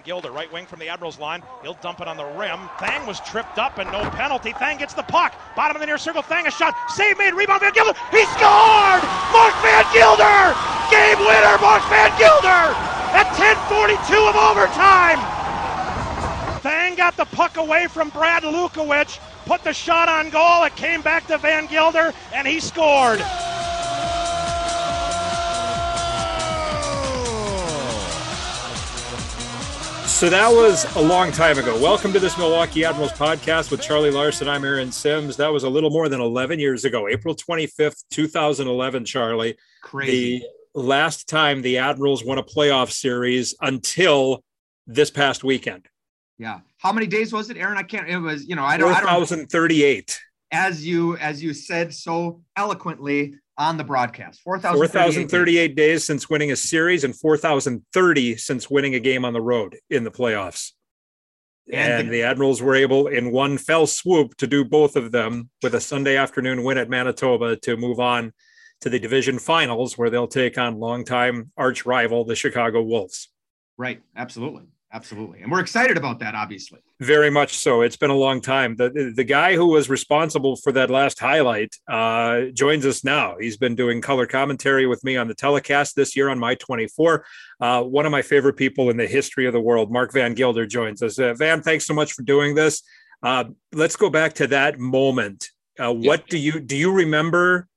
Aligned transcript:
Gilder, 0.00 0.30
right 0.30 0.52
wing 0.52 0.66
from 0.66 0.78
the 0.78 0.88
Admirals 0.88 1.18
line. 1.18 1.42
He'll 1.62 1.78
dump 1.80 2.00
it 2.00 2.08
on 2.08 2.16
the 2.16 2.24
rim. 2.24 2.68
Thang 2.78 3.06
was 3.06 3.20
tripped 3.20 3.58
up 3.58 3.78
and 3.78 3.90
no 3.92 4.08
penalty. 4.10 4.52
Thang 4.52 4.78
gets 4.78 4.94
the 4.94 5.02
puck. 5.02 5.34
Bottom 5.56 5.76
of 5.76 5.80
the 5.80 5.86
near 5.86 5.98
circle. 5.98 6.22
Thang 6.22 6.46
a 6.46 6.50
shot. 6.50 6.74
Save 6.90 7.18
made. 7.18 7.34
Rebound 7.34 7.60
Van 7.60 7.72
Gilder. 7.72 7.94
He 8.10 8.24
scored! 8.34 9.02
Mark 9.32 9.54
Van 9.62 9.84
Gilder! 9.92 10.54
Game 10.90 11.18
winner, 11.20 11.58
Mark 11.60 11.82
Van 11.88 12.10
Gilder! 12.18 12.74
At 13.12 13.26
10:42 13.36 14.28
of 14.28 14.36
overtime. 14.36 15.18
Thang 16.60 16.96
got 16.96 17.16
the 17.16 17.24
puck 17.26 17.56
away 17.56 17.86
from 17.86 18.08
Brad 18.10 18.42
Lukowich, 18.42 19.18
put 19.46 19.62
the 19.62 19.72
shot 19.72 20.08
on 20.08 20.30
goal. 20.30 20.64
It 20.64 20.74
came 20.76 21.02
back 21.02 21.26
to 21.28 21.38
Van 21.38 21.66
Gilder, 21.66 22.12
and 22.32 22.46
he 22.46 22.60
scored. 22.60 23.24
So 30.18 30.28
that 30.30 30.48
was 30.48 30.84
a 30.96 31.00
long 31.00 31.30
time 31.30 31.58
ago. 31.58 31.80
Welcome 31.80 32.12
to 32.12 32.18
this 32.18 32.36
Milwaukee 32.36 32.84
Admirals 32.84 33.12
podcast 33.12 33.70
with 33.70 33.80
Charlie 33.80 34.10
Larson. 34.10 34.48
I'm 34.48 34.64
Aaron 34.64 34.90
Sims. 34.90 35.36
That 35.36 35.52
was 35.52 35.62
a 35.62 35.68
little 35.68 35.90
more 35.90 36.08
than 36.08 36.20
11 36.20 36.58
years 36.58 36.84
ago, 36.84 37.06
April 37.06 37.36
25th, 37.36 38.02
2011, 38.10 39.04
Charlie. 39.04 39.56
Crazy. 39.80 40.44
The 40.74 40.80
last 40.80 41.28
time 41.28 41.62
the 41.62 41.78
Admirals 41.78 42.24
won 42.24 42.38
a 42.38 42.42
playoff 42.42 42.90
series 42.90 43.54
until 43.60 44.42
this 44.88 45.08
past 45.08 45.44
weekend. 45.44 45.86
Yeah. 46.36 46.62
How 46.78 46.90
many 46.90 47.06
days 47.06 47.32
was 47.32 47.48
it, 47.48 47.56
Aaron? 47.56 47.78
I 47.78 47.84
can't. 47.84 48.08
It 48.08 48.18
was, 48.18 48.44
you 48.44 48.56
know, 48.56 48.64
I 48.64 48.76
don't. 48.76 48.92
4,038. 48.92 50.18
As 50.50 50.84
you 50.84 51.16
as 51.18 51.40
you 51.40 51.54
said 51.54 51.94
so 51.94 52.42
eloquently 52.56 53.36
on 53.58 53.76
the 53.76 53.84
broadcast, 53.84 54.40
4,038 54.42 55.74
days 55.74 56.06
since 56.06 56.30
winning 56.30 56.52
a 56.52 56.56
series 56.56 57.02
and 57.02 57.14
4,030 57.14 58.36
since 58.36 58.70
winning 58.70 58.94
a 58.94 59.00
game 59.00 59.24
on 59.24 59.32
the 59.32 59.40
road 59.40 59.76
in 59.90 60.04
the 60.04 60.10
playoffs. 60.10 60.72
And, 61.70 61.92
and 61.92 62.08
the, 62.08 62.12
the, 62.12 62.22
Admirals 62.22 62.62
were 62.62 62.76
able, 62.76 63.08
in 63.08 63.30
one 63.32 63.58
fell 63.58 63.86
swoop, 63.86 64.36
to 64.36 64.46
do 64.46 64.64
both 64.64 64.96
of 64.96 65.10
them 65.10 65.50
with 65.62 65.74
a 65.74 65.80
Sunday 65.80 66.16
afternoon 66.16 66.62
win 66.62 66.78
at 66.78 66.88
Manitoba 66.88 67.56
to 67.56 67.76
move 67.76 68.00
on 68.00 68.32
to 68.80 68.88
the 68.88 68.98
division 68.98 69.38
finals, 69.38 69.98
where 69.98 70.08
they'll 70.08 70.28
take 70.28 70.56
on 70.56 70.78
longtime 70.78 71.50
arch 71.56 71.84
rival, 71.84 72.24
the 72.24 72.36
Chicago 72.36 72.80
Wolves. 72.80 73.28
Right. 73.76 74.00
Absolutely. 74.16 74.62
Absolutely. 74.90 75.42
And 75.42 75.52
we're 75.52 75.60
excited 75.60 75.98
about 75.98 76.18
that, 76.20 76.34
obviously. 76.34 76.80
Very 76.98 77.30
much 77.30 77.58
so. 77.58 77.82
It's 77.82 77.96
been 77.96 78.08
a 78.08 78.16
long 78.16 78.40
time. 78.40 78.74
The, 78.74 79.12
the 79.14 79.24
guy 79.24 79.54
who 79.54 79.66
was 79.66 79.90
responsible 79.90 80.56
for 80.56 80.72
that 80.72 80.88
last 80.88 81.20
highlight 81.20 81.76
uh, 81.88 82.46
joins 82.54 82.86
us 82.86 83.04
now. 83.04 83.36
He's 83.38 83.58
been 83.58 83.74
doing 83.74 84.00
color 84.00 84.26
commentary 84.26 84.86
with 84.86 85.04
me 85.04 85.18
on 85.18 85.28
the 85.28 85.34
telecast 85.34 85.94
this 85.94 86.16
year 86.16 86.30
on 86.30 86.38
My 86.38 86.54
24. 86.54 87.24
Uh, 87.60 87.82
one 87.82 88.06
of 88.06 88.12
my 88.12 88.22
favorite 88.22 88.54
people 88.54 88.88
in 88.88 88.96
the 88.96 89.06
history 89.06 89.46
of 89.46 89.52
the 89.52 89.60
world, 89.60 89.92
Mark 89.92 90.10
Van 90.12 90.32
Gilder, 90.32 90.64
joins 90.64 91.02
us. 91.02 91.18
Uh, 91.18 91.34
Van, 91.34 91.60
thanks 91.60 91.86
so 91.86 91.92
much 91.92 92.14
for 92.14 92.22
doing 92.22 92.54
this. 92.54 92.82
Uh, 93.22 93.44
let's 93.72 93.96
go 93.96 94.08
back 94.08 94.32
to 94.34 94.46
that 94.46 94.78
moment. 94.78 95.50
Uh, 95.78 95.92
what 95.92 96.20
yeah. 96.20 96.30
do 96.30 96.38
you 96.38 96.60
do? 96.60 96.76
You 96.76 96.92
remember 96.92 97.68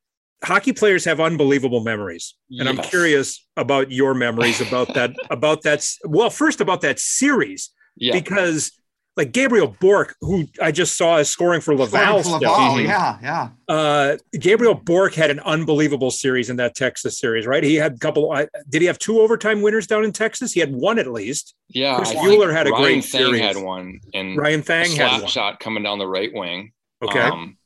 hockey 0.43 0.73
players 0.73 1.05
have 1.05 1.19
unbelievable 1.19 1.81
memories 1.81 2.35
and 2.49 2.67
yes. 2.67 2.67
i'm 2.67 2.83
curious 2.83 3.45
about 3.57 3.91
your 3.91 4.13
memories 4.13 4.61
about 4.61 4.93
that 4.93 5.13
about 5.29 5.61
that 5.61 5.87
well 6.05 6.29
first 6.29 6.61
about 6.61 6.81
that 6.81 6.99
series 6.99 7.71
yeah. 7.95 8.13
because 8.13 8.71
like 9.17 9.31
gabriel 9.31 9.75
Bourque, 9.79 10.15
who 10.21 10.47
i 10.61 10.71
just 10.71 10.97
saw 10.97 11.17
is 11.17 11.29
scoring 11.29 11.61
for 11.61 11.75
laval, 11.75 12.23
for 12.23 12.39
laval 12.39 12.81
yeah 12.81 13.17
yeah 13.21 13.49
uh, 13.67 14.17
gabriel 14.39 14.73
Bourque 14.73 15.13
had 15.13 15.29
an 15.29 15.39
unbelievable 15.41 16.09
series 16.09 16.49
in 16.49 16.55
that 16.55 16.75
texas 16.75 17.19
series 17.19 17.45
right 17.45 17.63
he 17.63 17.75
had 17.75 17.93
a 17.93 17.97
couple 17.99 18.31
uh, 18.31 18.45
did 18.69 18.81
he 18.81 18.87
have 18.87 18.97
two 18.97 19.19
overtime 19.19 19.61
winners 19.61 19.85
down 19.85 20.03
in 20.03 20.11
texas 20.11 20.53
he 20.53 20.59
had 20.59 20.73
one 20.73 20.97
at 20.97 21.07
least 21.07 21.55
yeah 21.69 21.97
Chris 21.97 22.13
Mueller 22.13 22.51
had 22.51 22.67
a 22.67 22.71
Ryan 22.71 22.83
great 22.83 23.05
Thang 23.05 23.21
series 23.21 23.41
had 23.41 23.57
one 23.57 23.99
and 24.13 24.37
ryan 24.37 24.63
thang 24.63 24.91
had 24.91 25.21
one. 25.21 25.29
shot 25.29 25.59
coming 25.59 25.83
down 25.83 25.99
the 25.99 26.07
right 26.07 26.31
wing 26.33 26.71
okay 27.03 27.19
um, 27.19 27.57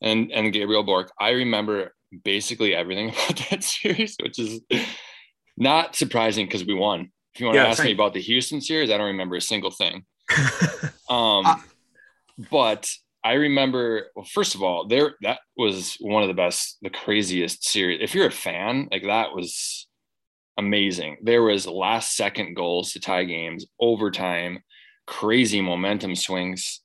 and 0.00 0.32
and 0.32 0.52
gabriel 0.52 0.82
Bourque. 0.82 1.12
i 1.20 1.30
remember 1.30 1.92
basically 2.24 2.74
everything 2.74 3.10
about 3.28 3.42
that 3.50 3.64
series, 3.64 4.16
which 4.22 4.38
is 4.38 4.60
not 5.56 5.96
surprising 5.96 6.46
because 6.46 6.64
we 6.64 6.74
won. 6.74 7.10
If 7.34 7.40
you 7.40 7.46
want 7.46 7.56
yeah, 7.56 7.64
to 7.64 7.68
ask 7.70 7.84
me 7.84 7.92
about 7.92 8.14
the 8.14 8.20
Houston 8.22 8.60
series, 8.60 8.90
I 8.90 8.96
don't 8.96 9.08
remember 9.08 9.36
a 9.36 9.40
single 9.40 9.70
thing. 9.70 10.04
um, 11.08 11.46
uh, 11.46 11.56
but 12.50 12.90
I 13.24 13.34
remember, 13.34 14.06
well, 14.14 14.24
first 14.24 14.54
of 14.54 14.62
all, 14.62 14.86
there 14.86 15.14
that 15.22 15.40
was 15.56 15.96
one 16.00 16.22
of 16.22 16.28
the 16.28 16.34
best, 16.34 16.78
the 16.82 16.90
craziest 16.90 17.64
series. 17.64 18.00
If 18.02 18.14
you're 18.14 18.26
a 18.26 18.32
fan, 18.32 18.88
like 18.90 19.04
that 19.04 19.34
was 19.34 19.86
amazing. 20.56 21.18
There 21.22 21.42
was 21.42 21.66
last 21.66 22.16
second 22.16 22.54
goals 22.54 22.92
to 22.92 23.00
tie 23.00 23.24
games, 23.24 23.66
overtime, 23.80 24.60
crazy 25.06 25.60
momentum 25.60 26.16
swings. 26.16 26.80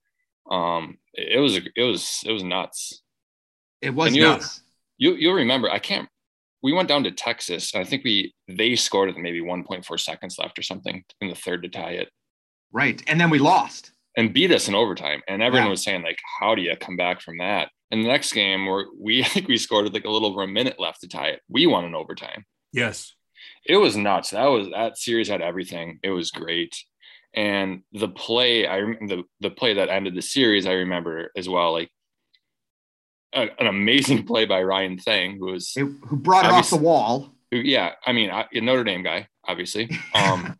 Um, 0.49 0.97
it 1.13 1.39
was 1.39 1.57
it 1.57 1.83
was 1.83 2.21
it 2.25 2.31
was 2.31 2.43
nuts. 2.43 3.01
It 3.81 3.91
was 3.91 4.15
nuts 4.15 4.62
you 4.97 5.15
you'll 5.15 5.33
remember 5.33 5.69
I 5.69 5.79
can't 5.79 6.07
we 6.63 6.71
went 6.71 6.87
down 6.87 7.03
to 7.03 7.11
Texas. 7.11 7.75
I 7.75 7.83
think 7.83 8.03
we 8.03 8.33
they 8.47 8.75
scored 8.75 9.09
with 9.09 9.17
maybe 9.17 9.41
1.4 9.41 9.99
seconds 9.99 10.37
left 10.39 10.57
or 10.57 10.63
something 10.63 11.03
in 11.19 11.27
the 11.27 11.35
third 11.35 11.61
to 11.63 11.69
tie 11.69 11.91
it. 11.91 12.09
Right. 12.71 13.03
And 13.05 13.19
then 13.19 13.29
we 13.29 13.37
lost. 13.37 13.91
And 14.15 14.33
beat 14.33 14.51
us 14.51 14.67
in 14.67 14.75
overtime. 14.75 15.21
And 15.27 15.41
everyone 15.41 15.67
yeah. 15.67 15.71
was 15.71 15.83
saying, 15.83 16.03
like, 16.03 16.19
how 16.39 16.55
do 16.55 16.61
you 16.61 16.75
come 16.77 16.95
back 16.95 17.19
from 17.19 17.39
that? 17.39 17.69
And 17.91 18.03
the 18.03 18.07
next 18.07 18.31
game 18.31 18.65
where 18.65 18.85
we 18.99 19.21
I 19.23 19.27
think 19.27 19.47
we 19.47 19.57
scored 19.57 19.83
with 19.83 19.93
like 19.93 20.05
a 20.05 20.09
little 20.09 20.29
over 20.29 20.43
a 20.43 20.47
minute 20.47 20.79
left 20.79 21.01
to 21.01 21.07
tie 21.07 21.29
it. 21.29 21.41
We 21.49 21.67
won 21.67 21.85
in 21.85 21.93
overtime. 21.93 22.45
Yes. 22.71 23.13
It 23.65 23.77
was 23.77 23.97
nuts. 23.97 24.29
That 24.29 24.45
was 24.45 24.69
that 24.69 24.97
series 24.97 25.27
had 25.27 25.41
everything. 25.41 25.99
It 26.01 26.11
was 26.11 26.31
great. 26.31 26.75
And 27.35 27.81
the 27.91 28.07
play, 28.07 28.67
I 28.67 28.79
the 28.79 29.23
the 29.41 29.49
play 29.49 29.73
that 29.73 29.89
ended 29.89 30.15
the 30.15 30.21
series, 30.21 30.65
I 30.65 30.73
remember 30.73 31.31
as 31.35 31.49
well. 31.49 31.73
Like 31.73 31.89
a, 33.35 33.49
an 33.59 33.67
amazing 33.67 34.23
play 34.27 34.45
by 34.45 34.61
Ryan 34.63 34.97
Thang, 34.97 35.37
who 35.37 35.51
was 35.51 35.71
who 35.73 35.97
brought 36.17 36.45
it 36.45 36.51
off 36.51 36.69
the 36.69 36.77
wall. 36.77 37.33
Who, 37.51 37.57
yeah, 37.57 37.93
I 38.05 38.13
mean, 38.13 38.29
a 38.29 38.47
Notre 38.61 38.83
Dame 38.83 39.03
guy, 39.03 39.27
obviously, 39.45 39.89
um, 40.15 40.57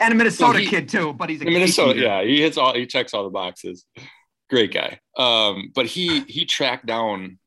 and 0.00 0.12
a 0.12 0.14
Minnesota 0.14 0.58
so 0.58 0.60
he, 0.60 0.66
kid 0.66 0.88
too. 0.88 1.12
But 1.12 1.30
he's 1.30 1.42
a 1.42 1.44
Minnesota. 1.44 2.00
Yeah, 2.00 2.22
he 2.22 2.40
hits 2.40 2.56
all. 2.56 2.74
He 2.74 2.86
checks 2.86 3.14
all 3.14 3.24
the 3.24 3.30
boxes. 3.30 3.84
Great 4.50 4.72
guy. 4.72 5.00
Um, 5.16 5.72
but 5.74 5.86
he 5.86 6.20
he 6.22 6.44
tracked 6.44 6.86
down 6.86 7.38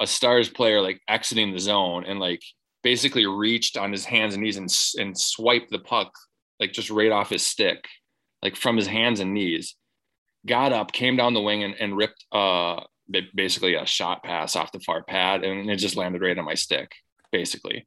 a 0.00 0.06
Stars 0.06 0.48
player 0.48 0.80
like 0.80 1.00
exiting 1.08 1.52
the 1.52 1.58
zone 1.58 2.04
and 2.06 2.20
like 2.20 2.42
basically 2.82 3.26
reached 3.26 3.76
on 3.76 3.90
his 3.90 4.04
hands 4.04 4.34
and 4.34 4.42
knees 4.42 4.56
and 4.56 4.70
and 4.98 5.18
swiped 5.18 5.70
the 5.70 5.78
puck 5.78 6.12
like 6.60 6.72
just 6.72 6.90
right 6.90 7.12
off 7.12 7.30
his 7.30 7.44
stick, 7.44 7.86
like 8.42 8.56
from 8.56 8.76
his 8.76 8.86
hands 8.86 9.20
and 9.20 9.34
knees. 9.34 9.74
Got 10.46 10.72
up, 10.72 10.92
came 10.92 11.16
down 11.16 11.34
the 11.34 11.40
wing 11.40 11.64
and, 11.64 11.74
and 11.74 11.96
ripped 11.96 12.24
uh 12.32 12.80
basically 13.34 13.74
a 13.74 13.86
shot 13.86 14.22
pass 14.22 14.56
off 14.56 14.72
the 14.72 14.80
far 14.80 15.02
pad 15.02 15.44
and 15.44 15.70
it 15.70 15.76
just 15.76 15.96
landed 15.96 16.22
right 16.22 16.38
on 16.38 16.44
my 16.44 16.54
stick 16.54 16.92
basically. 17.32 17.86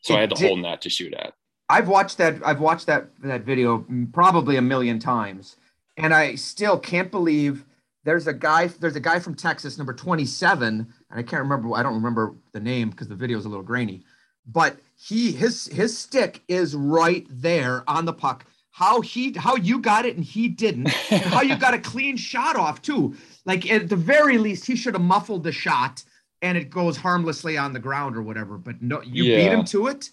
So 0.00 0.14
it 0.14 0.18
i 0.18 0.20
had 0.20 0.30
to 0.30 0.36
did, 0.36 0.46
hold 0.46 0.60
net 0.60 0.82
to 0.82 0.90
shoot 0.90 1.14
at. 1.14 1.34
I've 1.68 1.88
watched 1.88 2.18
that 2.18 2.46
i've 2.46 2.60
watched 2.60 2.86
that 2.86 3.08
that 3.22 3.42
video 3.42 3.86
probably 4.12 4.56
a 4.56 4.62
million 4.62 4.98
times 4.98 5.56
and 5.96 6.12
i 6.12 6.34
still 6.34 6.78
can't 6.78 7.10
believe 7.10 7.64
there's 8.04 8.26
a 8.26 8.32
guy 8.32 8.66
there's 8.66 8.96
a 8.96 9.00
guy 9.00 9.18
from 9.18 9.34
texas 9.34 9.78
number 9.78 9.94
27 9.94 10.68
and 10.68 10.86
i 11.10 11.22
can't 11.22 11.42
remember 11.42 11.74
i 11.74 11.82
don't 11.82 11.94
remember 11.94 12.34
the 12.52 12.60
name 12.60 12.90
because 12.90 13.08
the 13.08 13.14
video 13.14 13.38
is 13.38 13.46
a 13.46 13.48
little 13.48 13.64
grainy 13.64 14.02
but 14.46 14.76
he 14.96 15.32
his 15.32 15.66
his 15.68 15.96
stick 15.96 16.42
is 16.48 16.74
right 16.74 17.26
there 17.30 17.84
on 17.88 18.04
the 18.04 18.12
puck 18.12 18.44
how 18.72 19.00
he 19.00 19.32
how 19.36 19.54
you 19.56 19.78
got 19.78 20.04
it 20.04 20.16
and 20.16 20.24
he 20.24 20.48
didn't 20.48 20.90
and 21.12 21.22
how 21.22 21.42
you 21.42 21.56
got 21.56 21.74
a 21.74 21.78
clean 21.78 22.16
shot 22.16 22.56
off 22.56 22.82
too 22.82 23.14
like 23.44 23.70
at 23.70 23.88
the 23.88 23.96
very 23.96 24.38
least, 24.38 24.66
he 24.66 24.76
should 24.76 24.94
have 24.94 25.02
muffled 25.02 25.44
the 25.44 25.52
shot 25.52 26.02
and 26.42 26.58
it 26.58 26.70
goes 26.70 26.96
harmlessly 26.96 27.56
on 27.56 27.72
the 27.72 27.78
ground 27.78 28.16
or 28.16 28.22
whatever. 28.22 28.58
But 28.58 28.82
no, 28.82 29.02
you 29.02 29.24
yeah. 29.24 29.36
beat 29.36 29.52
him 29.52 29.64
to 29.66 29.88
it 29.88 30.10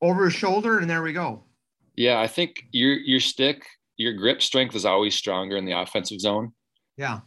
over 0.00 0.24
his 0.24 0.34
shoulder, 0.34 0.78
and 0.78 0.88
there 0.88 1.02
we 1.02 1.12
go. 1.12 1.42
Yeah, 1.96 2.20
I 2.20 2.26
think 2.26 2.64
your 2.72 2.94
your 2.94 3.20
stick, 3.20 3.64
your 3.96 4.14
grip 4.14 4.42
strength 4.42 4.74
is 4.74 4.84
always 4.84 5.14
stronger 5.14 5.56
in 5.56 5.64
the 5.64 5.78
offensive 5.78 6.20
zone. 6.20 6.52
Yeah. 6.96 7.20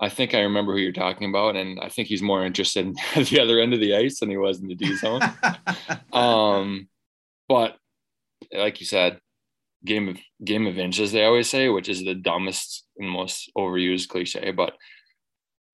I 0.00 0.08
think 0.08 0.34
I 0.34 0.40
remember 0.40 0.72
who 0.72 0.78
you're 0.80 0.92
talking 0.92 1.28
about, 1.28 1.54
and 1.54 1.78
I 1.80 1.88
think 1.88 2.08
he's 2.08 2.22
more 2.22 2.44
interested 2.44 2.86
in 2.86 2.94
the 3.24 3.40
other 3.40 3.60
end 3.60 3.72
of 3.72 3.80
the 3.80 3.94
ice 3.94 4.20
than 4.20 4.30
he 4.30 4.36
was 4.36 4.60
in 4.60 4.68
the 4.68 4.74
D 4.74 4.96
zone. 4.96 5.20
um, 6.12 6.88
but 7.48 7.76
like 8.52 8.80
you 8.80 8.86
said, 8.86 9.20
game 9.84 10.08
of 10.08 10.18
game 10.44 10.66
of 10.66 10.78
inches 10.78 11.12
they 11.12 11.24
always 11.24 11.50
say 11.50 11.68
which 11.68 11.88
is 11.88 12.04
the 12.04 12.14
dumbest 12.14 12.84
and 12.98 13.08
most 13.08 13.50
overused 13.56 14.08
cliche 14.08 14.50
but 14.50 14.74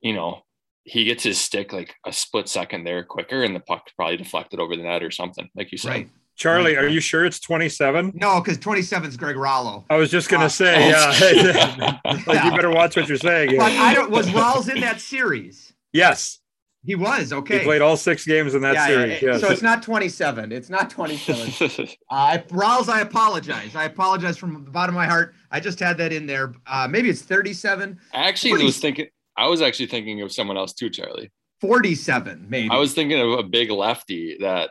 you 0.01 0.15
know 0.15 0.43
he 0.85 1.05
gets 1.05 1.23
his 1.23 1.39
stick 1.39 1.73
like 1.73 1.95
a 2.07 2.13
split 2.13 2.49
second 2.49 2.85
there 2.85 3.05
quicker 3.05 3.43
and 3.43 3.55
the 3.55 3.61
puck 3.61 3.91
probably 3.97 4.17
deflected 4.17 4.61
over 4.61 4.77
the 4.77 4.83
net 4.83 5.03
or 5.03 5.11
something 5.11 5.49
like 5.55 5.73
you 5.73 5.79
said 5.79 5.91
right. 5.91 6.09
Charlie, 6.39 6.77
are 6.77 6.87
you 6.87 7.01
sure 7.01 7.25
it's 7.25 7.41
27? 7.41 8.13
No, 8.15 8.41
because 8.41 8.59
27 8.59 9.09
is 9.09 9.17
Greg 9.17 9.35
Rallo. 9.35 9.85
I 9.91 9.97
was 9.97 10.09
just 10.09 10.29
gonna 10.29 10.45
uh, 10.45 10.49
say, 10.49 10.89
yeah. 10.89 11.99
like 12.05 12.45
you 12.45 12.51
better 12.53 12.71
watch 12.71 12.95
what 12.95 13.09
you're 13.09 13.19
saying. 13.19 13.57
But 13.59 13.73
I 13.73 13.93
don't 13.93 14.09
was 14.09 14.29
Rawls 14.29 14.73
in 14.73 14.81
that 14.83 15.01
series? 15.01 15.73
Yes. 15.93 16.39
He 16.85 16.95
was 16.95 17.33
okay. 17.33 17.59
He 17.59 17.65
played 17.65 17.83
all 17.83 17.97
six 17.97 18.25
games 18.25 18.55
in 18.55 18.63
that 18.63 18.75
yeah, 18.75 18.87
series. 18.87 19.23
Yeah, 19.23 19.33
yeah. 19.33 19.39
So 19.39 19.51
it's 19.51 19.63
not 19.63 19.83
27. 19.83 20.53
It's 20.53 20.71
not 20.71 20.89
27. 20.91 21.89
uh, 22.11 22.39
Rawls, 22.49 22.89
I 22.89 23.01
apologize. 23.01 23.75
I 23.75 23.85
apologize 23.85 24.39
from 24.39 24.65
the 24.65 24.71
bottom 24.71 24.95
of 24.95 24.99
my 24.99 25.07
heart. 25.07 25.35
I 25.51 25.61
just 25.61 25.81
had 25.81 25.99
that 25.99 26.13
in 26.13 26.27
there. 26.27 26.55
Uh, 26.67 26.87
maybe 26.89 27.11
it's 27.11 27.23
37. 27.23 27.99
I 28.15 28.29
actually 28.29 28.51
40, 28.51 28.65
was 28.65 28.79
thinking. 28.79 29.07
I 29.37 29.49
was 29.49 29.61
actually 29.61 29.87
thinking 29.87 30.23
of 30.23 30.33
someone 30.33 30.57
else 30.57 30.73
too, 30.73 30.89
Charlie. 30.89 31.33
47, 31.61 32.47
maybe. 32.49 32.71
I 32.71 32.77
was 32.77 32.95
thinking 32.95 33.21
of 33.21 33.39
a 33.39 33.43
big 33.43 33.71
lefty 33.71 34.37
that. 34.41 34.71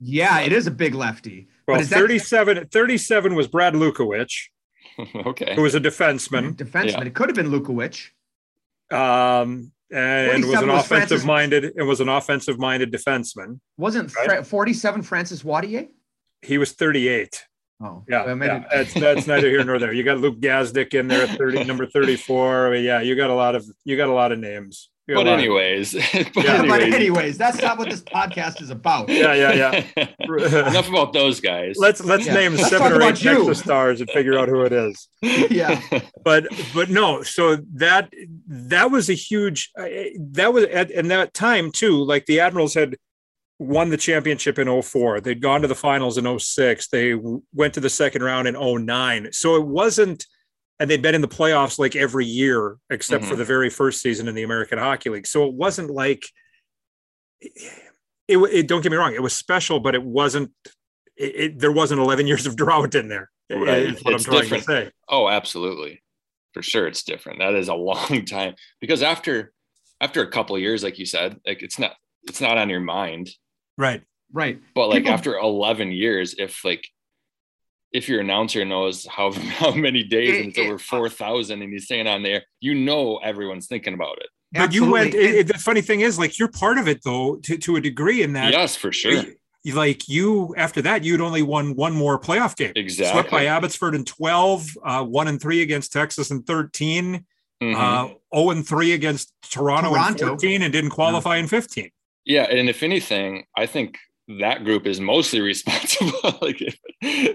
Yeah, 0.00 0.40
it 0.40 0.52
is 0.52 0.66
a 0.66 0.70
big 0.70 0.94
lefty. 0.94 1.48
Well, 1.66 1.80
37, 1.80 2.56
that... 2.56 2.70
37 2.70 3.34
was 3.34 3.48
Brad 3.48 3.74
Lukowich. 3.74 4.48
okay. 5.26 5.54
Who 5.54 5.62
was 5.62 5.74
a 5.74 5.80
defenseman. 5.80 6.54
Defenseman. 6.54 6.90
Yeah. 6.90 7.04
It 7.04 7.14
could 7.14 7.28
have 7.28 7.36
been 7.36 7.50
Lukowich. 7.50 8.10
Um, 8.92 9.72
and 9.94 10.44
was 10.44 10.60
an 10.60 10.70
offensive 10.70 11.24
minded 11.24 11.72
it 11.76 11.82
was 11.82 12.00
an 12.00 12.08
offensive 12.08 12.58
minded 12.58 12.92
defenseman. 12.92 13.60
Wasn't 13.76 14.14
right? 14.26 14.46
47 14.46 15.02
Francis 15.02 15.42
Wathier? 15.42 15.88
He 16.42 16.58
was 16.58 16.72
38. 16.72 17.44
Oh, 17.82 18.04
yeah, 18.08 18.24
well, 18.24 18.38
yeah. 18.38 18.64
that's 18.70 18.94
that's 18.94 19.26
neither 19.26 19.48
here 19.48 19.64
nor 19.64 19.78
there. 19.78 19.92
You 19.92 20.04
got 20.04 20.18
Luke 20.18 20.40
Gazdic 20.40 20.94
in 20.94 21.08
there 21.08 21.26
at 21.26 21.36
30, 21.36 21.64
number 21.64 21.86
34. 21.86 22.74
Yeah, 22.84 23.00
you 23.00 23.16
got 23.16 23.30
a 23.30 23.34
lot 23.34 23.54
of 23.54 23.66
you 23.84 23.96
got 23.96 24.08
a 24.08 24.12
lot 24.12 24.32
of 24.32 24.38
names. 24.38 24.90
But 25.14 25.26
anyways, 25.26 25.92
but, 25.92 26.44
yeah. 26.44 26.54
anyways. 26.54 26.70
but 26.70 26.82
anyways, 26.82 27.36
that's 27.36 27.60
not 27.60 27.76
what 27.76 27.90
this 27.90 28.00
podcast 28.00 28.62
is 28.62 28.70
about. 28.70 29.10
Yeah, 29.10 29.34
yeah, 29.34 29.84
yeah. 29.96 30.08
Enough 30.68 30.88
about 30.88 31.12
those 31.12 31.40
guys. 31.40 31.76
Let's 31.76 32.02
let's 32.02 32.24
yeah. 32.24 32.32
name 32.32 32.54
let's 32.54 32.70
seven 32.70 32.90
or 32.90 33.02
eight 33.02 33.16
Texas 33.16 33.58
stars 33.58 34.00
and 34.00 34.08
figure 34.10 34.38
out 34.38 34.48
who 34.48 34.62
it 34.62 34.72
is. 34.72 35.08
yeah. 35.22 35.78
But 36.24 36.46
but 36.72 36.88
no, 36.88 37.22
so 37.22 37.58
that 37.74 38.10
that 38.46 38.90
was 38.90 39.10
a 39.10 39.14
huge 39.14 39.70
uh, 39.78 39.84
that 40.30 40.54
was 40.54 40.64
at 40.64 40.90
in 40.90 41.08
that 41.08 41.34
time 41.34 41.70
too. 41.70 42.02
Like 42.02 42.24
the 42.24 42.40
Admirals 42.40 42.72
had 42.72 42.96
won 43.58 43.90
the 43.90 43.98
championship 43.98 44.58
in 44.58 44.82
04. 44.82 45.20
They'd 45.20 45.42
gone 45.42 45.60
to 45.62 45.68
the 45.68 45.74
finals 45.74 46.16
in 46.16 46.38
06. 46.38 46.88
They 46.88 47.14
went 47.52 47.74
to 47.74 47.80
the 47.80 47.90
second 47.90 48.22
round 48.22 48.48
in 48.48 48.54
09. 48.54 49.28
So 49.32 49.56
it 49.56 49.66
wasn't 49.66 50.26
and 50.80 50.90
they'd 50.90 51.02
been 51.02 51.14
in 51.14 51.20
the 51.20 51.28
playoffs 51.28 51.78
like 51.78 51.94
every 51.94 52.26
year 52.26 52.76
except 52.90 53.22
mm-hmm. 53.22 53.30
for 53.30 53.36
the 53.36 53.44
very 53.44 53.70
first 53.70 54.00
season 54.00 54.28
in 54.28 54.34
the 54.34 54.42
American 54.42 54.78
Hockey 54.78 55.10
League. 55.10 55.26
So 55.26 55.46
it 55.46 55.54
wasn't 55.54 55.90
like 55.90 56.24
it, 57.40 57.82
it 58.28 58.68
don't 58.68 58.82
get 58.82 58.90
me 58.90 58.98
wrong, 58.98 59.14
it 59.14 59.22
was 59.22 59.36
special, 59.36 59.80
but 59.80 59.94
it 59.94 60.02
wasn't 60.02 60.50
it, 61.16 61.34
it 61.36 61.58
there 61.58 61.72
wasn't 61.72 62.00
11 62.00 62.26
years 62.26 62.46
of 62.46 62.56
drought 62.56 62.94
in 62.94 63.08
there. 63.08 63.30
Right. 63.50 63.82
Is 63.82 64.04
what 64.04 64.14
it's 64.14 64.26
I'm 64.26 64.32
trying 64.32 64.42
different. 64.42 64.64
to 64.64 64.70
say. 64.86 64.90
Oh, 65.08 65.28
absolutely. 65.28 66.02
For 66.54 66.62
sure 66.62 66.86
it's 66.86 67.02
different. 67.04 67.38
That 67.38 67.54
is 67.54 67.68
a 67.68 67.74
long 67.74 68.24
time 68.24 68.54
because 68.80 69.02
after 69.02 69.52
after 70.00 70.22
a 70.22 70.30
couple 70.30 70.58
years 70.58 70.82
like 70.82 70.98
you 70.98 71.06
said, 71.06 71.38
like 71.46 71.62
it's 71.62 71.78
not 71.78 71.94
it's 72.24 72.40
not 72.40 72.58
on 72.58 72.68
your 72.68 72.80
mind. 72.80 73.30
Right. 73.78 74.02
Right. 74.32 74.60
But 74.74 74.88
like 74.88 75.04
People, 75.04 75.12
after 75.12 75.36
11 75.36 75.92
years 75.92 76.34
if 76.36 76.64
like 76.64 76.84
if 77.94 78.08
your 78.08 78.20
announcer 78.20 78.64
knows 78.64 79.06
how 79.06 79.32
how 79.58 79.72
many 79.72 80.02
days 80.02 80.34
it, 80.34 80.40
and 80.40 80.48
it's 80.50 80.58
it, 80.58 80.66
over 80.66 80.78
four 80.78 81.08
thousand, 81.08 81.62
and 81.62 81.72
he's 81.72 81.88
saying 81.88 82.06
on 82.06 82.22
there, 82.22 82.42
you 82.60 82.74
know 82.74 83.16
everyone's 83.18 83.66
thinking 83.66 83.94
about 83.94 84.18
it. 84.18 84.26
But 84.52 84.62
Absolutely. 84.62 84.86
you 84.86 84.92
went. 84.92 85.14
It, 85.14 85.46
the 85.46 85.54
funny 85.54 85.80
thing 85.80 86.02
is, 86.02 86.18
like 86.18 86.38
you're 86.38 86.50
part 86.50 86.76
of 86.76 86.88
it 86.88 87.02
though, 87.02 87.36
to, 87.36 87.56
to 87.56 87.76
a 87.76 87.80
degree. 87.80 88.22
In 88.22 88.34
that, 88.34 88.52
yes, 88.52 88.76
for 88.76 88.92
sure. 88.92 89.24
Like 89.72 90.08
you, 90.08 90.54
after 90.58 90.82
that, 90.82 91.04
you'd 91.04 91.22
only 91.22 91.40
won 91.40 91.74
one 91.74 91.94
more 91.94 92.20
playoff 92.20 92.54
game. 92.54 92.72
Exactly. 92.76 93.12
Swept 93.12 93.30
by 93.30 93.46
Abbotsford 93.46 93.94
in 93.94 94.04
twelve, 94.04 94.66
uh, 94.84 95.02
one 95.02 95.26
and 95.26 95.40
three 95.40 95.62
against 95.62 95.90
Texas 95.90 96.30
in 96.30 96.42
13 96.42 97.24
mm-hmm. 97.62 97.74
uh, 97.74 98.08
0 98.36 98.50
and 98.50 98.66
three 98.66 98.92
against 98.92 99.32
Toronto, 99.50 99.90
Toronto. 99.90 100.24
in 100.24 100.28
14, 100.28 100.62
and 100.62 100.72
didn't 100.72 100.90
qualify 100.90 101.36
in 101.36 101.46
15. 101.46 101.90
Yeah, 102.26 102.42
and 102.42 102.68
if 102.68 102.82
anything, 102.82 103.44
I 103.56 103.64
think 103.64 103.98
that 104.28 104.64
group 104.64 104.86
is 104.86 105.00
mostly 105.00 105.40
responsible. 105.52 106.38
like, 106.42 106.62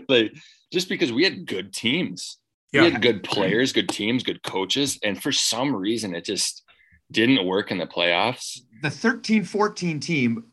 like 0.07 0.33
just 0.71 0.89
because 0.89 1.11
we 1.11 1.23
had 1.23 1.45
good 1.45 1.73
teams, 1.73 2.37
yeah. 2.71 2.83
we 2.83 2.91
had 2.91 3.01
good 3.01 3.23
players, 3.23 3.73
good 3.73 3.89
teams, 3.89 4.23
good 4.23 4.43
coaches, 4.43 4.99
and 5.03 5.21
for 5.21 5.31
some 5.31 5.75
reason 5.75 6.15
it 6.15 6.25
just 6.25 6.63
didn't 7.11 7.45
work 7.45 7.71
in 7.71 7.77
the 7.77 7.87
playoffs. 7.87 8.59
The 8.81 8.89
13-14 8.89 9.99
team, 10.01 10.45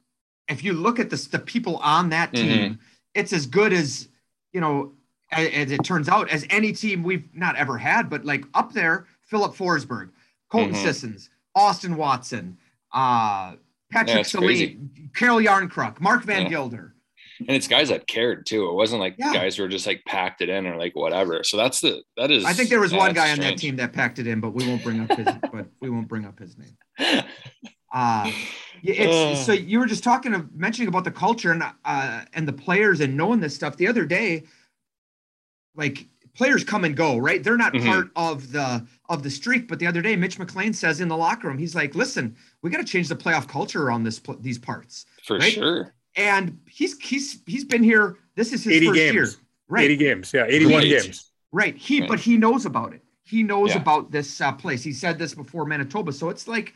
if 0.49 0.65
you 0.65 0.73
look 0.73 0.99
at 0.99 1.11
the, 1.11 1.29
the 1.31 1.39
people 1.39 1.77
on 1.79 2.11
that 2.11 2.33
mm-hmm. 2.33 2.49
team, 2.49 2.71
mm-hmm. 2.73 2.83
it's 3.15 3.33
as 3.33 3.47
good 3.47 3.73
as 3.73 4.09
you 4.57 4.61
know, 4.63 4.93
as, 5.33 5.49
as, 5.49 5.71
it 5.71 5.85
turns 5.85 6.09
out, 6.09 6.31
as 6.31 6.47
any 6.49 6.73
team 6.73 7.03
we've 7.03 7.29
not 7.35 7.57
ever 7.57 7.77
had, 7.77 8.09
but 8.09 8.25
like 8.25 8.45
up 8.55 8.73
there, 8.73 9.07
Filip 9.21 9.53
Forsberg, 9.53 10.09
Colton 10.51 10.73
mm-hmm. 10.73 10.83
Sissons, 10.83 11.29
Austin 11.55 11.97
Watson, 11.97 12.57
uh, 12.91 13.57
Patrick 13.91 14.17
yeah, 14.17 14.23
Cehlin, 14.23 15.15
Calle 15.15 15.43
Jarnkrok, 15.43 16.01
Mark 16.01 16.25
Van 16.25 16.43
yeah. 16.43 16.49
Gilder. 16.49 16.95
And 17.41 17.51
it's 17.51 17.69
guys 17.69 17.91
that 17.91 18.07
cared 18.07 18.47
too. 18.47 18.69
It 18.71 18.75
wasn't 18.75 19.01
like 19.01 19.15
yeah. 19.19 19.33
guys 19.33 19.57
who 19.57 19.63
were 19.63 19.69
just 19.69 19.87
like 19.87 20.03
packed 20.07 20.41
it 20.41 20.49
in 20.49 20.67
or 20.67 20.77
like 20.77 20.97
whatever. 20.97 21.45
So 21.45 21.57
that's 21.57 21.81
the 21.81 22.03
that 22.17 22.31
is. 22.31 22.45
I 22.45 22.53
think 22.53 22.71
there 22.71 22.81
was 22.81 22.95
one 22.95 23.13
guy 23.13 23.33
strange. 23.33 23.39
on 23.39 23.45
that 23.45 23.59
team 23.59 23.77
that 23.77 23.93
packed 23.93 24.19
it 24.19 24.27
in, 24.27 24.41
but 24.41 24.51
we 24.55 24.67
won't 24.67 24.83
bring 24.83 25.01
up 25.01 25.11
his. 25.11 25.27
but 25.53 25.67
we 25.81 25.91
won't 25.91 26.09
bring 26.09 26.25
up 26.25 26.39
his 26.39 26.57
name. 26.57 27.23
Uh, 27.93 28.31
it's 28.83 29.45
so 29.45 29.53
you 29.53 29.79
were 29.79 29.87
just 29.87 30.03
talking 30.03 30.35
of 30.35 30.55
mentioning 30.55 30.89
about 30.89 31.05
the 31.05 31.11
culture 31.11 31.53
and 31.53 31.63
uh 31.85 32.25
and 32.35 32.49
the 32.49 32.53
players 32.53 33.01
and 33.01 33.17
knowing 33.17 33.41
this 33.41 33.55
stuff 33.55 33.77
the 33.77 33.89
other 33.89 34.07
day. 34.07 34.45
Like 35.75 36.07
players 36.37 36.63
come 36.63 36.85
and 36.85 36.97
go, 36.97 37.17
right? 37.17 37.43
They're 37.43 37.57
not 37.57 37.73
mm-hmm. 37.73 37.87
part 37.87 38.11
of 38.15 38.53
the 38.53 38.87
of 39.09 39.23
the 39.23 39.31
streak. 39.31 39.69
But 39.69 39.79
the 39.79 39.87
other 39.87 40.03
day, 40.03 40.15
Mitch 40.17 40.39
McLain 40.39 40.75
says 40.75 41.01
in 41.01 41.09
the 41.09 41.17
locker 41.17 41.49
room, 41.49 41.59
he's 41.59 41.75
like, 41.75 41.95
"Listen, 41.95 42.37
we 42.63 42.71
got 42.71 42.79
to 42.79 42.85
change 42.85 43.09
the 43.09 43.17
playoff 43.17 43.49
culture 43.49 43.91
on 43.91 44.05
this 44.05 44.21
these 44.41 44.59
parts." 44.59 45.07
For 45.25 45.39
right? 45.39 45.53
sure. 45.53 45.95
And 46.17 46.59
he's 46.69 46.99
he's 46.99 47.43
he's 47.47 47.65
been 47.65 47.83
here. 47.83 48.19
This 48.35 48.53
is 48.53 48.65
his 48.65 48.75
80 48.75 48.87
first 48.87 48.97
games. 48.99 49.15
year. 49.15 49.29
Right. 49.69 49.85
80 49.85 49.97
games. 49.97 50.33
Yeah, 50.33 50.47
81 50.47 50.75
right. 50.75 50.89
games. 50.89 51.33
Right. 51.53 51.77
He 51.77 52.01
right. 52.01 52.09
but 52.09 52.21
he 52.21 52.37
knows 52.37 52.67
about 52.67 52.93
it. 52.93 53.03
He 53.25 53.43
knows 53.43 53.71
yeah. 53.71 53.81
about 53.81 54.13
this 54.13 54.41
uh, 54.41 54.53
place. 54.53 54.85
He 54.85 54.93
said 54.93 55.19
this 55.19 55.35
before 55.35 55.65
Manitoba. 55.65 56.13
So 56.13 56.29
it's 56.29 56.47
like 56.47 56.75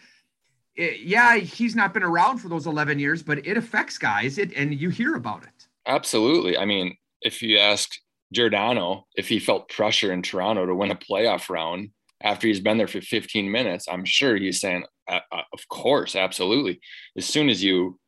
it, 0.74 1.00
yeah, 1.00 1.36
he's 1.36 1.76
not 1.76 1.94
been 1.94 2.02
around 2.02 2.38
for 2.38 2.48
those 2.48 2.66
11 2.66 2.98
years, 2.98 3.22
but 3.22 3.46
it 3.46 3.56
affects 3.56 3.98
guys 3.98 4.38
it, 4.38 4.52
and 4.54 4.74
you 4.74 4.88
hear 4.90 5.14
about 5.14 5.44
it. 5.44 5.68
Absolutely. 5.86 6.58
I 6.58 6.64
mean, 6.64 6.96
if 7.22 7.42
you 7.42 7.58
ask 7.58 7.90
Giordano, 8.32 9.06
if 9.17 9.29
he 9.29 9.38
felt 9.38 9.69
pressure 9.69 10.12
in 10.12 10.23
Toronto 10.23 10.67
to 10.67 10.75
win 10.75 10.91
a 10.91 10.97
playoff 10.97 11.50
round 11.50 11.91
after 12.23 12.47
he's 12.47 12.61
been 12.61 12.79
there 12.79 12.87
for 12.87 13.00
15 13.00 13.50
minutes, 13.50 13.87
I'm 13.88 14.05
sure 14.05 14.37
he's 14.37 14.61
saying, 14.61 14.85
uh, 15.09 15.21
uh, 15.32 15.43
"Of 15.53 15.67
course, 15.69 16.15
absolutely." 16.15 16.81
As 17.17 17.27
soon 17.27 17.49
as 17.49 17.62
you 17.62 17.99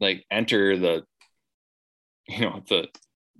like 0.00 0.24
enter 0.30 0.78
the, 0.78 1.04
you 2.28 2.40
know, 2.40 2.62
the 2.68 2.88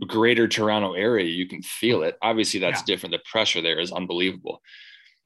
greater 0.07 0.49
Toronto 0.49 0.95
area, 0.95 1.27
you 1.27 1.47
can 1.49 1.63
feel 1.63 2.03
it. 2.03 2.19
Obviously, 2.21 2.61
that's 2.61 2.81
yeah. 2.81 2.87
different. 2.87 3.13
The 3.13 3.23
pressure 3.31 3.63
there 3.63 3.79
is 3.79 3.93
unbelievable, 3.93 4.61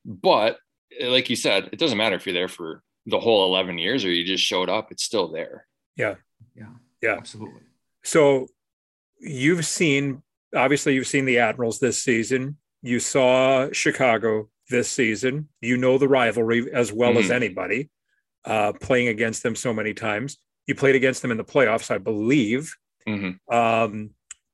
but 0.05 0.59
like 1.03 1.31
you 1.31 1.37
said, 1.37 1.71
it 1.73 1.79
doesn't 1.79 1.99
matter 1.99 2.17
if 2.17 2.27
you're 2.27 2.35
there 2.35 2.49
for 2.49 2.83
the 3.07 3.21
whole 3.21 3.47
11 3.47 3.79
years 3.79 4.05
or 4.05 4.11
you 4.11 4.25
just 4.25 4.45
showed 4.45 4.69
up; 4.69 4.93
it's 4.93 5.03
still 5.03 5.33
there. 5.33 5.67
Yeah, 5.97 6.17
yeah, 6.55 6.75
yeah, 7.03 7.15
absolutely. 7.15 7.63
So 8.05 8.49
you've 9.19 9.67
seen 9.67 10.23
obviously 10.55 10.95
you've 10.95 11.07
seen 11.07 11.25
the 11.25 11.39
Admirals 11.39 11.79
this 11.79 12.03
season. 12.03 12.57
You 12.83 13.01
saw 13.01 13.69
Chicago 13.73 14.49
this 14.71 14.91
season. 14.91 15.49
You 15.61 15.77
know 15.77 15.99
the 15.99 16.09
rivalry 16.09 16.73
as 16.73 16.93
well 16.93 17.11
mm-hmm. 17.11 17.21
as 17.21 17.31
anybody, 17.31 17.91
uh, 18.45 18.73
playing 18.73 19.09
against 19.09 19.43
them 19.43 19.57
so 19.57 19.73
many 19.73 19.95
times. 19.95 20.39
You 20.67 20.75
played 20.75 20.95
against 20.95 21.23
them 21.23 21.31
in 21.31 21.39
the 21.39 21.45
playoffs, 21.45 21.91
I 21.91 21.99
believe. 21.99 22.75
Mm-hmm. 23.07 23.55
Um, 23.55 24.11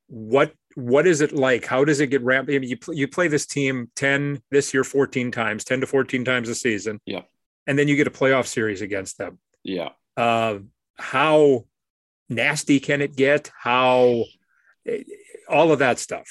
what 0.07 0.53
what 0.77 1.07
is 1.07 1.21
it 1.21 1.33
like? 1.33 1.67
How 1.67 1.85
does 1.85 2.01
it 2.01 2.09
get 2.09 2.23
ramped? 2.23 2.51
I 2.51 2.59
mean, 2.59 2.69
you 2.69 2.79
you 2.93 3.09
play 3.09 3.29
this 3.29 3.47
team 3.47 3.91
ten 3.97 4.41
this 4.51 4.73
year, 4.73 4.85
fourteen 4.85 5.31
times, 5.31 5.65
ten 5.65 5.81
to 5.81 5.87
fourteen 5.87 6.25
times 6.25 6.49
a 6.49 6.55
season. 6.55 7.01
Yeah, 7.07 7.23
and 7.67 7.79
then 7.79 7.89
you 7.89 7.97
get 7.97 8.07
a 8.07 8.11
playoff 8.11 8.47
series 8.47 8.81
against 8.81 9.19
them. 9.19 9.39
Yeah. 9.63 9.91
Uh, 10.17 10.59
how 10.97 11.65
nasty 12.29 12.81
can 12.81 13.01
it 13.03 13.17
get? 13.17 13.51
How 13.57 14.25
all 15.49 15.73
of 15.73 15.79
that 15.81 15.99
stuff. 15.99 16.29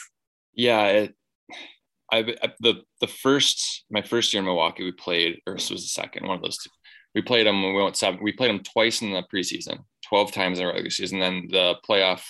Yeah, 0.53 0.85
it, 0.87 1.15
I, 2.11 2.35
I, 2.41 2.53
the 2.59 2.81
the 3.01 3.07
first 3.07 3.85
my 3.89 4.01
first 4.01 4.33
year 4.33 4.39
in 4.39 4.45
Milwaukee, 4.45 4.83
we 4.83 4.91
played, 4.91 5.41
or 5.47 5.55
this 5.55 5.69
was 5.69 5.81
the 5.81 5.87
second 5.89 6.27
one 6.27 6.37
of 6.37 6.43
those 6.43 6.57
two. 6.57 6.69
We 7.15 7.21
played 7.21 7.47
them 7.47 7.61
when 7.61 7.73
we 7.73 7.83
went 7.83 7.97
seven. 7.97 8.19
We 8.23 8.31
played 8.31 8.49
them 8.49 8.63
twice 8.63 9.01
in 9.01 9.11
the 9.11 9.23
preseason, 9.33 9.79
twelve 10.07 10.31
times 10.31 10.59
in 10.59 10.65
the 10.65 10.71
regular 10.71 10.89
season. 10.89 11.19
Then 11.19 11.47
the 11.49 11.75
playoff, 11.87 12.23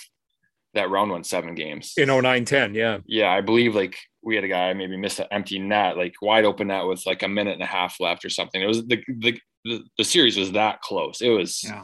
that 0.74 0.90
round 0.90 1.12
went 1.12 1.26
seven 1.26 1.56
games 1.56 1.94
in 1.98 2.10
09-10, 2.10 2.76
Yeah, 2.76 3.00
yeah, 3.06 3.32
I 3.32 3.42
believe 3.42 3.76
like 3.76 3.98
we 4.22 4.36
had 4.36 4.44
a 4.44 4.50
guy 4.50 4.74
maybe 4.74 4.98
missed 4.98 5.20
an 5.20 5.28
empty 5.32 5.60
net, 5.60 5.98
like 5.98 6.14
wide 6.22 6.46
open 6.46 6.68
net 6.68 6.86
with 6.86 7.06
like 7.06 7.24
a 7.24 7.28
minute 7.28 7.54
and 7.54 7.64
a 7.64 7.68
half 7.68 8.00
left 8.00 8.24
or 8.24 8.30
something. 8.30 8.62
It 8.62 8.68
was 8.68 8.86
the 8.88 9.04
the 9.20 9.40
the, 9.66 9.84
the 9.98 10.04
series 10.04 10.38
was 10.38 10.54
that 10.54 10.82
close. 10.82 11.22
It 11.22 11.30
was 11.30 11.64
yeah. 11.64 11.84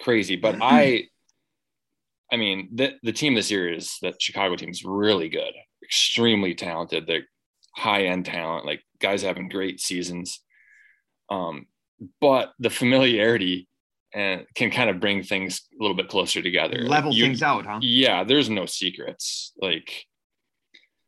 crazy, 0.00 0.36
but 0.36 0.56
I 0.62 1.08
I 2.34 2.36
mean, 2.36 2.68
the 2.74 2.94
the 3.04 3.12
team 3.12 3.36
this 3.36 3.48
year 3.48 3.72
is 3.72 3.96
that 4.02 4.20
Chicago 4.20 4.56
team 4.56 4.70
is 4.70 4.84
really 4.84 5.28
good, 5.28 5.54
extremely 5.84 6.52
talented. 6.52 7.06
They're 7.06 7.28
high 7.76 8.06
end 8.06 8.26
talent, 8.26 8.66
like 8.66 8.82
guys 9.00 9.22
having 9.22 9.48
great 9.48 9.80
seasons. 9.80 10.40
Um, 11.30 11.66
but 12.20 12.52
the 12.58 12.70
familiarity 12.70 13.68
and 14.12 14.46
can 14.56 14.72
kind 14.72 14.90
of 14.90 14.98
bring 14.98 15.22
things 15.22 15.62
a 15.78 15.80
little 15.80 15.96
bit 15.96 16.08
closer 16.08 16.42
together. 16.42 16.78
Level 16.78 17.10
like 17.10 17.18
you, 17.18 17.26
things 17.26 17.42
out, 17.42 17.66
huh? 17.66 17.78
Yeah, 17.80 18.24
there's 18.24 18.50
no 18.50 18.66
secrets. 18.66 19.52
Like, 19.56 20.04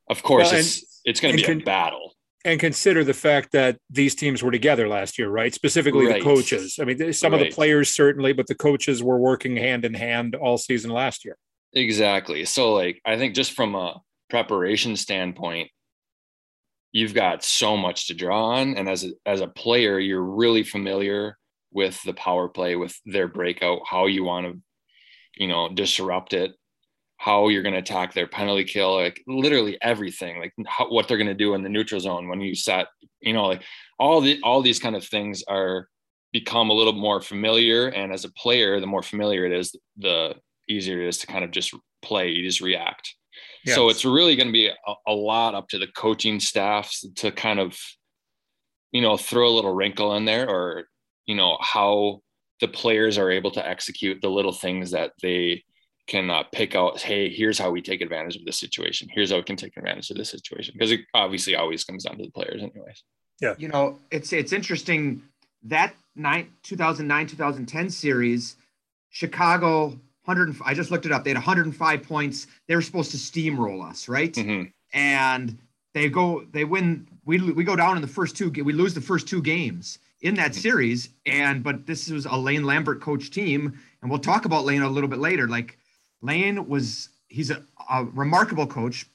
of 0.09 0.23
course, 0.23 0.53
well, 0.53 0.61
it's 0.61 0.79
and, 0.79 0.89
it's 1.07 1.21
going 1.21 1.37
to 1.37 1.43
be 1.43 1.45
can, 1.45 1.61
a 1.61 1.65
battle. 1.65 2.15
And 2.47 2.61
consider 2.61 3.03
the 3.03 3.13
fact 3.13 3.51
that 3.53 3.79
these 3.91 4.15
teams 4.15 4.41
were 4.41 4.53
together 4.53 4.87
last 4.87 5.19
year, 5.19 5.29
right? 5.29 5.53
Specifically 5.53 6.07
right. 6.07 6.21
the 6.21 6.25
coaches. 6.25 6.79
I 6.81 6.85
mean, 6.85 7.13
some 7.13 7.33
right. 7.33 7.43
of 7.43 7.49
the 7.49 7.53
players 7.53 7.93
certainly, 7.93 8.33
but 8.33 8.47
the 8.47 8.55
coaches 8.55 9.03
were 9.03 9.19
working 9.19 9.57
hand 9.57 9.85
in 9.85 9.95
hand 9.95 10.37
all 10.37 10.57
season 10.57 10.93
last 10.93 11.25
year. 11.25 11.37
Exactly. 11.73 12.45
So, 12.45 12.73
like, 12.73 13.03
I 13.05 13.19
think 13.19 13.35
just 13.35 13.55
from 13.55 13.75
a 13.75 14.01
preparation 14.31 14.95
standpoint, 14.95 15.71
you've 16.93 17.15
got 17.15 17.43
so 17.43 17.77
much 17.77 18.07
to 18.07 18.15
draw 18.15 18.53
on, 18.53 18.77
and 18.77 18.89
as 18.89 19.05
a, 19.05 19.11
as 19.27 19.41
a 19.41 19.49
player, 19.49 19.99
you're 19.99 20.23
really 20.23 20.63
familiar 20.63 21.37
with 21.73 22.01
the 22.05 22.15
power 22.15 22.49
play, 22.49 22.77
with 22.77 22.97
their 23.05 23.27
breakout, 23.27 23.81
how 23.85 24.07
you 24.07 24.23
want 24.23 24.47
to, 24.47 24.61
you 25.35 25.49
know, 25.49 25.69
disrupt 25.69 26.33
it, 26.33 26.53
how 27.19 27.49
you're 27.49 27.63
going 27.63 27.75
to 27.75 27.81
attack 27.81 28.13
their 28.13 28.27
penalty 28.27 28.65
kill, 28.65 28.95
like 28.95 29.23
literally 29.27 29.79
everything, 29.81 30.39
like 30.39 30.53
how, 30.67 30.89
what 30.91 31.09
they're 31.09 31.17
going 31.17 31.27
to 31.27 31.35
do 31.35 31.55
in 31.55 31.63
the 31.63 31.69
neutral 31.69 32.01
zone 32.01 32.29
when 32.29 32.41
you 32.41 32.55
set, 32.55 32.89
you 33.21 33.33
know, 33.33 33.47
like 33.47 33.63
all 33.99 34.21
the 34.21 34.39
all 34.43 34.63
these 34.63 34.79
kind 34.79 34.95
of 34.95 35.05
things 35.05 35.43
are 35.49 35.89
become 36.33 36.71
a 36.71 36.75
little 36.75 36.93
more 36.93 37.21
familiar. 37.21 37.89
And 37.89 38.13
as 38.13 38.25
a 38.25 38.33
player, 38.33 38.81
the 38.81 38.87
more 38.87 39.03
familiar 39.03 39.47
it 39.47 39.53
is, 39.53 39.75
the 39.97 40.35
easier 40.69 41.01
it 41.01 41.09
is 41.09 41.19
to 41.19 41.27
kind 41.27 41.45
of 41.45 41.51
just 41.51 41.75
play. 42.03 42.29
You 42.29 42.43
just 42.43 42.61
react. 42.61 43.15
Yes. 43.65 43.75
So 43.75 43.89
it's 43.89 44.05
really 44.05 44.37
going 44.37 44.49
to 44.49 44.53
be 44.53 44.69
a, 44.69 44.95
a 45.07 45.13
lot 45.13 45.55
up 45.55 45.69
to 45.69 45.79
the 45.79 45.89
coaching 45.89 46.39
staffs 46.39 47.07
to 47.17 47.31
kind 47.33 47.59
of, 47.59 47.79
you 48.93 49.01
know, 49.01 49.17
throw 49.17 49.49
a 49.49 49.55
little 49.55 49.75
wrinkle 49.75 50.15
in 50.17 50.25
there 50.25 50.49
or 50.49 50.85
you 51.27 51.35
know 51.35 51.59
how 51.61 52.23
the 52.61 52.69
players 52.69 53.19
are 53.19 53.31
able 53.31 53.51
to 53.51 53.67
execute 53.67 54.23
the 54.23 54.31
little 54.31 54.53
things 54.53 54.93
that 54.93 55.13
they 55.23 55.63
can 56.07 56.31
uh, 56.31 56.45
pick 56.53 56.75
out 56.75 57.01
hey 57.01 57.29
here's 57.29 57.59
how 57.59 57.71
we 57.71 57.83
take 57.83 58.01
advantage 58.01 58.37
of 58.37 58.45
this 58.45 58.59
situation. 58.59 59.09
Here's 59.11 59.31
how 59.31 59.37
we 59.37 59.43
can 59.43 59.57
take 59.57 59.77
advantage 59.77 60.11
of 60.11 60.17
this 60.17 60.31
situation. 60.31 60.75
Because 60.77 60.93
it 60.93 61.01
obviously 61.15 61.57
always 61.57 61.85
comes 61.85 62.05
down 62.05 62.19
to 62.19 62.25
the 62.25 62.31
players 62.31 62.63
anyways. 62.63 63.03
Yeah. 63.41 63.55
You 63.59 63.69
know 63.69 63.99
it's 64.11 64.33
it's 64.33 64.53
interesting 64.53 65.23
that 65.65 65.95
nine, 66.15 66.49
2009 66.63 67.27
2010 67.27 67.91
series 67.91 68.57
chicago 69.11 69.89
100 70.25 70.57
i 70.65 70.75
just 70.75 70.91
looked 70.91 71.07
it 71.07 71.13
up. 71.13 71.25
They 71.25 71.31
had 71.31 71.37
105 71.37 72.03
points. 72.03 72.47
They 72.69 72.75
were 72.75 72.83
supposed 72.83 73.11
to 73.13 73.17
steamroll 73.17 73.89
us 73.89 74.09
right? 74.09 74.33
Mm-hmm. 74.33 74.71
and 74.93 75.59
they 75.95 76.09
go 76.09 76.45
they 76.53 76.65
win 76.65 77.09
we, 77.25 77.41
we 77.53 77.65
go 77.65 77.75
down 77.75 77.97
in 77.97 78.03
the 78.03 78.09
first 78.09 78.37
two 78.37 78.51
we 78.51 78.73
lose 78.73 78.95
the 78.95 79.01
first 79.01 79.27
two 79.27 79.43
games 79.43 79.99
in 80.23 80.35
that 80.35 80.55
series. 80.55 81.11
And 81.25 81.63
but 81.63 81.87
this 81.87 82.09
was 82.11 82.27
a 82.27 82.37
Lane 82.37 82.65
Lambert 82.65 83.01
coach 83.01 83.31
team, 83.31 83.79
and 84.01 84.11
we'll 84.11 84.21
talk 84.21 84.45
about 84.45 84.65
Lane 84.65 84.83
a 84.83 84.89
little 84.89 85.09
bit 85.09 85.19
later. 85.19 85.49
Like 85.49 85.79
Lane 86.23 86.69
was, 86.69 87.11
he's 87.29 87.51
a, 87.51 87.63
a 87.91 88.05
remarkable 88.05 88.67
coach. 88.67 89.07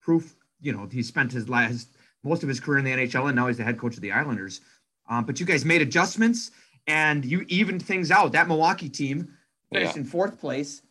Proof, 0.00 0.36
you 0.60 0.72
know, 0.72 0.88
he 0.90 1.02
spent 1.02 1.32
his 1.32 1.48
last 1.48 1.88
most 2.24 2.42
of 2.42 2.48
his 2.48 2.60
career 2.60 2.78
in 2.78 2.84
the 2.84 2.90
NHL, 2.90 3.26
and 3.26 3.36
now 3.36 3.46
he's 3.46 3.56
the 3.56 3.64
head 3.64 3.78
coach 3.78 3.94
of 3.94 4.00
the 4.00 4.12
Islanders. 4.12 4.60
Um, 5.08 5.24
but 5.24 5.40
you 5.40 5.46
guys 5.46 5.64
made 5.64 5.82
adjustments 5.82 6.50
and 6.86 7.24
you 7.24 7.44
evened 7.48 7.84
things 7.84 8.10
out. 8.10 8.32
That 8.32 8.48
Milwaukee 8.48 8.88
team 8.88 9.34
finished 9.72 9.94
yeah. 9.94 10.00
in 10.00 10.04
fourth 10.04 10.38
place. 10.40 10.82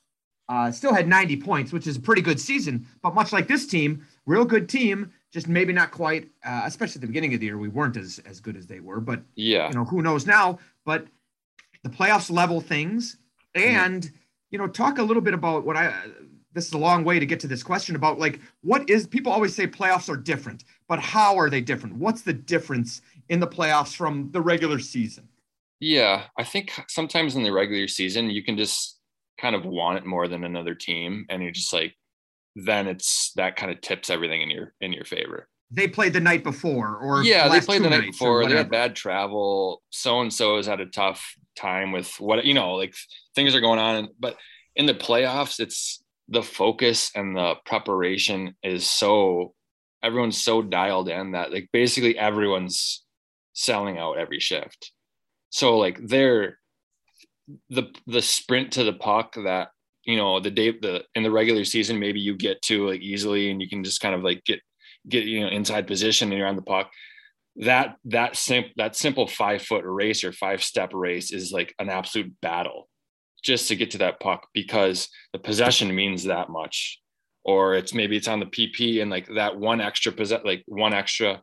Uh, 0.50 0.72
still 0.72 0.94
had 0.94 1.10
90 1.10 1.38
points, 1.38 1.74
which 1.74 1.88
is 1.88 1.98
a 1.98 2.00
pretty 2.00 2.22
good 2.22 2.40
season. 2.40 2.88
But 3.02 3.14
much 3.14 3.34
like 3.34 3.50
this 3.50 3.68
team, 3.68 4.06
real 4.26 4.46
good 4.46 4.70
team, 4.70 5.12
just 5.34 5.50
maybe 5.50 5.74
not 5.74 5.92
quite, 5.92 6.30
uh, 6.46 6.62
especially 6.64 7.00
at 7.00 7.02
the 7.02 7.08
beginning 7.08 7.34
of 7.34 7.42
the 7.42 7.48
year, 7.48 7.58
we 7.58 7.68
weren't 7.68 7.98
as 7.98 8.20
as 8.26 8.40
good 8.40 8.56
as 8.56 8.66
they 8.66 8.80
were. 8.80 9.02
But 9.02 9.22
yeah, 9.36 9.68
you 9.68 9.74
know, 9.74 9.84
who 9.84 10.02
knows 10.02 10.26
now? 10.26 10.60
But 10.86 11.06
the 11.84 11.90
playoffs 11.90 12.32
level 12.32 12.62
things, 12.62 13.18
mm-hmm. 13.56 13.68
and 13.68 14.04
mm. 14.04 14.12
You 14.52 14.58
know, 14.58 14.68
talk 14.68 14.98
a 14.98 15.04
little 15.04 15.22
bit 15.22 15.34
about 15.34 15.66
what 15.66 15.76
I. 15.76 15.94
This 16.54 16.66
is 16.66 16.74
a 16.74 16.78
long 16.78 17.04
way 17.04 17.20
to 17.20 17.26
get 17.26 17.40
to 17.42 17.48
this 17.48 17.62
question 17.62 17.96
about 17.96 18.18
like 18.18 18.40
what 18.62 18.90
is 18.90 19.06
people 19.06 19.32
always 19.32 19.56
say 19.56 19.68
playoffs 19.68 20.10
are 20.10 20.18
different, 20.18 20.64
but 20.88 21.00
how 21.00 21.38
are 21.38 21.50
they 21.50 21.62
different? 21.62 21.96
What's 21.96 22.24
the 22.24 22.34
difference 22.34 23.02
in 23.30 23.40
the 23.40 23.48
playoffs 23.48 23.96
from 23.96 24.32
the 24.32 24.42
regular 24.42 24.80
season? 24.80 25.28
Yeah, 25.80 26.24
I 26.38 26.44
think 26.44 26.72
sometimes 26.88 27.36
in 27.36 27.44
the 27.44 27.54
regular 27.54 27.88
season 27.88 28.32
you 28.32 28.44
can 28.44 28.58
just 28.58 28.98
kind 29.40 29.56
of 29.56 29.66
want 29.66 30.00
it 30.00 30.06
more 30.06 30.28
than 30.28 30.44
another 30.44 30.74
team, 30.74 31.26
and 31.30 31.44
you're 31.44 31.52
just 31.52 31.74
like, 31.74 31.94
then 32.56 32.88
it's 32.88 33.34
that 33.36 33.56
kind 33.56 33.72
of 33.72 33.82
tips 33.82 34.10
everything 34.10 34.42
in 34.42 34.50
your 34.50 34.74
in 34.82 34.94
your 34.94 35.06
favor. 35.06 35.48
They 35.70 35.88
played 35.88 36.14
the 36.14 36.22
night 36.22 36.44
before, 36.44 36.98
or 36.98 37.24
yeah, 37.24 37.50
they 37.50 37.60
played 37.60 37.84
the 37.84 37.90
night 37.90 38.06
before. 38.06 38.48
They 38.48 38.56
had 38.56 38.72
bad 38.72 38.96
travel. 38.96 39.84
So 39.92 40.22
and 40.22 40.34
so 40.34 40.56
has 40.56 40.66
had 40.66 40.80
a 40.80 40.86
tough 40.86 41.36
time 41.58 41.92
with 41.92 42.14
what 42.20 42.46
you 42.46 42.54
know, 42.54 42.74
like 42.74 42.96
things 43.36 43.56
are 43.56 43.62
going 43.62 43.80
on. 43.80 44.10
But 44.20 44.38
in 44.76 44.86
the 44.86 44.94
playoffs, 44.94 45.60
it's 45.60 46.04
the 46.30 46.44
focus 46.44 47.12
and 47.16 47.36
the 47.36 47.56
preparation 47.66 48.56
is 48.64 48.90
so 48.90 49.54
everyone's 50.04 50.42
so 50.42 50.62
dialed 50.62 51.10
in 51.10 51.32
that 51.32 51.52
like 51.52 51.70
basically 51.74 52.18
everyone's 52.18 53.04
selling 53.54 53.98
out 53.98 54.18
every 54.18 54.40
shift. 54.40 54.92
So 55.50 55.78
like 55.78 56.00
they're 56.06 56.60
the 57.70 57.94
the 58.06 58.22
sprint 58.22 58.74
to 58.74 58.84
the 58.84 58.94
puck 58.94 59.36
that 59.36 59.70
you 60.04 60.18
know 60.18 60.40
the 60.40 60.52
day 60.52 60.72
the 60.72 61.04
in 61.16 61.24
the 61.24 61.32
regular 61.32 61.64
season 61.64 62.00
maybe 62.00 62.20
you 62.20 62.36
get 62.36 62.62
to 62.62 62.90
like 62.90 63.02
easily 63.02 63.50
and 63.50 63.62
you 63.62 63.70
can 63.70 63.84
just 63.84 64.02
kind 64.02 64.14
of 64.14 64.22
like 64.22 64.44
get 64.44 64.60
get 65.08 65.24
you 65.24 65.40
know 65.40 65.48
inside 65.48 65.88
position 65.88 66.30
and 66.30 66.38
you're 66.38 66.48
on 66.48 66.56
the 66.58 66.62
puck 66.62 66.92
that 67.58 67.96
that 68.06 68.36
simple 68.36 68.72
that 68.78 68.96
simple 68.96 69.28
five 69.28 69.62
foot 69.62 69.84
race 69.86 70.24
or 70.24 70.32
five 70.32 70.64
step 70.64 70.92
race 70.94 71.32
is 71.32 71.52
like 71.52 71.74
an 71.80 71.90
absolute 71.90 72.32
battle 72.42 72.88
just 73.44 73.68
to 73.68 73.76
get 73.76 73.92
to 73.92 73.98
that 74.00 74.20
puck 74.20 74.48
because 74.54 75.10
the 75.34 75.40
possession 75.40 75.94
means 75.96 76.24
that 76.24 76.50
much 76.50 77.00
or 77.44 77.76
it's 77.76 77.94
maybe 77.94 78.16
it's 78.16 78.28
on 78.28 78.40
the 78.40 78.46
pp 78.46 79.02
and 79.02 79.10
like 79.10 79.28
that 79.36 79.58
one 79.58 79.82
extra 79.82 80.12
possess 80.12 80.42
like 80.44 80.64
one 80.68 80.94
extra 80.94 81.42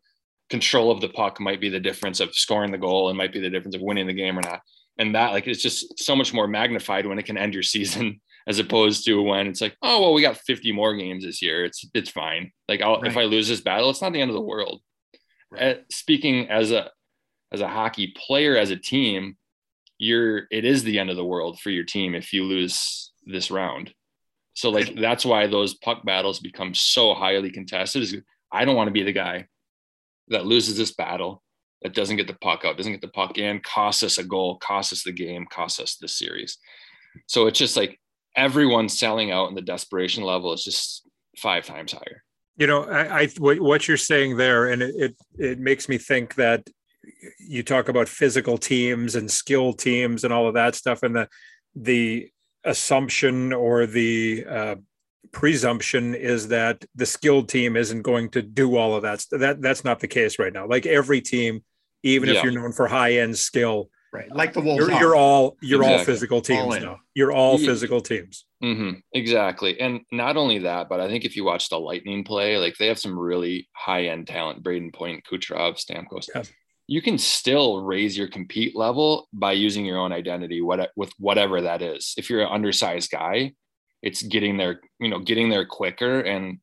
control 0.50 0.90
of 0.90 1.00
the 1.00 1.09
puck 1.09 1.40
might 1.40 1.61
be 1.61 1.68
the 1.68 1.80
difference 1.80 2.21
of 2.21 2.35
scoring 2.35 2.71
the 2.71 2.78
goal 2.78 3.09
and 3.09 3.18
might 3.18 3.33
be 3.33 3.40
the 3.40 3.50
difference 3.50 3.75
of 3.75 3.83
winning 3.83 4.06
the 4.06 4.12
game 4.12 4.38
or 4.38 4.42
not 4.42 4.61
and 4.99 5.14
that 5.14 5.33
like 5.33 5.47
it's 5.47 5.62
just 5.62 5.99
so 5.99 6.14
much 6.14 6.33
more 6.33 6.47
magnified 6.47 7.06
when 7.06 7.18
it 7.18 7.26
can 7.26 7.38
end 7.38 7.54
your 7.54 7.62
season 7.75 8.21
as 8.47 8.59
opposed 8.59 9.04
to 9.04 9.23
when 9.23 9.47
it's 9.47 9.61
like, 9.61 9.76
oh 9.83 10.02
well, 10.02 10.12
we 10.12 10.23
got 10.23 10.37
50 10.37 10.73
more 10.73 10.94
games 10.94 11.25
this 11.25 11.40
year. 11.40 11.64
It's 11.64 11.85
it's 11.94 12.11
fine. 12.11 12.52
Like 12.68 12.80
right. 12.80 13.04
if 13.04 13.16
I 13.16 13.25
lose 13.25 13.49
this 13.49 13.61
battle, 13.61 13.90
it's 13.90 14.02
not 14.02 14.12
the 14.12 14.21
end 14.21 14.30
of 14.30 14.35
the 14.35 14.42
world. 14.42 14.80
Right. 15.54 15.78
Uh, 15.78 15.80
speaking 15.90 16.49
as 16.49 16.70
a 16.73 16.90
as 17.52 17.61
a 17.61 17.68
hockey 17.68 18.14
player, 18.16 18.56
as 18.56 18.70
a 18.70 18.76
team, 18.76 19.37
you're 19.99 20.46
it 20.50 20.64
is 20.64 20.82
the 20.82 20.99
end 20.99 21.11
of 21.11 21.16
the 21.16 21.25
world 21.25 21.61
for 21.61 21.70
your 21.70 21.84
team 21.84 22.14
if 22.14 22.32
you 22.32 22.44
lose 22.44 23.12
this 23.26 23.50
round. 23.50 23.92
So 24.54 24.70
like 24.70 24.94
that's 24.96 25.25
why 25.25 25.46
those 25.46 25.75
puck 25.75 26.04
battles 26.04 26.40
become 26.40 26.75
so 26.75 27.14
highly 27.14 27.50
contested. 27.50 28.02
Is 28.02 28.16
I 28.52 28.64
don't 28.64 28.76
want 28.76 28.88
to 28.88 28.92
be 28.92 29.02
the 29.02 29.12
guy 29.12 29.46
that 30.28 30.46
loses 30.46 30.76
this 30.76 30.92
battle, 30.92 31.42
that 31.82 31.94
doesn't 31.94 32.16
get 32.16 32.26
the 32.26 32.34
puck 32.34 32.64
out, 32.64 32.76
doesn't 32.76 32.92
get 32.92 33.00
the 33.00 33.08
puck 33.08 33.38
in, 33.38 33.61
costs 33.61 34.02
us 34.02 34.18
a 34.18 34.25
goal, 34.25 34.56
costs 34.58 34.92
us 34.92 35.02
the 35.02 35.12
game, 35.12 35.46
costs 35.50 35.80
us 35.80 35.96
the 35.96 36.08
series. 36.08 36.58
So 37.26 37.46
it's 37.46 37.58
just 37.58 37.76
like 37.76 38.00
everyone's 38.37 38.99
selling 38.99 39.30
out 39.30 39.49
and 39.49 39.56
the 39.56 39.62
desperation 39.62 40.25
level 40.25 40.52
is 40.52 40.64
just 40.64 41.08
five 41.37 41.66
times 41.66 41.92
higher 41.92 42.23
you 42.56 42.66
know 42.66 42.84
i, 42.84 43.23
I 43.23 43.26
what 43.38 43.88
you're 43.88 43.96
saying 43.96 44.37
there 44.37 44.66
and 44.66 44.82
it, 44.82 44.94
it, 44.96 45.16
it 45.38 45.58
makes 45.58 45.88
me 45.88 45.99
think 45.99 46.34
that 46.37 46.68
you 47.38 47.62
talk 47.62 47.88
about 47.88 48.08
physical 48.08 48.58
teams 48.58 49.14
and 49.14 49.30
skill 49.30 49.73
teams 49.73 50.25
and 50.25 50.32
all 50.32 50.46
of 50.46 50.54
that 50.54 50.75
stuff 50.75 51.02
and 51.02 51.14
the 51.14 51.28
the 51.75 52.30
assumption 52.64 53.52
or 53.52 53.87
the 53.87 54.44
uh, 54.49 54.76
presumption 55.32 56.14
is 56.14 56.49
that 56.49 56.84
the 56.94 57.04
skilled 57.04 57.49
team 57.49 57.76
isn't 57.76 58.02
going 58.02 58.30
to 58.30 58.40
do 58.40 58.76
all 58.76 58.94
of 58.94 59.02
that 59.02 59.25
that 59.32 59.61
that's 59.61 59.84
not 59.84 60.00
the 60.00 60.08
case 60.08 60.38
right 60.38 60.52
now 60.52 60.66
like 60.66 60.87
every 60.87 61.20
team 61.20 61.62
even 62.02 62.28
yeah. 62.28 62.37
if 62.37 62.44
you're 62.44 62.52
known 62.52 62.73
for 62.73 62.87
high 62.87 63.14
end 63.14 63.37
skill 63.37 63.88
Right. 64.14 64.30
Like 64.32 64.52
the 64.52 64.61
Wolves. 64.61 64.78
You're, 64.78 64.96
you're 65.00 65.16
all 65.16 65.56
you're 65.61 65.80
exactly. 65.80 65.99
all 65.99 66.04
physical 66.04 66.40
teams 66.40 66.75
all 66.75 66.80
now. 66.80 67.00
You're 67.14 67.32
all 67.32 67.58
yeah. 67.58 67.66
physical 67.66 68.00
teams. 68.00 68.46
Mm-hmm. 68.64 68.99
Exactly. 69.12 69.78
And 69.78 70.00
not 70.11 70.38
only 70.38 70.61
that, 70.61 70.88
but 70.88 70.99
I 70.99 71.09
think 71.09 71.25
if 71.25 71.37
you 71.37 71.44
watch 71.44 71.68
the 71.68 71.78
Lightning 71.78 72.25
play, 72.25 72.56
like 72.56 72.76
they 72.78 72.87
have 72.87 72.99
some 72.99 73.18
really 73.18 73.68
high 73.75 74.06
end 74.06 74.26
talent, 74.26 74.62
Brayden 74.62 74.92
Point, 74.92 75.25
Kucherov, 75.30 75.76
Stamkos. 75.76 76.28
Yeah. 76.35 76.44
You 76.87 77.02
can 77.02 77.18
still 77.18 77.83
raise 77.83 78.16
your 78.16 78.28
compete 78.28 78.75
level 78.75 79.28
by 79.33 79.52
using 79.52 79.85
your 79.85 79.99
own 79.99 80.12
identity, 80.12 80.62
what 80.62 80.90
with 80.97 81.12
whatever 81.18 81.61
that 81.61 81.83
is. 81.83 82.14
If 82.16 82.30
you're 82.30 82.42
an 82.42 82.52
undersized 82.52 83.11
guy, 83.11 83.52
it's 84.02 84.23
getting 84.23 84.56
there, 84.56 84.80
you 84.99 85.09
know, 85.09 85.18
getting 85.18 85.50
there 85.50 85.66
quicker 85.66 86.21
and 86.21 86.59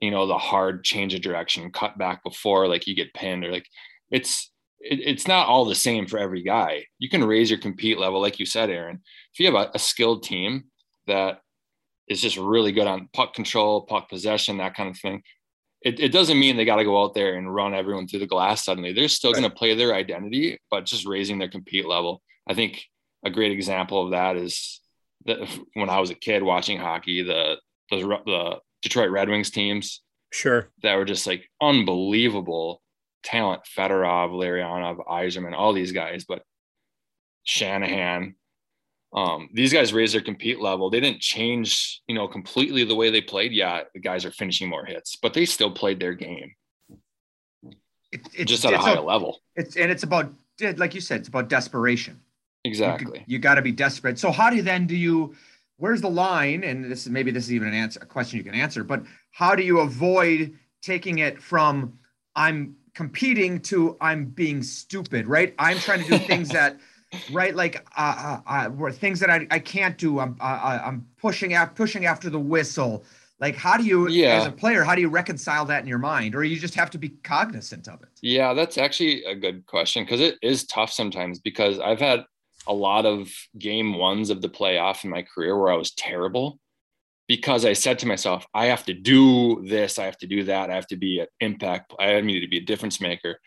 you 0.00 0.10
know, 0.10 0.26
the 0.26 0.36
hard 0.36 0.84
change 0.84 1.14
of 1.14 1.22
direction, 1.22 1.70
cut 1.70 1.96
back 1.96 2.22
before 2.24 2.68
like 2.68 2.86
you 2.86 2.94
get 2.94 3.14
pinned 3.14 3.44
or 3.44 3.52
like 3.52 3.66
it's, 4.10 4.50
it's 4.80 5.26
not 5.26 5.46
all 5.46 5.64
the 5.64 5.74
same 5.74 6.06
for 6.06 6.18
every 6.18 6.42
guy. 6.42 6.84
You 6.98 7.08
can 7.08 7.24
raise 7.24 7.48
your 7.48 7.58
compete 7.58 7.98
level, 7.98 8.20
like 8.20 8.38
you 8.38 8.44
said, 8.44 8.68
Aaron. 8.68 9.00
If 9.32 9.40
you 9.40 9.46
have 9.46 9.54
a, 9.54 9.70
a 9.74 9.78
skilled 9.78 10.24
team 10.24 10.64
that 11.06 11.40
is 12.08 12.20
just 12.20 12.36
really 12.36 12.72
good 12.72 12.86
on 12.86 13.08
puck 13.12 13.34
control, 13.34 13.82
puck 13.82 14.08
possession, 14.08 14.58
that 14.58 14.74
kind 14.74 14.90
of 14.90 14.98
thing, 14.98 15.22
it, 15.84 16.00
it 16.00 16.12
doesn't 16.12 16.38
mean 16.38 16.56
they 16.56 16.64
got 16.64 16.76
to 16.76 16.84
go 16.84 17.02
out 17.02 17.14
there 17.14 17.36
and 17.36 17.54
run 17.54 17.74
everyone 17.74 18.08
through 18.08 18.20
the 18.20 18.26
glass 18.26 18.64
suddenly. 18.64 18.92
They're 18.92 19.08
still 19.08 19.32
right. 19.32 19.40
going 19.40 19.50
to 19.50 19.56
play 19.56 19.74
their 19.74 19.94
identity, 19.94 20.58
but 20.70 20.86
just 20.86 21.06
raising 21.06 21.38
their 21.38 21.50
compete 21.50 21.86
level. 21.86 22.22
I 22.46 22.54
think 22.54 22.82
a 23.24 23.30
great 23.30 23.52
example 23.52 24.02
of 24.02 24.12
that 24.12 24.36
is 24.36 24.80
that 25.26 25.38
when 25.74 25.90
I 25.90 26.00
was 26.00 26.10
a 26.10 26.14
kid 26.14 26.42
watching 26.42 26.78
hockey, 26.78 27.22
the 27.22 27.56
those 27.90 28.02
the 28.02 28.60
Detroit 28.82 29.10
Red 29.10 29.28
Wings 29.28 29.50
teams, 29.50 30.00
sure, 30.32 30.70
that 30.82 30.96
were 30.96 31.04
just 31.04 31.26
like 31.26 31.48
unbelievable 31.60 32.82
talent. 33.22 33.62
Fedorov, 33.76 34.30
Larionov, 34.30 35.06
Yzerman, 35.06 35.54
all 35.54 35.74
these 35.74 35.92
guys, 35.92 36.24
but 36.24 36.42
Shanahan, 37.44 38.36
um, 39.14 39.48
these 39.52 39.72
guys 39.72 39.92
raised 39.92 40.14
their 40.14 40.20
compete 40.20 40.60
level. 40.60 40.90
They 40.90 41.00
didn't 41.00 41.20
change, 41.20 42.02
you 42.08 42.16
know, 42.16 42.26
completely 42.26 42.84
the 42.84 42.96
way 42.96 43.10
they 43.10 43.20
played. 43.20 43.52
Yeah, 43.52 43.82
the 43.94 44.00
guys 44.00 44.24
are 44.24 44.32
finishing 44.32 44.68
more 44.68 44.84
hits, 44.84 45.16
but 45.16 45.32
they 45.32 45.44
still 45.44 45.70
played 45.70 46.00
their 46.00 46.14
game. 46.14 46.54
It, 48.10 48.28
it's 48.34 48.50
just 48.50 48.64
at 48.64 48.74
a 48.74 48.78
higher 48.78 48.96
a, 48.96 49.02
level. 49.02 49.40
It's 49.54 49.76
and 49.76 49.90
it's 49.90 50.02
about 50.02 50.32
like 50.76 50.94
you 50.94 51.00
said, 51.00 51.20
it's 51.20 51.28
about 51.28 51.48
desperation. 51.48 52.20
Exactly. 52.64 53.20
You, 53.20 53.34
you 53.34 53.38
got 53.38 53.54
to 53.54 53.62
be 53.62 53.72
desperate. 53.72 54.18
So 54.18 54.30
how 54.32 54.50
do 54.50 54.56
you 54.56 54.62
then 54.62 54.86
do 54.86 54.96
you? 54.96 55.34
Where's 55.76 56.00
the 56.00 56.10
line? 56.10 56.64
And 56.64 56.84
this 56.84 57.06
is 57.06 57.10
maybe 57.10 57.30
this 57.30 57.44
is 57.44 57.52
even 57.52 57.68
an 57.68 57.74
answer, 57.74 58.00
a 58.02 58.06
question 58.06 58.38
you 58.38 58.44
can 58.44 58.54
answer. 58.54 58.82
But 58.82 59.04
how 59.30 59.54
do 59.54 59.62
you 59.62 59.80
avoid 59.80 60.56
taking 60.82 61.18
it 61.18 61.40
from 61.40 61.98
I'm 62.34 62.76
competing 62.94 63.60
to 63.60 63.96
I'm 64.00 64.24
being 64.24 64.62
stupid? 64.62 65.28
Right. 65.28 65.54
I'm 65.58 65.78
trying 65.78 66.02
to 66.04 66.10
do 66.10 66.18
things 66.18 66.48
that 66.50 66.78
right? 67.32 67.54
Like 67.54 67.86
uh, 67.96 68.40
uh, 68.46 68.70
uh, 68.70 68.90
things 68.92 69.20
that 69.20 69.30
I, 69.30 69.46
I 69.50 69.58
can't 69.58 69.96
do. 69.98 70.18
I'm 70.18 70.36
uh, 70.40 70.44
uh 70.44 70.82
I'm 70.84 71.06
pushing 71.18 71.54
out 71.54 71.74
pushing 71.74 72.06
after 72.06 72.30
the 72.30 72.40
whistle. 72.40 73.04
Like 73.40 73.56
how 73.56 73.76
do 73.76 73.84
you, 73.84 74.08
yeah. 74.08 74.36
as 74.36 74.46
a 74.46 74.52
player, 74.52 74.84
how 74.84 74.94
do 74.94 75.00
you 75.00 75.08
reconcile 75.08 75.64
that 75.66 75.82
in 75.82 75.88
your 75.88 75.98
mind, 75.98 76.34
or 76.34 76.44
you 76.44 76.56
just 76.56 76.74
have 76.76 76.90
to 76.90 76.98
be 76.98 77.10
cognizant 77.24 77.88
of 77.88 78.00
it? 78.02 78.08
Yeah, 78.22 78.54
that's 78.54 78.78
actually 78.78 79.24
a 79.24 79.34
good 79.34 79.66
question 79.66 80.04
because 80.04 80.20
it 80.20 80.38
is 80.40 80.64
tough 80.64 80.92
sometimes. 80.92 81.40
Because 81.40 81.78
I've 81.80 82.00
had 82.00 82.24
a 82.66 82.72
lot 82.72 83.06
of 83.06 83.30
game 83.58 83.94
ones 83.94 84.30
of 84.30 84.40
the 84.40 84.48
playoff 84.48 85.04
in 85.04 85.10
my 85.10 85.22
career 85.22 85.58
where 85.58 85.72
I 85.72 85.76
was 85.76 85.92
terrible 85.92 86.58
because 87.26 87.64
I 87.64 87.72
said 87.72 87.98
to 88.00 88.06
myself, 88.06 88.46
I 88.54 88.66
have 88.66 88.84
to 88.86 88.94
do 88.94 89.64
this, 89.66 89.98
I 89.98 90.04
have 90.04 90.18
to 90.18 90.26
do 90.26 90.44
that, 90.44 90.70
I 90.70 90.74
have 90.74 90.86
to 90.88 90.96
be 90.96 91.20
an 91.20 91.26
impact, 91.40 91.92
I 91.98 92.20
need 92.20 92.40
to 92.40 92.48
be 92.48 92.58
a 92.58 92.64
difference 92.64 93.00
maker 93.00 93.38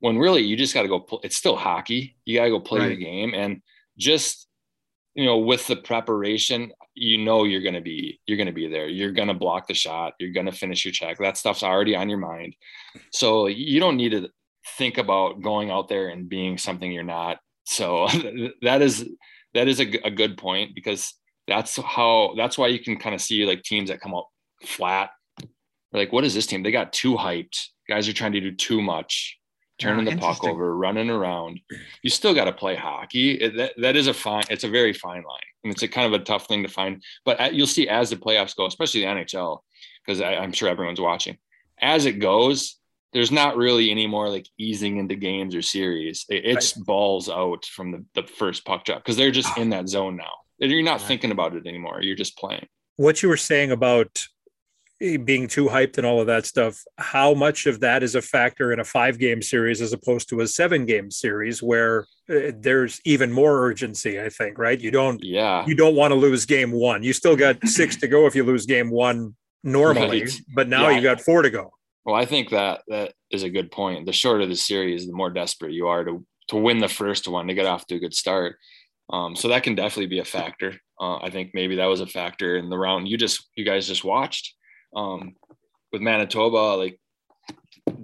when 0.00 0.18
really 0.18 0.42
you 0.42 0.56
just 0.56 0.74
got 0.74 0.82
to 0.82 0.88
go 0.88 0.98
play. 0.98 1.20
It's 1.22 1.36
still 1.36 1.56
hockey. 1.56 2.16
You 2.24 2.38
got 2.38 2.44
to 2.44 2.50
go 2.50 2.60
play 2.60 2.80
right. 2.80 2.88
the 2.88 2.96
game 2.96 3.32
and 3.34 3.62
just, 3.96 4.48
you 5.14 5.26
know, 5.26 5.38
with 5.38 5.66
the 5.66 5.76
preparation, 5.76 6.72
you 6.94 7.18
know, 7.18 7.44
you're 7.44 7.62
going 7.62 7.74
to 7.74 7.80
be, 7.80 8.18
you're 8.26 8.38
going 8.38 8.46
to 8.46 8.52
be 8.52 8.66
there. 8.66 8.88
You're 8.88 9.12
going 9.12 9.28
to 9.28 9.34
block 9.34 9.68
the 9.68 9.74
shot. 9.74 10.14
You're 10.18 10.32
going 10.32 10.46
to 10.46 10.52
finish 10.52 10.84
your 10.84 10.92
check. 10.92 11.18
That 11.18 11.36
stuff's 11.36 11.62
already 11.62 11.94
on 11.94 12.08
your 12.08 12.18
mind. 12.18 12.56
So 13.12 13.46
you 13.46 13.78
don't 13.78 13.96
need 13.96 14.12
to 14.12 14.30
think 14.78 14.98
about 14.98 15.42
going 15.42 15.70
out 15.70 15.88
there 15.88 16.08
and 16.08 16.28
being 16.28 16.56
something 16.58 16.90
you're 16.90 17.02
not. 17.02 17.38
So 17.64 18.08
that 18.62 18.80
is, 18.82 19.06
that 19.54 19.68
is 19.68 19.80
a, 19.80 20.06
a 20.06 20.10
good 20.10 20.38
point 20.38 20.74
because 20.74 21.14
that's 21.46 21.76
how, 21.76 22.34
that's 22.36 22.56
why 22.56 22.68
you 22.68 22.78
can 22.78 22.96
kind 22.96 23.14
of 23.14 23.20
see 23.20 23.44
like 23.44 23.62
teams 23.62 23.90
that 23.90 24.00
come 24.00 24.14
out 24.14 24.26
flat. 24.64 25.10
Like, 25.92 26.12
what 26.12 26.24
is 26.24 26.34
this 26.34 26.46
team? 26.46 26.62
They 26.62 26.70
got 26.70 26.92
too 26.92 27.16
hyped. 27.16 27.58
Guys 27.88 28.08
are 28.08 28.12
trying 28.12 28.32
to 28.32 28.40
do 28.40 28.52
too 28.52 28.80
much 28.80 29.39
turning 29.80 30.04
the 30.04 30.14
ah, 30.24 30.34
puck 30.34 30.44
over, 30.44 30.76
running 30.76 31.10
around. 31.10 31.60
You 32.02 32.10
still 32.10 32.34
got 32.34 32.44
to 32.44 32.52
play 32.52 32.76
hockey. 32.76 33.32
It, 33.32 33.56
that, 33.56 33.72
that 33.78 33.96
is 33.96 34.06
a 34.06 34.14
fine, 34.14 34.44
it's 34.50 34.64
a 34.64 34.68
very 34.68 34.92
fine 34.92 35.22
line. 35.22 35.40
And 35.64 35.72
it's 35.72 35.82
a 35.82 35.88
kind 35.88 36.12
of 36.12 36.20
a 36.20 36.24
tough 36.24 36.46
thing 36.46 36.62
to 36.62 36.68
find. 36.68 37.02
But 37.24 37.40
at, 37.40 37.54
you'll 37.54 37.66
see 37.66 37.88
as 37.88 38.10
the 38.10 38.16
playoffs 38.16 38.56
go, 38.56 38.66
especially 38.66 39.00
the 39.00 39.06
NHL, 39.06 39.60
because 40.04 40.20
I'm 40.20 40.52
sure 40.52 40.68
everyone's 40.68 41.00
watching, 41.00 41.38
as 41.80 42.06
it 42.06 42.20
goes, 42.20 42.76
there's 43.12 43.32
not 43.32 43.56
really 43.56 43.90
any 43.90 44.06
more 44.06 44.28
like 44.28 44.46
easing 44.58 44.98
into 44.98 45.16
games 45.16 45.54
or 45.54 45.62
series. 45.62 46.24
It, 46.28 46.44
it's 46.44 46.76
right. 46.76 46.86
balls 46.86 47.28
out 47.28 47.64
from 47.64 47.90
the, 47.90 48.04
the 48.14 48.26
first 48.26 48.64
puck 48.64 48.84
drop 48.84 48.98
because 48.98 49.16
they're 49.16 49.30
just 49.30 49.48
ah. 49.56 49.60
in 49.60 49.70
that 49.70 49.88
zone 49.88 50.16
now. 50.16 50.32
You're 50.58 50.82
not 50.82 51.00
right. 51.00 51.08
thinking 51.08 51.30
about 51.30 51.56
it 51.56 51.66
anymore. 51.66 52.02
You're 52.02 52.16
just 52.16 52.36
playing. 52.36 52.66
What 52.96 53.22
you 53.22 53.30
were 53.30 53.38
saying 53.38 53.70
about 53.70 54.22
being 55.24 55.48
too 55.48 55.66
hyped 55.66 55.96
and 55.96 56.06
all 56.06 56.20
of 56.20 56.26
that 56.26 56.44
stuff 56.44 56.84
how 56.98 57.32
much 57.32 57.64
of 57.66 57.80
that 57.80 58.02
is 58.02 58.14
a 58.14 58.20
factor 58.20 58.70
in 58.70 58.80
a 58.80 58.84
five 58.84 59.18
game 59.18 59.40
series 59.40 59.80
as 59.80 59.94
opposed 59.94 60.28
to 60.28 60.40
a 60.40 60.46
seven 60.46 60.84
game 60.84 61.10
series 61.10 61.62
where 61.62 62.06
uh, 62.28 62.52
there's 62.58 63.00
even 63.06 63.32
more 63.32 63.66
urgency 63.66 64.20
i 64.20 64.28
think 64.28 64.58
right? 64.58 64.80
You 64.80 64.90
don't 64.90 65.22
yeah. 65.22 65.64
you 65.66 65.74
don't 65.74 65.96
want 65.96 66.12
to 66.12 66.14
lose 66.14 66.46
game 66.46 66.70
one. 66.70 67.02
You 67.02 67.12
still 67.12 67.36
got 67.36 67.56
six 67.66 67.96
to 67.96 68.08
go 68.08 68.26
if 68.26 68.34
you 68.34 68.44
lose 68.44 68.66
game 68.66 68.90
one 68.90 69.34
normally 69.64 70.22
right. 70.22 70.40
but 70.54 70.68
now 70.68 70.88
yeah. 70.88 70.96
you 70.96 71.02
got 71.02 71.20
four 71.20 71.42
to 71.42 71.50
go. 71.50 71.72
Well 72.04 72.14
i 72.14 72.24
think 72.24 72.50
that 72.50 72.82
that 72.88 73.14
is 73.30 73.42
a 73.42 73.50
good 73.50 73.70
point. 73.70 74.06
The 74.06 74.12
shorter 74.12 74.46
the 74.46 74.56
series 74.56 75.06
the 75.06 75.12
more 75.12 75.30
desperate 75.30 75.72
you 75.72 75.88
are 75.88 76.04
to 76.04 76.24
to 76.48 76.56
win 76.56 76.78
the 76.78 76.88
first 76.88 77.26
one 77.28 77.46
to 77.48 77.54
get 77.54 77.66
off 77.66 77.86
to 77.86 77.96
a 77.96 77.98
good 77.98 78.14
start. 78.14 78.56
Um, 79.12 79.34
so 79.34 79.48
that 79.48 79.62
can 79.62 79.74
definitely 79.74 80.06
be 80.06 80.20
a 80.20 80.24
factor. 80.24 80.74
Uh, 81.00 81.16
i 81.16 81.30
think 81.30 81.52
maybe 81.54 81.76
that 81.76 81.86
was 81.86 82.00
a 82.00 82.06
factor 82.06 82.56
in 82.58 82.68
the 82.68 82.76
round 82.76 83.08
you 83.08 83.16
just 83.16 83.48
you 83.56 83.64
guys 83.64 83.88
just 83.88 84.04
watched 84.04 84.54
um, 84.94 85.34
with 85.92 86.02
Manitoba, 86.02 86.76
like 86.76 86.98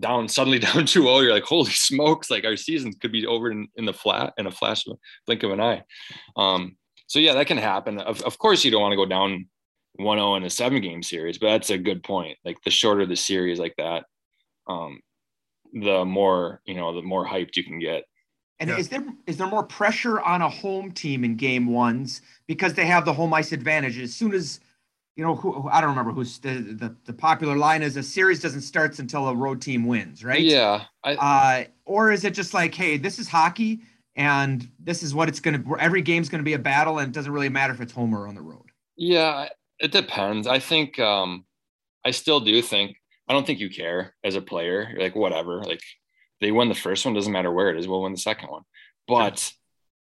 down 0.01 0.29
suddenly 0.29 0.59
down 0.61 0.85
2-0, 0.85 1.23
you're 1.23 1.33
like, 1.33 1.45
holy 1.45 1.71
smokes, 1.71 2.31
like 2.31 2.45
our 2.45 2.57
season 2.57 2.93
could 2.95 3.13
be 3.13 3.27
over 3.27 3.51
in, 3.51 3.69
in 3.77 3.85
the 3.85 3.93
flat 3.93 4.33
in 4.39 4.47
a 4.47 4.51
flash 4.51 4.87
of 4.87 4.99
blink 5.27 5.43
of 5.43 5.51
an 5.51 5.61
eye. 5.61 5.83
Um, 6.37 6.77
so 7.07 7.19
yeah, 7.19 7.35
that 7.35 7.47
can 7.47 7.59
happen. 7.59 7.99
Of, 7.99 8.23
of 8.23 8.39
course, 8.39 8.65
you 8.65 8.71
don't 8.71 8.83
want 8.83 8.93
to 8.93 8.97
go 8.97 9.07
down 9.07 9.47
1-0 10.01 10.37
in 10.37 10.45
a 10.45 10.51
seven 10.51 10.81
game 10.81 11.03
series, 11.03 11.39
but 11.39 11.49
that's 11.49 11.71
a 11.71 11.79
good 11.79 12.03
point. 12.03 12.37
Like 12.45 12.59
the 12.65 12.71
shorter 12.71 13.07
the 13.07 13.17
series 13.17 13.59
like 13.59 13.75
that, 13.79 14.05
um, 14.69 15.01
the 15.73 16.05
more, 16.05 16.61
you 16.65 16.75
know, 16.75 16.95
the 16.95 17.03
more 17.03 17.27
hyped 17.27 17.57
you 17.57 17.65
can 17.65 17.79
get. 17.79 18.05
And 18.59 18.71
yeah. 18.71 18.79
is 18.79 18.89
there 18.89 19.05
is 19.27 19.37
there 19.37 19.47
more 19.47 19.65
pressure 19.65 20.19
on 20.21 20.41
a 20.41 20.49
home 20.49 20.91
team 20.91 21.25
in 21.25 21.37
game 21.37 21.67
ones 21.67 22.23
because 22.47 22.73
they 22.73 22.87
have 22.87 23.05
the 23.05 23.13
home 23.13 23.35
ice 23.35 23.53
advantage? 23.53 23.99
As 23.99 24.15
soon 24.15 24.33
as 24.33 24.61
you 25.17 25.25
know, 25.25 25.35
who, 25.35 25.69
I 25.69 25.81
don't 25.81 25.91
remember 25.91 26.13
who's 26.13 26.39
the, 26.39 26.55
the, 26.55 26.95
the 27.07 27.13
popular 27.13 27.57
line 27.57 27.83
is 27.83 27.97
a 27.97 28.03
series 28.03 28.41
doesn't 28.41 28.61
start 28.61 28.99
until 28.99 29.29
a 29.29 29.35
road 29.35 29.63
team 29.63 29.87
wins, 29.87 30.23
right? 30.23 30.43
Yeah. 30.43 30.85
I, 31.03 31.15
uh, 31.15 31.65
or 31.87 32.13
is 32.13 32.25
it 32.25 32.35
just 32.35 32.53
like, 32.53 32.75
hey, 32.75 32.99
this 32.99 33.19
is 33.19 33.27
hockey 33.27 33.81
and 34.15 34.69
this 34.79 35.03
is 35.03 35.15
what 35.15 35.29
it's 35.29 35.41
going 35.41 35.63
to, 35.63 35.77
every 35.79 36.03
game's 36.03 36.29
going 36.29 36.41
to 36.41 36.45
be 36.45 36.53
a 36.53 36.59
battle 36.59 36.99
and 36.99 37.09
it 37.09 37.15
doesn't 37.15 37.33
really 37.33 37.49
matter 37.49 37.73
if 37.73 37.81
it's 37.81 37.95
home 37.95 38.15
or 38.15 38.29
on 38.29 38.35
the 38.35 38.43
road? 38.43 38.67
Yeah, 38.97 39.49
it 39.79 39.91
depends. 39.91 40.47
I 40.47 40.59
think, 40.59 40.99
um, 40.99 41.47
I 42.05 42.11
still 42.11 42.41
do 42.41 42.61
think, 42.61 42.97
I 43.27 43.33
don't 43.33 43.47
think 43.47 43.59
you 43.59 43.71
care 43.71 44.15
as 44.23 44.35
a 44.35 44.43
player, 44.43 44.89
You're 44.93 45.01
like 45.01 45.17
whatever, 45.17 45.63
like 45.65 45.83
they 46.43 46.53
win 46.53 46.69
the 46.69 46.75
first 46.75 47.07
one, 47.07 47.15
doesn't 47.15 47.33
matter 47.33 47.51
where 47.51 47.71
it 47.71 47.79
is, 47.79 47.89
we'll 47.89 48.03
win 48.03 48.13
the 48.13 48.19
second 48.19 48.51
one. 48.51 48.63
But 49.09 49.51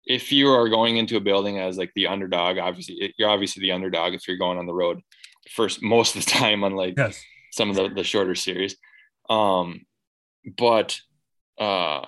if 0.07 0.33
you 0.33 0.49
are 0.49 0.69
going 0.69 0.97
into 0.97 1.17
a 1.17 1.21
building 1.21 1.59
as 1.59 1.77
like 1.77 1.93
the 1.95 2.07
underdog, 2.07 2.59
obviously 2.59 3.15
you're 3.19 3.29
obviously 3.29 3.61
the 3.61 3.73
underdog 3.73 4.15
if 4.15 4.27
you're 4.27 4.37
going 4.37 4.59
on 4.59 4.67
the 4.67 4.75
road 4.75 5.01
first 5.51 5.83
most 5.83 6.17
of 6.17 6.25
the 6.25 6.31
time, 6.39 6.65
unlike 6.65 6.95
yes. 6.97 7.23
some 7.53 7.71
of 7.71 7.77
the, 7.77 7.89
the 7.89 8.05
shorter 8.05 8.35
series. 8.35 8.77
Um, 9.29 9.83
but 10.57 10.99
uh, 11.59 12.05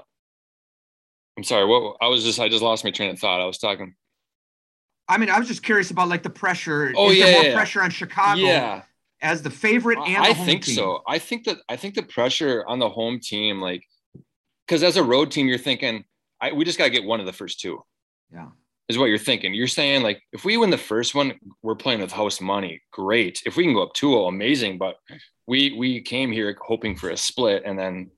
I'm 1.37 1.45
sorry, 1.45 1.67
what 1.67 1.97
I 2.01 2.09
was 2.09 2.25
just 2.25 2.41
I 2.41 2.49
just 2.49 2.63
lost 2.63 2.85
my 2.85 2.91
train 2.91 3.11
of 3.11 3.19
thought. 3.19 3.41
I 3.41 3.47
was 3.47 3.59
talking. 3.59 3.95
I 5.09 5.19
mean, 5.19 5.31
I 5.31 5.39
was 5.39 5.49
just 5.49 5.63
curious 5.63 5.91
about 5.91 6.09
like 6.09 6.23
the 6.23 6.31
pressure. 6.31 6.93
Oh 6.97 7.11
Is 7.11 7.19
yeah, 7.19 7.33
more 7.33 7.43
yeah. 7.45 7.55
pressure 7.55 7.83
on 7.83 7.91
Chicago. 7.91 8.41
Yeah. 8.41 8.83
As 9.21 9.41
the 9.41 9.51
favorite 9.51 9.99
and 9.99 10.25
I 10.25 10.35
think 10.35 10.65
team? 10.65 10.75
so. 10.75 11.03
I 11.07 11.21
think 11.21 11.45
that 11.45 11.59
I 11.69 11.77
think 11.77 11.95
the 11.95 12.03
pressure 12.03 12.65
on 12.67 12.81
the 12.81 12.89
home 12.89 13.21
team, 13.21 13.61
like, 13.61 13.85
because 14.67 14.83
as 14.83 14.97
a 14.97 15.03
road 15.03 15.31
team, 15.31 15.47
you're 15.47 15.59
thinking, 15.59 16.05
I, 16.43 16.53
we 16.53 16.65
just 16.65 16.77
got 16.77 16.85
to 16.85 16.91
get 16.91 17.05
one 17.05 17.21
of 17.21 17.27
the 17.27 17.33
first 17.33 17.61
two. 17.61 17.83
Yeah. 18.33 18.49
Is 18.89 18.99
what 18.99 19.07
you're 19.07 19.17
thinking. 19.17 19.55
You're 19.55 19.69
saying, 19.69 20.03
like, 20.03 20.21
if 20.33 20.45
we 20.45 20.57
win 20.57 20.71
the 20.71 20.77
first 20.77 21.15
one, 21.15 21.33
we're 21.63 21.77
playing 21.77 22.01
with 22.01 22.13
house 22.13 22.41
money. 22.41 22.83
Great. 22.91 23.41
If 23.47 23.57
we 23.57 23.63
can 23.63 23.73
go 23.73 23.85
up 23.85 23.95
2 23.95 24.25
amazing. 24.25 24.77
But 24.77 24.97
we 25.47 25.73
we 25.79 26.03
came 26.03 26.33
here 26.33 26.55
hoping 26.61 26.97
for 26.97 27.11
a 27.11 27.17
split. 27.17 27.63
And 27.65 27.79
then, 27.79 28.11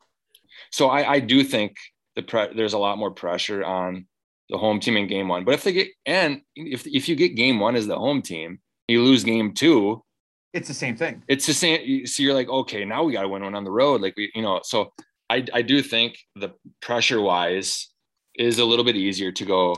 so 0.72 0.88
I, 0.88 1.12
I 1.12 1.20
do 1.20 1.44
think 1.44 1.76
the 2.16 2.22
pre- 2.22 2.54
there's 2.54 2.72
a 2.72 2.78
lot 2.78 2.98
more 2.98 3.10
pressure 3.10 3.62
on 3.62 4.06
the 4.48 4.58
home 4.58 4.80
team 4.80 4.96
in 4.96 5.06
game 5.06 5.28
one. 5.28 5.44
But 5.44 5.54
if 5.54 5.64
they 5.64 5.72
get, 5.72 5.88
and 6.06 6.40
if, 6.56 6.86
if 6.86 7.08
you 7.08 7.14
get 7.14 7.36
game 7.36 7.60
one 7.60 7.76
as 7.76 7.86
the 7.86 7.98
home 7.98 8.22
team, 8.22 8.58
you 8.88 9.02
lose 9.02 9.22
game 9.22 9.54
two, 9.54 10.02
it's 10.52 10.68
the 10.68 10.74
same 10.74 10.96
thing. 10.96 11.22
It's 11.26 11.46
the 11.46 11.54
same. 11.54 12.06
So 12.06 12.22
you're 12.22 12.34
like, 12.34 12.48
okay, 12.48 12.84
now 12.84 13.02
we 13.02 13.12
got 13.12 13.22
to 13.22 13.28
win 13.28 13.42
one 13.42 13.54
on 13.54 13.64
the 13.64 13.70
road. 13.70 14.00
Like 14.00 14.14
we, 14.16 14.30
you 14.34 14.42
know, 14.42 14.60
so 14.62 14.92
I, 15.28 15.44
I 15.52 15.62
do 15.62 15.82
think 15.82 16.16
the 16.36 16.52
pressure 16.80 17.20
wise, 17.20 17.88
is 18.36 18.58
a 18.58 18.64
little 18.64 18.84
bit 18.84 18.96
easier 18.96 19.32
to 19.32 19.44
go 19.44 19.76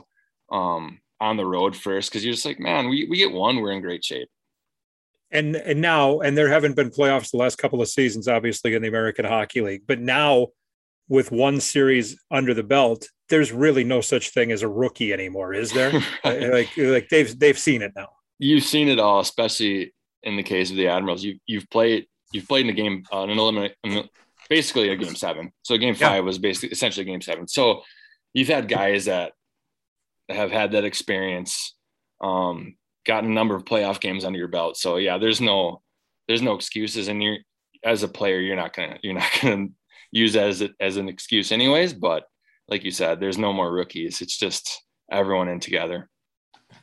um, 0.51 1.01
on 1.21 1.37
the 1.37 1.47
road 1.47 1.77
first 1.77 2.11
because 2.11 2.25
you're 2.25 2.35
just 2.35 2.47
like, 2.47 2.61
man, 2.61 2.88
we, 2.88 3.07
we 3.09 3.19
get 3.19 3.33
one, 3.33 3.61
we're 3.61 3.73
in 3.73 3.83
great 3.83 4.05
shape. 4.05 4.29
And 5.33 5.57
and 5.57 5.81
now, 5.81 6.21
and 6.21 6.38
there 6.38 6.49
haven't 6.49 6.77
been 6.77 6.90
playoffs 6.90 7.33
the 7.33 7.37
last 7.37 7.59
couple 7.59 7.83
of 7.83 7.88
seasons, 7.88 8.29
obviously 8.29 8.75
in 8.75 8.83
the 8.83 8.88
American 8.88 9.25
Hockey 9.25 9.61
League, 9.61 9.83
but 9.87 10.01
now 10.01 10.49
with 11.09 11.31
one 11.31 11.61
series 11.61 12.19
under 12.31 12.55
the 12.55 12.62
belt, 12.62 13.09
there's 13.29 13.53
really 13.53 13.85
no 13.85 14.01
such 14.01 14.31
thing 14.31 14.53
as 14.53 14.62
a 14.62 14.69
rookie 14.69 15.12
anymore, 15.12 15.53
is 15.53 15.73
there? 15.73 15.92
like 16.25 16.71
like 16.77 17.09
they've 17.09 17.38
they've 17.38 17.59
seen 17.59 17.83
it 17.83 17.92
now. 17.97 18.09
You've 18.38 18.64
seen 18.64 18.88
it 18.88 19.01
all, 19.01 19.21
especially 19.21 19.92
in 20.23 20.37
the 20.37 20.42
case 20.42 20.71
of 20.71 20.77
the 20.77 20.88
Admirals. 20.88 21.25
You 21.25 21.38
you've 21.47 21.69
played 21.71 22.07
you've 22.33 22.49
played 22.49 22.66
in 22.66 22.71
a 22.71 22.75
game, 22.75 23.05
uh, 23.12 23.23
an 23.23 23.31
eliminate, 23.31 23.75
basically 24.49 24.90
a 24.90 24.97
game 24.97 25.16
seven. 25.16 25.53
So 25.62 25.77
game 25.77 25.95
five 25.95 26.16
yeah. 26.16 26.21
was 26.21 26.38
basically 26.38 26.71
essentially 26.71 27.05
game 27.05 27.21
seven. 27.21 27.49
So 27.49 27.83
you've 28.37 28.49
had 28.49 28.68
guys 28.68 29.07
that 29.07 29.33
have 30.29 30.51
had 30.51 30.72
that 30.72 30.85
experience, 30.85 31.75
um, 32.20 32.77
gotten 33.07 33.31
a 33.31 33.35
number 33.35 33.57
of 33.57 33.64
playoff 33.64 33.99
games 33.99 34.27
under 34.27 34.38
your 34.38 34.46
belt. 34.46 34.77
So 34.77 34.99
yeah, 34.99 35.16
there's 35.16 35.40
no 35.40 35.83
there's 36.29 36.42
no 36.42 36.55
excuses, 36.55 37.09
and 37.09 37.22
you're 37.22 37.38
as 37.83 38.03
a 38.03 38.09
player, 38.09 38.38
you're 38.38 38.55
not 38.55 38.77
gonna 38.77 38.99
you're 39.03 39.14
not 39.14 39.31
gonna 39.42 39.68
use 40.12 40.37
as 40.37 40.62
as 40.79 40.99
an 40.99 41.09
excuse 41.09 41.51
anyways. 41.51 41.94
But 41.94 42.25
like 42.68 42.85
you 42.85 42.90
said, 42.90 43.20
there's 43.20 43.38
no 43.38 43.55
more 43.55 43.72
rookies. 43.72 44.20
It's 44.20 44.37
just 44.37 44.83
everyone 45.11 45.49
in 45.49 45.59
together. 45.59 46.11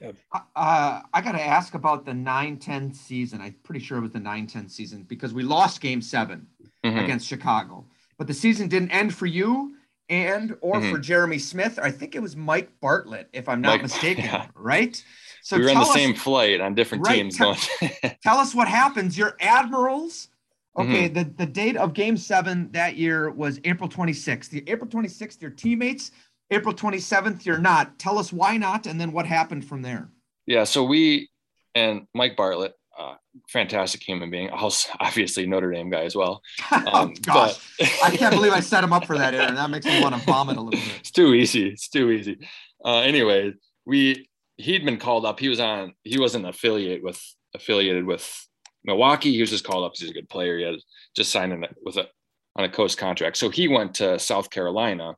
Uh, 0.02 1.02
I 1.14 1.22
got 1.22 1.34
to 1.34 1.42
ask 1.42 1.76
about 1.76 2.06
the 2.06 2.14
9 2.14 2.58
10 2.58 2.94
season. 2.94 3.42
I'm 3.42 3.56
pretty 3.64 3.80
sure 3.80 3.98
it 3.98 4.02
was 4.02 4.12
the 4.12 4.20
9 4.20 4.48
10 4.48 4.68
season 4.68 5.04
because 5.04 5.34
we 5.34 5.44
lost 5.44 5.82
game 5.82 6.02
7 6.02 6.48
mm-hmm. 6.84 6.98
against 6.98 7.28
Chicago. 7.28 7.86
But 8.18 8.28
the 8.28 8.34
season 8.34 8.70
didn't 8.70 8.92
end 8.92 9.14
for 9.14 9.28
you 9.28 9.73
and 10.10 10.56
or 10.62 10.76
mm-hmm. 10.76 10.92
for 10.92 11.00
Jeremy 11.00 11.40
Smith. 11.40 11.80
I 11.82 11.92
think 11.92 12.16
it 12.16 12.22
was 12.22 12.36
Mike 12.36 12.70
Bartlett, 12.82 13.30
if 13.34 13.48
I'm 13.50 13.62
not 13.62 13.74
Mike, 13.74 13.82
mistaken, 13.84 14.26
yeah. 14.26 14.48
right? 14.56 15.04
So 15.42 15.58
we 15.58 15.64
were 15.64 15.70
on 15.70 15.76
the 15.76 15.82
us, 15.82 15.94
same 15.94 16.14
flight 16.14 16.62
on 16.62 16.76
different 16.76 17.06
right, 17.06 17.16
teams. 17.16 17.38
Tell, 17.38 17.56
tell 18.24 18.38
us 18.38 18.56
what 18.56 18.68
happens. 18.68 19.18
Your 19.18 19.36
Admirals. 19.40 20.30
Okay, 20.76 21.08
mm-hmm. 21.08 21.14
the, 21.14 21.24
the 21.26 21.46
date 21.46 21.78
of 21.78 21.94
game 21.94 22.18
seven 22.18 22.72
that 22.72 22.96
year 22.96 23.30
was 23.30 23.60
April 23.64 23.88
26th. 23.88 24.50
The 24.50 24.64
April 24.68 24.90
26th, 24.90 25.40
your 25.40 25.52
teammates 25.52 26.10
April 26.50 26.74
27th, 26.74 27.46
you're 27.46 27.58
not. 27.58 27.98
Tell 28.00 28.18
us 28.18 28.34
why 28.34 28.58
not, 28.58 28.86
and 28.86 29.00
then 29.00 29.12
what 29.12 29.26
happened 29.26 29.66
from 29.66 29.82
there. 29.82 30.10
Yeah, 30.46 30.64
so 30.64 30.84
we 30.84 31.30
and 31.76 32.08
Mike 32.14 32.36
Bartlett, 32.36 32.74
uh, 32.98 33.16
fantastic 33.50 34.02
human 34.02 34.30
being, 34.30 34.50
Also, 34.50 34.90
obviously 35.00 35.46
Notre 35.46 35.72
Dame 35.72 35.90
guy 35.90 36.04
as 36.04 36.16
well. 36.16 36.42
Um, 36.72 36.84
oh, 36.88 37.14
gosh, 37.22 37.76
but... 37.80 37.92
I 38.04 38.16
can't 38.16 38.34
believe 38.34 38.52
I 38.52 38.60
set 38.60 38.84
him 38.84 38.94
up 38.94 39.06
for 39.06 39.18
that, 39.18 39.34
Aaron. 39.34 39.56
That 39.56 39.70
makes 39.70 39.86
me 39.86 40.02
want 40.02 40.16
to 40.16 40.22
vomit 40.22 40.58
a 40.58 40.62
little 40.62 40.80
bit. 40.80 41.00
It's 41.00 41.12
too 41.12 41.34
easy. 41.34 41.70
It's 41.70 41.88
too 41.88 42.12
easy. 42.12 42.38
Uh, 42.84 43.00
anyway, 43.00 43.54
we 43.86 44.28
he'd 44.58 44.86
been 44.86 44.98
called 44.98 45.26
up. 45.26 45.40
He 45.40 45.50
was 45.50 45.60
on. 45.60 45.94
He 46.04 46.20
wasn't 46.20 46.48
affiliate 46.48 47.04
with 47.04 47.22
affiliated 47.56 48.06
with 48.06 48.48
Milwaukee. 48.84 49.32
He 49.32 49.42
was 49.42 49.50
just 49.50 49.64
called 49.64 49.86
up. 49.86 49.94
He's 49.96 50.10
a 50.10 50.14
good 50.14 50.30
player. 50.30 50.58
He 50.58 50.66
had 50.66 50.76
just 51.16 51.32
signed 51.32 51.54
in 51.54 51.66
with 51.84 51.98
a 51.98 52.08
on 52.56 52.66
a 52.66 52.70
coast 52.70 52.98
contract. 52.98 53.38
So 53.38 53.50
he 53.50 53.68
went 53.68 53.96
to 53.96 54.20
South 54.20 54.50
Carolina 54.50 55.16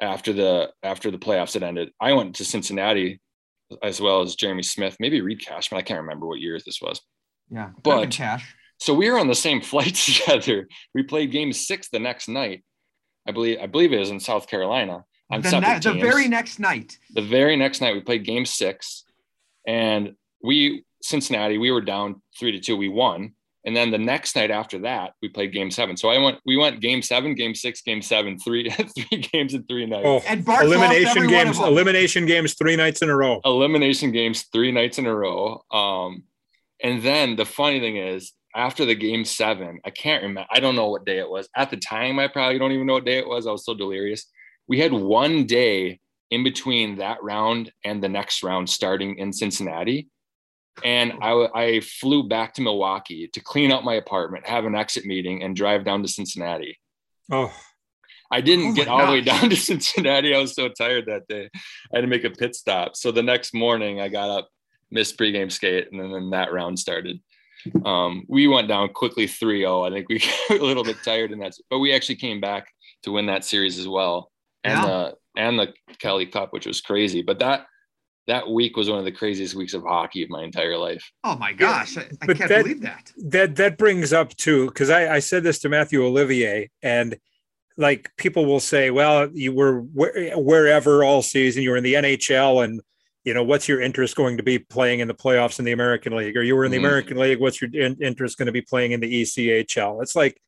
after 0.00 0.32
the 0.32 0.72
after 0.82 1.10
the 1.10 1.18
playoffs 1.18 1.54
had 1.54 1.62
ended. 1.62 1.90
I 2.00 2.12
went 2.12 2.36
to 2.36 2.44
Cincinnati 2.44 3.20
as 3.82 4.00
well 4.00 4.22
as 4.22 4.34
Jeremy 4.34 4.62
Smith, 4.62 4.96
maybe 5.00 5.20
Reed 5.20 5.44
Cashman. 5.44 5.78
I 5.78 5.82
can't 5.82 6.00
remember 6.00 6.26
what 6.26 6.40
year 6.40 6.58
this 6.64 6.80
was. 6.80 7.00
Yeah, 7.50 7.70
but 7.82 8.10
Cash. 8.10 8.54
So 8.80 8.94
we 8.94 9.10
were 9.10 9.18
on 9.18 9.28
the 9.28 9.34
same 9.34 9.60
flight 9.72 9.94
together. 9.94 10.68
We 10.94 11.02
played 11.02 11.30
Game 11.30 11.52
Six 11.52 11.88
the 11.88 11.98
next 11.98 12.28
night. 12.28 12.64
I 13.26 13.32
believe 13.32 13.58
I 13.60 13.66
believe 13.66 13.92
it 13.92 13.98
was 13.98 14.10
in 14.10 14.20
South 14.20 14.48
Carolina. 14.48 15.04
On 15.30 15.40
the, 15.40 15.60
ne- 15.60 15.78
the 15.78 15.94
very 15.94 16.28
next 16.28 16.58
night. 16.58 16.98
The 17.14 17.22
very 17.22 17.56
next 17.56 17.80
night 17.80 17.94
we 17.94 18.02
played 18.02 18.24
Game 18.24 18.44
Six, 18.44 19.04
and 19.66 20.14
we 20.42 20.84
Cincinnati 21.02 21.58
we 21.58 21.70
were 21.70 21.80
down 21.80 22.22
three 22.38 22.52
to 22.52 22.60
two. 22.60 22.76
We 22.76 22.88
won, 22.88 23.34
and 23.64 23.74
then 23.74 23.90
the 23.90 23.98
next 23.98 24.36
night 24.36 24.50
after 24.50 24.80
that, 24.80 25.12
we 25.22 25.28
played 25.28 25.52
game 25.52 25.70
seven. 25.70 25.96
So 25.96 26.10
I 26.10 26.18
went, 26.18 26.38
we 26.44 26.56
went 26.56 26.80
game 26.80 27.00
seven, 27.00 27.34
game 27.34 27.54
six, 27.54 27.80
game 27.80 28.02
seven, 28.02 28.38
three, 28.44 28.68
three 28.70 29.18
games 29.32 29.54
in 29.54 29.64
three 29.64 29.86
nights. 29.86 30.06
Oh, 30.06 30.22
and 30.26 30.44
Bart 30.44 30.64
elimination 30.64 31.26
games, 31.26 31.58
elimination 31.58 32.26
games, 32.26 32.54
three 32.54 32.76
nights 32.76 33.00
in 33.02 33.08
a 33.08 33.16
row. 33.16 33.40
Elimination 33.44 34.12
games, 34.12 34.44
three 34.52 34.70
nights 34.70 34.98
in 34.98 35.06
a 35.06 35.14
row. 35.14 35.62
Um, 35.70 36.24
and 36.82 37.02
then 37.02 37.36
the 37.36 37.46
funny 37.46 37.80
thing 37.80 37.96
is, 37.96 38.32
after 38.56 38.84
the 38.84 38.94
game 38.94 39.24
seven, 39.24 39.80
I 39.84 39.90
can't 39.90 40.22
remember. 40.22 40.46
I 40.52 40.60
don't 40.60 40.76
know 40.76 40.88
what 40.88 41.04
day 41.04 41.18
it 41.18 41.28
was. 41.28 41.48
At 41.56 41.70
the 41.70 41.76
time, 41.76 42.18
I 42.18 42.28
probably 42.28 42.58
don't 42.58 42.70
even 42.72 42.86
know 42.86 42.92
what 42.92 43.04
day 43.04 43.18
it 43.18 43.26
was. 43.26 43.46
I 43.46 43.50
was 43.50 43.64
so 43.64 43.74
delirious. 43.74 44.26
We 44.68 44.78
had 44.78 44.92
one 44.92 45.44
day 45.46 45.98
in 46.30 46.44
between 46.44 46.96
that 46.96 47.22
round 47.22 47.72
and 47.84 48.02
the 48.02 48.08
next 48.08 48.42
round 48.42 48.68
starting 48.70 49.18
in 49.18 49.32
Cincinnati 49.32 50.08
and 50.82 51.12
I, 51.22 51.48
I 51.54 51.80
flew 51.80 52.26
back 52.26 52.54
to 52.54 52.62
Milwaukee 52.62 53.28
to 53.28 53.40
clean 53.40 53.70
up 53.70 53.84
my 53.84 53.94
apartment, 53.94 54.46
have 54.46 54.64
an 54.64 54.74
exit 54.74 55.04
meeting, 55.04 55.42
and 55.42 55.54
drive 55.54 55.84
down 55.84 56.02
to 56.02 56.08
Cincinnati. 56.08 56.78
Oh, 57.30 57.52
I 58.30 58.40
didn't 58.40 58.72
oh 58.72 58.74
get 58.74 58.88
all 58.88 58.98
gosh. 58.98 59.06
the 59.06 59.12
way 59.12 59.20
down 59.20 59.50
to 59.50 59.56
Cincinnati. 59.70 60.34
I 60.34 60.40
was 60.40 60.54
so 60.54 60.68
tired 60.68 61.06
that 61.06 61.28
day. 61.28 61.48
I 61.54 61.96
had 61.96 62.00
to 62.00 62.06
make 62.06 62.24
a 62.24 62.30
pit 62.30 62.56
stop. 62.56 62.96
So 62.96 63.12
the 63.12 63.22
next 63.22 63.54
morning, 63.54 64.00
I 64.00 64.08
got 64.08 64.30
up, 64.30 64.48
missed 64.90 65.18
pregame 65.18 65.52
skate, 65.52 65.88
and 65.92 66.00
then, 66.00 66.10
then 66.10 66.30
that 66.30 66.52
round 66.52 66.78
started. 66.78 67.20
Um, 67.84 68.24
we 68.28 68.46
went 68.46 68.68
down 68.68 68.88
quickly 68.90 69.26
3-0. 69.26 69.88
I 69.88 69.92
think 69.92 70.08
we 70.08 70.18
got 70.48 70.60
a 70.60 70.64
little 70.64 70.84
bit 70.84 70.96
tired 71.04 71.32
in 71.32 71.38
that, 71.40 71.54
but 71.70 71.78
we 71.78 71.92
actually 71.92 72.16
came 72.16 72.40
back 72.40 72.68
to 73.04 73.12
win 73.12 73.26
that 73.26 73.44
series 73.44 73.78
as 73.78 73.88
well, 73.88 74.30
and 74.64 74.82
yeah. 74.82 74.86
the 74.86 75.14
and 75.36 75.58
the 75.58 75.72
Kelly 75.98 76.26
Cup, 76.26 76.52
which 76.52 76.66
was 76.66 76.80
crazy. 76.80 77.22
But 77.22 77.38
that 77.40 77.66
that 78.26 78.48
week 78.48 78.76
was 78.76 78.88
one 78.88 78.98
of 78.98 79.04
the 79.04 79.12
craziest 79.12 79.54
weeks 79.54 79.74
of 79.74 79.82
hockey 79.82 80.22
of 80.22 80.30
my 80.30 80.42
entire 80.42 80.78
life. 80.78 81.10
Oh 81.24 81.36
my 81.36 81.52
gosh, 81.52 81.98
I, 81.98 82.08
I 82.22 82.26
can't 82.26 82.38
that, 82.48 82.62
believe 82.62 82.80
that. 82.82 83.12
That 83.16 83.56
that 83.56 83.78
brings 83.78 84.12
up 84.12 84.34
too, 84.36 84.66
because 84.66 84.90
I, 84.90 85.16
I 85.16 85.18
said 85.18 85.42
this 85.42 85.58
to 85.60 85.68
Mathieu 85.68 86.04
Olivier, 86.04 86.70
and 86.82 87.16
like 87.76 88.10
people 88.16 88.46
will 88.46 88.60
say, 88.60 88.90
"Well, 88.90 89.28
you 89.32 89.52
were 89.52 89.80
wherever 89.80 91.04
all 91.04 91.22
season, 91.22 91.62
you 91.62 91.70
were 91.70 91.76
in 91.76 91.84
the 91.84 91.94
NHL, 91.94 92.64
and 92.64 92.80
you 93.24 93.34
know 93.34 93.42
what's 93.42 93.68
your 93.68 93.80
interest 93.80 94.16
going 94.16 94.36
to 94.38 94.42
be 94.42 94.58
playing 94.58 95.00
in 95.00 95.08
the 95.08 95.14
playoffs 95.14 95.58
in 95.58 95.64
the 95.64 95.72
American 95.72 96.16
League, 96.16 96.36
or 96.36 96.42
you 96.42 96.56
were 96.56 96.64
in 96.64 96.70
the 96.70 96.78
mm-hmm. 96.78 96.86
American 96.86 97.18
League, 97.18 97.40
what's 97.40 97.60
your 97.60 97.70
interest 97.72 98.38
going 98.38 98.46
to 98.46 98.52
be 98.52 98.62
playing 98.62 98.92
in 98.92 99.00
the 99.00 99.22
ECHL?" 99.22 100.02
It's 100.02 100.16
like 100.16 100.40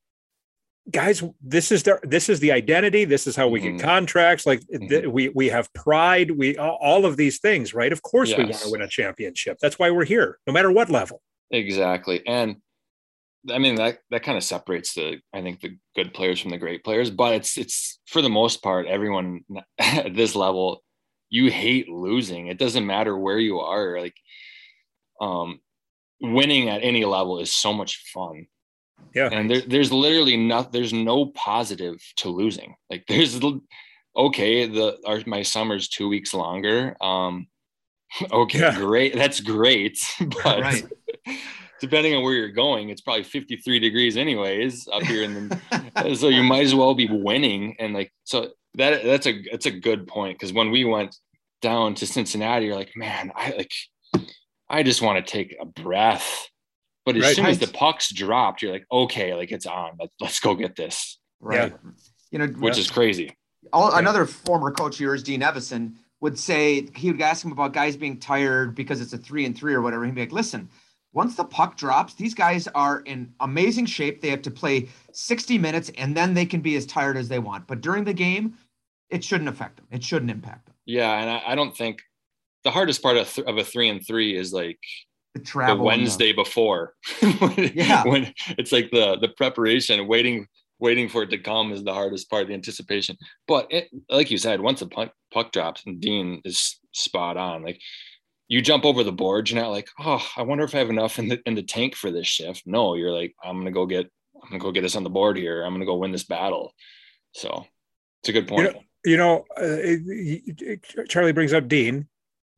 guys 0.90 1.22
this 1.42 1.72
is 1.72 1.82
the 1.82 1.98
this 2.02 2.28
is 2.28 2.38
the 2.40 2.52
identity 2.52 3.04
this 3.04 3.26
is 3.26 3.34
how 3.34 3.48
we 3.48 3.60
mm-hmm. 3.60 3.76
get 3.76 3.84
contracts 3.84 4.46
like 4.46 4.60
mm-hmm. 4.60 4.86
th- 4.86 5.06
we 5.06 5.28
we 5.30 5.48
have 5.48 5.72
pride 5.72 6.30
we 6.30 6.56
all 6.58 7.04
of 7.04 7.16
these 7.16 7.38
things 7.38 7.74
right 7.74 7.92
of 7.92 8.02
course 8.02 8.30
yes. 8.30 8.38
we 8.38 8.44
want 8.44 8.56
to 8.56 8.70
win 8.70 8.82
a 8.82 8.88
championship 8.88 9.58
that's 9.60 9.78
why 9.78 9.90
we're 9.90 10.04
here 10.04 10.38
no 10.46 10.52
matter 10.52 10.70
what 10.70 10.88
level 10.88 11.20
exactly 11.50 12.24
and 12.26 12.56
i 13.50 13.58
mean 13.58 13.74
that 13.74 13.98
that 14.10 14.22
kind 14.22 14.36
of 14.36 14.44
separates 14.44 14.94
the 14.94 15.18
i 15.32 15.42
think 15.42 15.60
the 15.60 15.76
good 15.96 16.14
players 16.14 16.40
from 16.40 16.50
the 16.50 16.58
great 16.58 16.84
players 16.84 17.10
but 17.10 17.34
it's 17.34 17.58
it's 17.58 17.98
for 18.06 18.22
the 18.22 18.30
most 18.30 18.62
part 18.62 18.86
everyone 18.86 19.40
at 19.78 20.14
this 20.14 20.36
level 20.36 20.82
you 21.30 21.50
hate 21.50 21.88
losing 21.88 22.46
it 22.46 22.58
doesn't 22.58 22.86
matter 22.86 23.16
where 23.16 23.38
you 23.38 23.58
are 23.58 23.98
like 23.98 24.14
um 25.20 25.58
winning 26.20 26.68
at 26.68 26.84
any 26.84 27.04
level 27.04 27.40
is 27.40 27.52
so 27.52 27.72
much 27.72 28.10
fun 28.14 28.46
yeah. 29.14 29.30
And 29.32 29.50
there, 29.50 29.62
there's 29.62 29.92
literally 29.92 30.36
not 30.36 30.72
there's 30.72 30.92
no 30.92 31.26
positive 31.26 31.96
to 32.16 32.28
losing. 32.28 32.74
Like 32.90 33.04
there's 33.08 33.40
okay, 34.14 34.66
the 34.66 34.98
our, 35.06 35.20
my 35.26 35.42
summer's 35.42 35.88
two 35.88 36.08
weeks 36.08 36.34
longer. 36.34 36.96
Um 37.00 37.48
okay, 38.32 38.60
yeah. 38.60 38.76
great. 38.76 39.14
That's 39.14 39.40
great. 39.40 39.98
But 40.44 40.60
right. 40.60 40.84
depending 41.80 42.14
on 42.14 42.22
where 42.22 42.34
you're 42.34 42.48
going, 42.48 42.90
it's 42.90 43.00
probably 43.00 43.22
53 43.22 43.78
degrees 43.78 44.16
anyways 44.16 44.88
up 44.88 45.02
here 45.02 45.24
in 45.24 45.48
the 45.48 46.14
so 46.14 46.28
you 46.28 46.42
might 46.42 46.64
as 46.64 46.74
well 46.74 46.94
be 46.94 47.08
winning. 47.08 47.76
And 47.78 47.94
like 47.94 48.12
so 48.24 48.50
that 48.74 49.02
that's 49.02 49.26
a 49.26 49.42
that's 49.50 49.66
a 49.66 49.70
good 49.70 50.06
point 50.06 50.38
because 50.38 50.52
when 50.52 50.70
we 50.70 50.84
went 50.84 51.16
down 51.62 51.94
to 51.96 52.06
Cincinnati, 52.06 52.66
you're 52.66 52.76
like, 52.76 52.94
man, 52.96 53.32
I 53.34 53.54
like 53.56 53.72
I 54.68 54.82
just 54.82 55.00
want 55.00 55.24
to 55.24 55.32
take 55.32 55.56
a 55.58 55.64
breath 55.64 56.48
but 57.06 57.16
as 57.16 57.22
right. 57.22 57.36
soon 57.36 57.46
as 57.46 57.60
the 57.60 57.68
pucks 57.68 58.12
dropped, 58.12 58.60
you're 58.60 58.72
like, 58.72 58.84
okay, 58.90 59.32
like 59.32 59.52
it's 59.52 59.64
on. 59.64 59.92
Let's, 59.98 60.12
let's 60.20 60.40
go 60.40 60.56
get 60.56 60.74
this. 60.74 61.18
Right. 61.40 61.70
Yeah. 61.70 61.90
You 62.32 62.38
know, 62.40 62.46
which 62.46 62.78
is 62.78 62.90
crazy. 62.90 63.32
All, 63.72 63.92
yeah. 63.92 64.00
Another 64.00 64.26
former 64.26 64.72
coach 64.72 64.96
of 64.96 65.00
yours, 65.00 65.22
Dean 65.22 65.40
Evason, 65.40 65.94
would 66.20 66.36
say 66.36 66.88
he 66.96 67.12
would 67.12 67.20
ask 67.20 67.44
him 67.44 67.52
about 67.52 67.72
guys 67.72 67.96
being 67.96 68.18
tired 68.18 68.74
because 68.74 69.00
it's 69.00 69.12
a 69.12 69.18
three 69.18 69.46
and 69.46 69.56
three 69.56 69.72
or 69.72 69.82
whatever. 69.82 70.04
He'd 70.04 70.16
be 70.16 70.22
like, 70.22 70.32
listen, 70.32 70.68
once 71.12 71.36
the 71.36 71.44
puck 71.44 71.76
drops, 71.76 72.14
these 72.14 72.34
guys 72.34 72.66
are 72.68 73.00
in 73.00 73.32
amazing 73.38 73.86
shape. 73.86 74.20
They 74.20 74.30
have 74.30 74.42
to 74.42 74.50
play 74.50 74.88
60 75.12 75.58
minutes 75.58 75.92
and 75.96 76.16
then 76.16 76.34
they 76.34 76.44
can 76.44 76.60
be 76.60 76.74
as 76.74 76.86
tired 76.86 77.16
as 77.16 77.28
they 77.28 77.38
want. 77.38 77.68
But 77.68 77.82
during 77.82 78.02
the 78.02 78.14
game, 78.14 78.54
it 79.10 79.22
shouldn't 79.22 79.48
affect 79.48 79.76
them. 79.76 79.86
It 79.92 80.02
shouldn't 80.02 80.32
impact 80.32 80.66
them. 80.66 80.74
Yeah. 80.86 81.12
And 81.20 81.30
I, 81.30 81.42
I 81.52 81.54
don't 81.54 81.76
think 81.76 82.02
the 82.64 82.72
hardest 82.72 83.00
part 83.00 83.16
of, 83.16 83.32
th- 83.32 83.46
of 83.46 83.58
a 83.58 83.64
three 83.64 83.88
and 83.88 84.04
three 84.04 84.36
is 84.36 84.52
like 84.52 84.80
the 85.38 85.44
travel 85.44 85.78
the 85.78 85.82
Wednesday 85.82 86.32
the... 86.32 86.42
before. 86.42 86.94
yeah. 87.74 88.06
when 88.06 88.32
it's 88.58 88.72
like 88.72 88.90
the 88.90 89.18
the 89.20 89.28
preparation, 89.28 90.06
waiting 90.06 90.46
waiting 90.78 91.08
for 91.08 91.22
it 91.22 91.30
to 91.30 91.38
come 91.38 91.72
is 91.72 91.82
the 91.82 91.92
hardest 91.92 92.28
part, 92.28 92.48
the 92.48 92.54
anticipation. 92.54 93.16
But 93.48 93.66
it, 93.70 93.88
like 94.10 94.30
you 94.30 94.38
said, 94.38 94.60
once 94.60 94.80
the 94.80 94.86
puck, 94.86 95.12
puck 95.32 95.52
drops, 95.52 95.82
and 95.86 96.00
Dean 96.00 96.40
is 96.44 96.78
spot 96.92 97.36
on. 97.36 97.62
Like 97.62 97.80
you 98.48 98.60
jump 98.62 98.84
over 98.84 99.02
the 99.02 99.12
board, 99.12 99.50
you're 99.50 99.60
not 99.60 99.70
like, 99.70 99.88
oh, 99.98 100.24
I 100.36 100.42
wonder 100.42 100.64
if 100.64 100.74
I 100.74 100.78
have 100.78 100.90
enough 100.90 101.18
in 101.18 101.28
the 101.28 101.40
in 101.46 101.54
the 101.54 101.62
tank 101.62 101.94
for 101.94 102.10
this 102.10 102.26
shift. 102.26 102.62
No, 102.66 102.94
you're 102.94 103.12
like, 103.12 103.34
I'm 103.42 103.58
gonna 103.58 103.72
go 103.72 103.86
get, 103.86 104.06
I'm 104.42 104.50
gonna 104.50 104.62
go 104.62 104.72
get 104.72 104.84
us 104.84 104.96
on 104.96 105.04
the 105.04 105.10
board 105.10 105.36
here. 105.36 105.62
I'm 105.62 105.72
gonna 105.72 105.86
go 105.86 105.96
win 105.96 106.12
this 106.12 106.24
battle. 106.24 106.72
So 107.32 107.66
it's 108.22 108.28
a 108.28 108.32
good 108.32 108.48
point. 108.48 108.68
You 108.68 108.72
know, 108.72 108.80
you 109.04 109.16
know 109.16 109.44
uh, 109.60 109.78
it, 109.80 110.62
it, 110.62 111.08
Charlie 111.08 111.32
brings 111.32 111.52
up 111.52 111.68
Dean. 111.68 112.08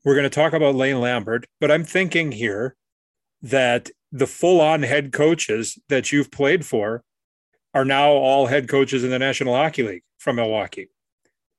We're 0.04 0.14
going 0.14 0.24
to 0.24 0.30
talk 0.30 0.52
about 0.52 0.74
Lane 0.74 1.00
Lambert, 1.00 1.46
but 1.60 1.70
I'm 1.70 1.84
thinking 1.84 2.32
here 2.32 2.76
that 3.42 3.90
the 4.12 4.26
full-on 4.26 4.82
head 4.82 5.12
coaches 5.12 5.78
that 5.88 6.12
you've 6.12 6.30
played 6.30 6.64
for 6.64 7.02
are 7.74 7.84
now 7.84 8.10
all 8.10 8.46
head 8.46 8.68
coaches 8.68 9.04
in 9.04 9.10
the 9.10 9.18
National 9.18 9.54
Hockey 9.54 9.82
League 9.82 10.02
from 10.18 10.36
Milwaukee. 10.36 10.88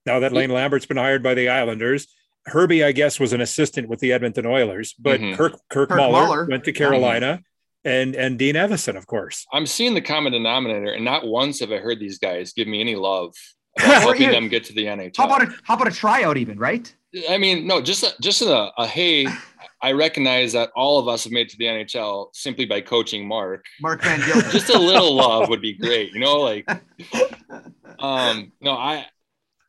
Now 0.06 0.20
that 0.20 0.34
Lane 0.34 0.50
Lambert's 0.50 0.86
been 0.86 0.98
hired 0.98 1.22
by 1.22 1.34
the 1.34 1.50
Islanders, 1.50 2.08
Herbie, 2.46 2.84
I 2.84 2.92
guess, 2.92 3.20
was 3.20 3.34
an 3.34 3.42
assistant 3.42 3.90
with 3.90 4.00
the 4.00 4.12
Edmonton 4.12 4.46
Oilers, 4.46 4.94
but 4.94 5.20
mm-hmm. 5.20 5.36
Kirk 5.36 5.54
Kirk, 5.70 5.90
Kirk 5.90 5.98
Muller, 5.98 6.26
Muller, 6.26 6.46
went 6.46 6.64
to 6.64 6.72
Carolina, 6.72 7.42
and 7.84 8.16
and 8.16 8.40
Dean 8.40 8.56
Evason, 8.56 8.98
of 8.98 9.06
course. 9.06 9.46
I'm 9.54 9.66
seeing 9.66 9.94
the 9.94 10.02
common 10.02 10.32
denominator, 10.32 10.92
and 10.92 11.06
not 11.06 11.28
once 11.28 11.60
have 11.60 11.72
I 11.72 11.78
heard 11.78 12.00
these 12.00 12.18
guys 12.18 12.54
give 12.54 12.68
me 12.68 12.82
any 12.82 12.96
love 12.96 13.36
helping 13.80 14.32
them 14.32 14.48
get 14.48 14.64
to 14.66 14.74
the 14.74 14.86
NHL. 14.86 15.18
How 15.18 15.26
about 15.26 15.44
a 15.44 15.54
how 15.64 15.76
about 15.76 15.88
a 15.88 15.92
tryout, 15.92 16.38
even 16.38 16.58
right? 16.58 16.94
I 17.30 17.38
mean, 17.38 17.66
no, 17.66 17.82
just 17.82 18.04
a, 18.04 18.14
just 18.22 18.42
a, 18.42 18.72
a 18.78 18.88
hey. 18.88 19.28
I 19.82 19.94
recognize 19.94 20.52
that 20.54 20.72
all 20.76 21.00
of 21.00 21.08
us 21.08 21.24
have 21.24 21.32
made 21.32 21.48
it 21.48 21.50
to 21.52 21.58
the 21.58 21.64
NHL 21.64 22.36
simply 22.36 22.66
by 22.66 22.82
coaching 22.82 23.26
Mark. 23.26 23.64
Mark 23.80 24.04
Van 24.04 24.20
Gilder. 24.20 24.50
just 24.52 24.68
a 24.68 24.78
little 24.78 25.16
love 25.16 25.48
would 25.48 25.62
be 25.62 25.72
great, 25.72 26.12
you 26.12 26.20
know. 26.20 26.42
Like, 26.42 26.70
um, 28.00 28.52
no, 28.60 28.72
I 28.72 29.06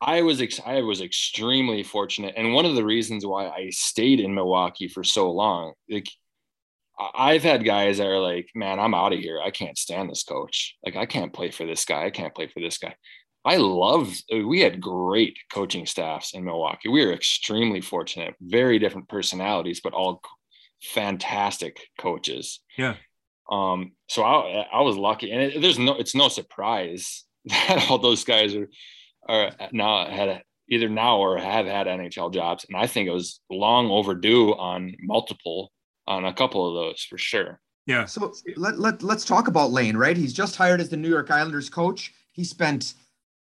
I 0.01 0.21
was 0.23 0.41
ex- 0.41 0.59
I 0.65 0.81
was 0.81 0.99
extremely 0.99 1.83
fortunate, 1.83 2.33
and 2.35 2.53
one 2.53 2.65
of 2.65 2.75
the 2.75 2.83
reasons 2.83 3.25
why 3.25 3.47
I 3.47 3.69
stayed 3.69 4.19
in 4.19 4.33
Milwaukee 4.33 4.89
for 4.89 5.03
so 5.03 5.31
long, 5.31 5.73
like 5.89 6.09
I've 7.15 7.43
had 7.43 7.63
guys 7.63 7.97
that 7.97 8.07
are 8.07 8.19
like, 8.19 8.49
"Man, 8.53 8.79
I'm 8.79 8.93
out 8.93 9.13
of 9.13 9.19
here. 9.19 9.39
I 9.41 9.51
can't 9.51 9.77
stand 9.77 10.09
this 10.09 10.23
coach. 10.23 10.75
Like, 10.85 10.95
I 10.95 11.05
can't 11.05 11.33
play 11.33 11.51
for 11.51 11.65
this 11.65 11.85
guy. 11.85 12.05
I 12.05 12.09
can't 12.09 12.35
play 12.35 12.47
for 12.47 12.59
this 12.59 12.77
guy." 12.77 12.95
I 13.43 13.57
love. 13.57 14.15
We 14.31 14.59
had 14.59 14.81
great 14.81 15.37
coaching 15.51 15.85
staffs 15.85 16.33
in 16.33 16.43
Milwaukee. 16.43 16.89
We 16.89 17.05
were 17.05 17.13
extremely 17.13 17.81
fortunate. 17.81 18.35
Very 18.39 18.77
different 18.77 19.09
personalities, 19.09 19.81
but 19.83 19.93
all 19.93 20.21
fantastic 20.81 21.79
coaches. 21.97 22.59
Yeah. 22.77 22.95
Um. 23.49 23.93
So 24.07 24.23
I 24.23 24.67
I 24.71 24.81
was 24.81 24.97
lucky, 24.97 25.31
and 25.31 25.41
it, 25.41 25.61
there's 25.61 25.79
no. 25.79 25.95
It's 25.95 26.15
no 26.15 26.27
surprise 26.27 27.25
that 27.45 27.87
all 27.89 27.97
those 27.97 28.23
guys 28.23 28.55
are 28.55 28.67
are 29.27 29.51
now 29.71 30.07
had 30.09 30.29
a, 30.29 30.41
either 30.69 30.89
now 30.89 31.17
or 31.17 31.37
have 31.37 31.65
had 31.65 31.87
NHL 31.87 32.33
jobs, 32.33 32.65
and 32.69 32.77
I 32.77 32.87
think 32.87 33.07
it 33.07 33.13
was 33.13 33.41
long 33.49 33.89
overdue 33.89 34.53
on 34.53 34.95
multiple 35.01 35.71
on 36.07 36.25
a 36.25 36.33
couple 36.33 36.67
of 36.67 36.75
those 36.75 37.03
for 37.03 37.17
sure. 37.17 37.59
Yeah. 37.87 38.05
So 38.05 38.33
let, 38.55 38.79
let 38.79 39.03
let's 39.03 39.25
talk 39.25 39.47
about 39.47 39.71
Lane, 39.71 39.97
right? 39.97 40.15
He's 40.15 40.33
just 40.33 40.55
hired 40.55 40.81
as 40.81 40.89
the 40.89 40.97
New 40.97 41.09
York 41.09 41.31
Islanders 41.31 41.69
coach. 41.69 42.13
He 42.31 42.43
spent, 42.43 42.93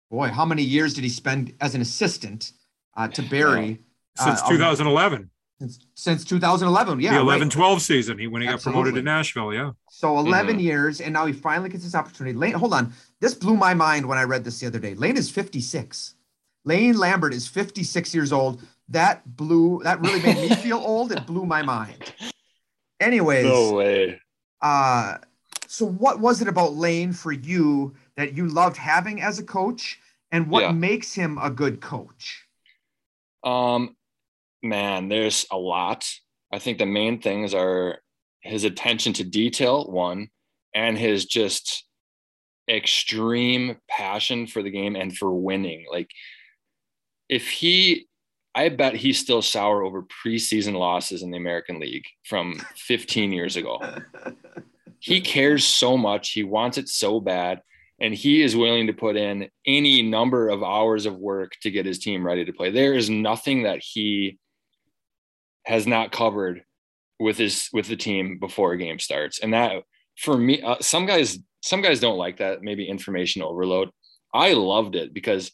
boy, 0.09 0.29
how 0.29 0.45
many 0.45 0.63
years 0.63 0.93
did 0.93 1.03
he 1.03 1.09
spend 1.09 1.53
as 1.61 1.75
an 1.75 1.81
assistant 1.81 2.51
uh, 2.95 3.07
to 3.09 3.21
Barry? 3.23 3.79
Since 4.15 4.41
uh, 4.41 4.49
2011. 4.49 5.29
Since, 5.59 5.79
since 5.95 6.25
2011, 6.25 6.99
yeah. 6.99 7.13
The 7.13 7.19
11 7.19 7.49
12 7.49 7.81
season, 7.81 8.19
he 8.19 8.27
when 8.27 8.43
he 8.43 8.47
Absolutely. 8.47 8.79
got 8.79 8.83
promoted 8.83 8.95
to 8.95 9.01
Nashville, 9.01 9.53
yeah. 9.53 9.71
So 9.89 10.19
11 10.19 10.51
mm-hmm. 10.51 10.59
years, 10.59 11.01
and 11.01 11.13
now 11.13 11.25
he 11.25 11.33
finally 11.33 11.69
gets 11.69 11.83
this 11.83 11.95
opportunity. 11.95 12.37
Lane, 12.37 12.53
hold 12.53 12.73
on. 12.73 12.93
This 13.21 13.33
blew 13.33 13.57
my 13.57 13.73
mind 13.73 14.05
when 14.05 14.19
I 14.19 14.23
read 14.23 14.43
this 14.43 14.59
the 14.59 14.67
other 14.67 14.77
day. 14.77 14.93
Lane 14.93 15.17
is 15.17 15.31
56. 15.31 16.13
Lane 16.63 16.97
Lambert 16.97 17.33
is 17.33 17.47
56 17.47 18.13
years 18.13 18.31
old. 18.31 18.61
That 18.89 19.35
blew, 19.35 19.81
that 19.83 19.99
really 19.99 20.21
made 20.21 20.49
me 20.49 20.55
feel 20.57 20.77
old. 20.77 21.11
It 21.11 21.25
blew 21.25 21.45
my 21.45 21.63
mind. 21.63 22.13
Anyways. 22.99 23.45
No 23.45 23.73
way. 23.73 24.21
Uh, 24.61 25.17
so 25.67 25.85
what 25.85 26.19
was 26.19 26.41
it 26.41 26.47
about 26.47 26.75
Lane 26.75 27.13
for 27.13 27.31
you 27.31 27.93
that 28.15 28.33
you 28.33 28.47
loved 28.47 28.77
having 28.77 29.21
as 29.21 29.39
a 29.39 29.43
coach? 29.43 29.99
And 30.31 30.49
what 30.49 30.63
yeah. 30.63 30.71
makes 30.71 31.13
him 31.13 31.37
a 31.37 31.49
good 31.49 31.79
coach? 31.81 32.45
Um, 33.43 33.95
man, 34.61 35.09
there's 35.09 35.45
a 35.51 35.57
lot. 35.57 36.09
I 36.51 36.59
think 36.59 36.77
the 36.77 36.85
main 36.85 37.21
things 37.21 37.53
are 37.53 37.99
his 38.41 38.63
attention 38.63 39.13
to 39.13 39.23
detail, 39.23 39.85
one, 39.89 40.29
and 40.73 40.97
his 40.97 41.25
just 41.25 41.85
extreme 42.69 43.77
passion 43.89 44.47
for 44.47 44.61
the 44.61 44.71
game 44.71 44.95
and 44.95 45.15
for 45.15 45.33
winning. 45.33 45.85
Like, 45.89 46.11
if 47.29 47.49
he, 47.49 48.07
I 48.55 48.69
bet 48.69 48.95
he's 48.95 49.19
still 49.19 49.41
sour 49.41 49.83
over 49.83 50.03
preseason 50.03 50.73
losses 50.73 51.23
in 51.23 51.31
the 51.31 51.37
American 51.37 51.79
League 51.79 52.05
from 52.25 52.59
15 52.75 53.31
years 53.31 53.55
ago. 53.55 53.79
he 55.07 55.21
cares 55.21 55.63
so 55.63 55.95
much. 55.95 56.31
He 56.31 56.43
wants 56.43 56.77
it 56.77 56.89
so 56.89 57.21
bad. 57.21 57.61
And 58.01 58.13
he 58.13 58.41
is 58.41 58.57
willing 58.57 58.87
to 58.87 58.93
put 58.93 59.15
in 59.15 59.49
any 59.65 60.01
number 60.01 60.49
of 60.49 60.63
hours 60.63 61.05
of 61.05 61.15
work 61.15 61.53
to 61.61 61.71
get 61.71 61.85
his 61.85 61.97
team 61.97 62.25
ready 62.25 62.43
to 62.43 62.51
play. 62.51 62.71
There 62.71 62.93
is 62.93 63.09
nothing 63.09 63.63
that 63.63 63.79
he 63.81 64.37
has 65.65 65.87
not 65.87 66.11
covered 66.11 66.65
with 67.19 67.37
his 67.37 67.69
with 67.71 67.87
the 67.87 67.95
team 67.95 68.37
before 68.37 68.73
a 68.73 68.77
game 68.77 68.99
starts 68.99 69.39
and 69.39 69.53
that 69.53 69.81
for 70.17 70.37
me 70.37 70.61
uh, 70.61 70.75
some 70.81 71.05
guys 71.05 71.39
some 71.61 71.81
guys 71.81 71.99
don't 71.99 72.17
like 72.17 72.37
that 72.37 72.61
maybe 72.61 72.87
information 72.87 73.41
overload 73.41 73.89
i 74.35 74.53
loved 74.53 74.95
it 74.95 75.13
because 75.15 75.51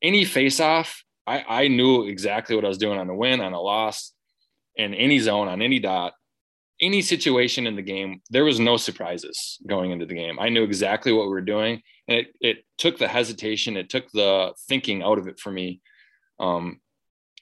any 0.00 0.24
face 0.24 0.60
off 0.60 1.02
I, 1.26 1.44
I 1.64 1.68
knew 1.68 2.06
exactly 2.06 2.54
what 2.54 2.64
i 2.64 2.68
was 2.68 2.78
doing 2.78 3.00
on 3.00 3.10
a 3.10 3.16
win 3.16 3.40
on 3.40 3.52
a 3.52 3.60
loss 3.60 4.12
in 4.76 4.94
any 4.94 5.18
zone 5.18 5.48
on 5.48 5.60
any 5.60 5.80
dot 5.80 6.12
any 6.82 7.00
situation 7.00 7.66
in 7.66 7.76
the 7.76 7.82
game 7.82 8.20
there 8.30 8.44
was 8.44 8.60
no 8.60 8.76
surprises 8.76 9.58
going 9.66 9.90
into 9.90 10.04
the 10.04 10.14
game 10.14 10.38
i 10.38 10.48
knew 10.48 10.64
exactly 10.64 11.12
what 11.12 11.26
we 11.26 11.32
were 11.32 11.40
doing 11.40 11.80
and 12.08 12.18
it, 12.18 12.26
it 12.40 12.64
took 12.76 12.98
the 12.98 13.08
hesitation 13.08 13.76
it 13.76 13.88
took 13.88 14.10
the 14.12 14.52
thinking 14.68 15.02
out 15.02 15.18
of 15.18 15.26
it 15.28 15.38
for 15.38 15.50
me 15.50 15.80
um, 16.40 16.80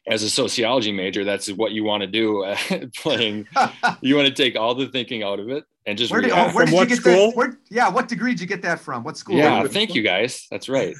as 0.06 0.22
a 0.22 0.30
sociology 0.30 0.92
major, 0.92 1.24
that's 1.24 1.50
what 1.52 1.72
you 1.72 1.84
want 1.84 2.02
to 2.02 2.06
do 2.06 2.54
playing. 2.96 3.46
you 4.00 4.16
want 4.16 4.28
to 4.28 4.34
take 4.34 4.56
all 4.56 4.74
the 4.74 4.88
thinking 4.88 5.22
out 5.22 5.38
of 5.38 5.48
it 5.48 5.64
and 5.86 5.96
just 5.96 6.12
where 6.12 6.20
did, 6.20 6.30
oh, 6.30 6.50
where 6.52 6.66
did 6.66 6.74
you 6.74 6.86
get 6.86 6.96
school? 6.98 7.30
That, 7.30 7.36
where, 7.36 7.58
yeah, 7.70 7.88
what 7.88 8.08
degree 8.08 8.32
did 8.32 8.40
you 8.40 8.46
get 8.46 8.62
that 8.62 8.80
from? 8.80 9.02
What 9.02 9.16
school? 9.16 9.36
Yeah, 9.36 9.66
thank 9.66 9.94
you 9.94 10.02
guys. 10.02 10.46
That's 10.50 10.68
right. 10.68 10.94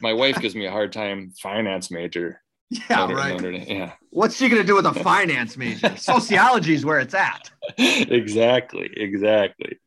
My 0.00 0.12
wife 0.12 0.36
gives 0.40 0.54
me 0.54 0.66
a 0.66 0.70
hard 0.70 0.92
time. 0.92 1.32
Finance 1.40 1.90
major. 1.90 2.42
Yeah, 2.70 3.10
right. 3.10 3.68
yeah. 3.68 3.92
What's 4.10 4.36
she 4.36 4.48
gonna 4.48 4.62
do 4.62 4.74
with 4.74 4.86
a 4.86 4.92
finance 5.02 5.56
major? 5.56 5.96
Sociology 5.96 6.74
is 6.74 6.84
where 6.84 6.98
it's 7.00 7.14
at. 7.14 7.50
exactly, 7.78 8.90
exactly. 8.94 9.78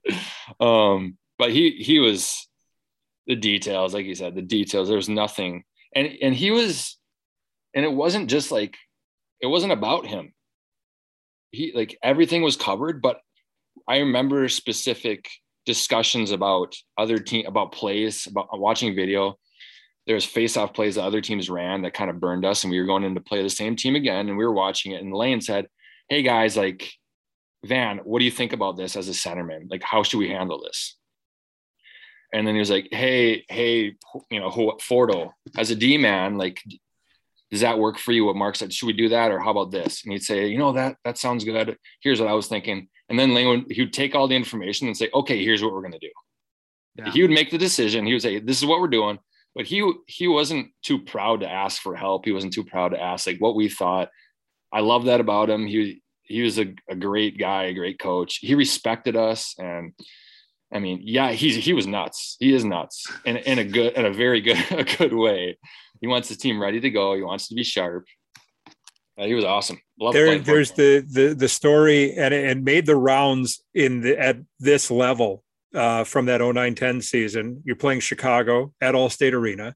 Um, 0.59 1.17
but 1.37 1.51
he 1.51 1.71
he 1.71 1.99
was 1.99 2.47
the 3.27 3.35
details, 3.35 3.93
like 3.93 4.05
you 4.05 4.15
said, 4.15 4.33
the 4.33 4.41
details. 4.41 4.87
There 4.87 4.97
was 4.97 5.09
nothing, 5.09 5.63
and 5.93 6.09
and 6.21 6.33
he 6.33 6.49
was 6.49 6.97
and 7.73 7.85
it 7.85 7.93
wasn't 7.93 8.29
just 8.29 8.51
like 8.51 8.77
it 9.41 9.47
wasn't 9.47 9.73
about 9.73 10.05
him 10.05 10.33
he 11.51 11.71
like 11.75 11.97
everything 12.03 12.41
was 12.41 12.55
covered 12.55 13.01
but 13.01 13.19
i 13.87 13.97
remember 13.97 14.47
specific 14.47 15.29
discussions 15.65 16.31
about 16.31 16.75
other 16.97 17.19
team 17.19 17.45
about 17.45 17.71
plays 17.71 18.27
about 18.27 18.47
watching 18.53 18.95
video 18.95 19.37
there's 20.11 20.25
face-off 20.25 20.73
plays 20.73 20.95
that 20.95 21.03
other 21.03 21.21
teams 21.21 21.49
ran 21.49 21.81
that 21.81 21.93
kind 21.93 22.09
of 22.09 22.19
burned 22.19 22.45
us 22.45 22.63
and 22.63 22.71
we 22.71 22.79
were 22.79 22.85
going 22.85 23.03
in 23.03 23.15
to 23.15 23.21
play 23.21 23.41
the 23.41 23.49
same 23.49 23.75
team 23.75 23.95
again 23.95 24.27
and 24.27 24.37
we 24.37 24.45
were 24.45 24.51
watching 24.51 24.91
it 24.91 25.01
and 25.01 25.13
lane 25.13 25.39
said 25.39 25.67
hey 26.09 26.21
guys 26.21 26.57
like 26.57 26.91
van 27.65 27.99
what 27.99 28.19
do 28.19 28.25
you 28.25 28.31
think 28.31 28.53
about 28.53 28.75
this 28.75 28.95
as 28.95 29.07
a 29.07 29.13
centerman 29.13 29.69
like 29.69 29.83
how 29.83 30.03
should 30.03 30.17
we 30.17 30.29
handle 30.29 30.61
this 30.61 30.97
and 32.33 32.45
then 32.45 32.55
he 32.55 32.59
was 32.59 32.69
like 32.69 32.89
hey 32.91 33.45
hey 33.49 33.95
you 34.29 34.39
know 34.39 34.49
fordo 34.81 35.31
as 35.57 35.71
a 35.71 35.75
d 35.75 35.97
man 35.97 36.37
like 36.37 36.61
does 37.51 37.61
that 37.61 37.77
work 37.77 37.97
for 37.97 38.13
you? 38.13 38.23
What 38.23 38.37
Mark 38.37 38.55
said, 38.55 38.71
should 38.71 38.85
we 38.85 38.93
do 38.93 39.09
that? 39.09 39.29
Or 39.29 39.37
how 39.37 39.51
about 39.51 39.71
this? 39.71 40.03
And 40.03 40.13
he'd 40.13 40.23
say, 40.23 40.47
you 40.47 40.57
know, 40.57 40.71
that, 40.71 40.95
that 41.03 41.17
sounds 41.17 41.43
good. 41.43 41.77
Here's 42.01 42.21
what 42.21 42.29
I 42.29 42.33
was 42.33 42.47
thinking. 42.47 42.87
And 43.09 43.19
then 43.19 43.33
Lane 43.33 43.47
would, 43.49 43.65
he 43.69 43.81
would 43.81 43.91
take 43.91 44.15
all 44.15 44.29
the 44.29 44.37
information 44.37 44.87
and 44.87 44.95
say, 44.95 45.09
okay, 45.13 45.43
here's 45.43 45.61
what 45.61 45.73
we're 45.73 45.81
going 45.81 45.91
to 45.91 45.99
do. 45.99 46.11
Yeah. 46.95 47.11
He 47.11 47.21
would 47.21 47.31
make 47.31 47.51
the 47.51 47.57
decision. 47.57 48.05
He 48.05 48.13
would 48.13 48.21
say, 48.21 48.39
this 48.39 48.57
is 48.57 48.65
what 48.65 48.79
we're 48.79 48.87
doing. 48.87 49.19
But 49.55 49.65
he, 49.65 49.91
he 50.07 50.27
wasn't 50.27 50.71
too 50.81 50.99
proud 50.99 51.41
to 51.41 51.51
ask 51.51 51.81
for 51.81 51.95
help. 51.95 52.25
He 52.25 52.31
wasn't 52.31 52.53
too 52.53 52.63
proud 52.63 52.89
to 52.89 53.01
ask 53.01 53.27
like 53.27 53.39
what 53.39 53.55
we 53.55 53.67
thought. 53.69 54.09
I 54.71 54.79
love 54.79 55.05
that 55.05 55.19
about 55.19 55.49
him. 55.49 55.67
He, 55.67 56.01
he 56.23 56.41
was 56.41 56.57
a, 56.57 56.73
a 56.89 56.95
great 56.95 57.37
guy, 57.37 57.63
a 57.63 57.73
great 57.73 57.99
coach. 57.99 58.37
He 58.37 58.55
respected 58.55 59.17
us. 59.17 59.53
And 59.59 59.93
I 60.73 60.79
mean, 60.79 61.01
yeah, 61.03 61.31
he's, 61.31 61.57
he 61.57 61.73
was 61.73 61.85
nuts. 61.85 62.37
He 62.39 62.53
is 62.53 62.63
nuts 62.63 63.05
in, 63.25 63.37
in 63.37 63.59
a 63.59 63.65
good, 63.65 63.93
in 63.93 64.05
a 64.05 64.13
very 64.13 64.39
good, 64.39 64.63
a 64.71 64.85
good 64.85 65.13
way. 65.13 65.57
He 65.99 66.07
wants 66.07 66.29
his 66.29 66.37
team 66.37 66.61
ready 66.61 66.79
to 66.79 66.89
go. 66.89 67.15
He 67.15 67.21
wants 67.21 67.49
to 67.49 67.55
be 67.55 67.63
sharp. 67.63 68.05
Uh, 69.17 69.25
he 69.25 69.33
was 69.33 69.45
awesome. 69.45 69.79
there, 70.13 70.39
there's 70.39 70.71
the, 70.71 71.05
the 71.07 71.35
the 71.35 71.47
story, 71.47 72.15
and 72.15 72.33
it 72.33 72.63
made 72.63 72.85
the 72.85 72.95
rounds 72.95 73.61
in 73.73 74.01
the 74.01 74.17
at 74.17 74.37
this 74.59 74.89
level 74.89 75.43
uh, 75.75 76.03
from 76.03 76.25
that 76.25 76.41
09-10 76.41 77.03
season. 77.03 77.61
You're 77.65 77.75
playing 77.75 78.01
Chicago 78.01 78.73
at 78.81 78.95
Allstate 78.95 79.33
Arena, 79.33 79.75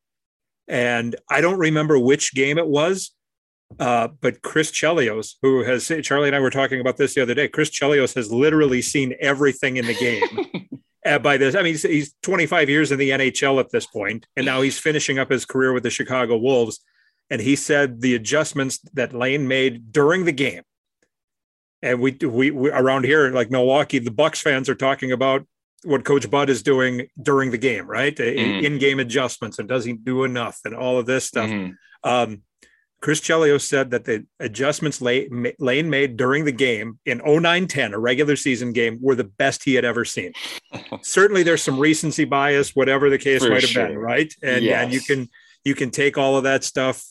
and 0.68 1.16
I 1.30 1.42
don't 1.42 1.60
remember 1.60 2.00
which 2.00 2.34
game 2.34 2.58
it 2.58 2.68
was, 2.68 3.12
uh, 3.80 4.10
but 4.22 4.42
Chris 4.42 4.72
Chelios, 4.72 5.36
who 5.42 5.64
has 5.64 5.92
Charlie 6.04 6.28
and 6.28 6.36
I 6.36 6.40
were 6.40 6.50
talking 6.50 6.80
about 6.80 6.98
this 6.98 7.16
the 7.16 7.22
other 7.22 7.34
day. 7.34 7.48
Chris 7.48 7.70
Chelios 7.70 8.16
has 8.16 8.32
literally 8.32 8.82
seen 8.82 9.16
everything 9.20 9.78
in 9.78 9.86
the 9.86 9.94
game. 9.96 10.82
uh, 11.06 11.20
by 11.20 11.38
this. 11.38 11.56
I 11.56 11.60
mean, 11.60 11.74
he's, 11.74 11.84
he's 11.84 12.16
25 12.24 12.70
years 12.70 12.92
in 12.92 13.00
the 13.00 13.12
NHL 13.12 13.60
at 13.60 13.70
this 13.72 13.86
point, 13.86 14.28
and 14.36 14.46
now 14.46 14.62
he's 14.62 14.80
finishing 14.80 15.20
up 15.20 15.30
his 15.30 15.46
career 15.46 15.72
with 15.72 15.84
the 15.84 15.90
Chicago 15.90 16.38
Wolves. 16.38 16.80
And 17.30 17.42
he 17.42 17.56
said 17.56 18.02
the 18.02 18.16
adjustments 18.16 18.80
that 18.94 19.14
Lane 19.14 19.48
made 19.48 19.92
during 19.92 20.26
the 20.26 20.32
game, 20.32 20.62
and 21.82 22.00
we, 22.00 22.12
we 22.22 22.52
we 22.52 22.70
around 22.70 23.06
here 23.06 23.32
like 23.32 23.50
Milwaukee, 23.50 23.98
the 23.98 24.12
Bucks 24.12 24.42
fans 24.42 24.70
are 24.70 24.76
talking 24.76 25.12
about 25.12 25.48
what 25.86 26.04
Coach 26.04 26.30
Bud 26.30 26.50
is 26.50 26.64
doing 26.64 27.08
during 27.22 27.52
the 27.52 27.58
game, 27.58 27.88
right? 27.88 28.16
Mm-hmm. 28.16 28.66
In-game 28.66 29.00
adjustments 29.00 29.60
and 29.60 29.70
does 29.70 29.86
he 29.86 29.94
do 29.94 30.24
enough 30.24 30.60
and 30.66 30.76
all 30.76 30.98
of 30.98 31.06
this 31.06 31.26
stuff. 31.26 31.50
Mm-hmm. 31.50 32.10
Um, 32.10 32.42
Chris 33.02 33.22
Chelios 33.22 33.62
said 33.62 33.92
that 33.92 34.06
the 34.06 34.26
adjustments 34.40 35.00
Lane 35.00 35.90
made 35.90 36.18
during 36.18 36.44
the 36.44 36.52
game 36.52 36.98
in 37.06 37.20
09-10, 37.20 37.94
a 37.94 38.00
regular 38.00 38.36
season 38.36 38.74
game, 38.74 38.98
were 39.00 39.14
the 39.14 39.26
best 39.26 39.64
he 39.64 39.76
had 39.76 39.86
ever 39.86 40.04
seen. 40.06 40.34
Certainly, 41.04 41.44
there's 41.44 41.62
some 41.62 41.78
recency 41.78 42.26
bias, 42.26 42.76
whatever 42.76 43.12
the 43.12 43.20
case 43.20 43.44
For 43.44 43.52
might 43.52 43.62
have 43.62 43.70
sure. 43.70 43.88
been, 43.88 43.98
right? 43.98 44.34
And 44.42 44.64
yes. 44.64 44.84
and 44.84 44.94
you 44.94 45.02
can 45.02 45.30
you 45.64 45.76
can 45.76 45.92
take 45.92 46.18
all 46.18 46.36
of 46.36 46.46
that 46.46 46.64
stuff, 46.64 47.06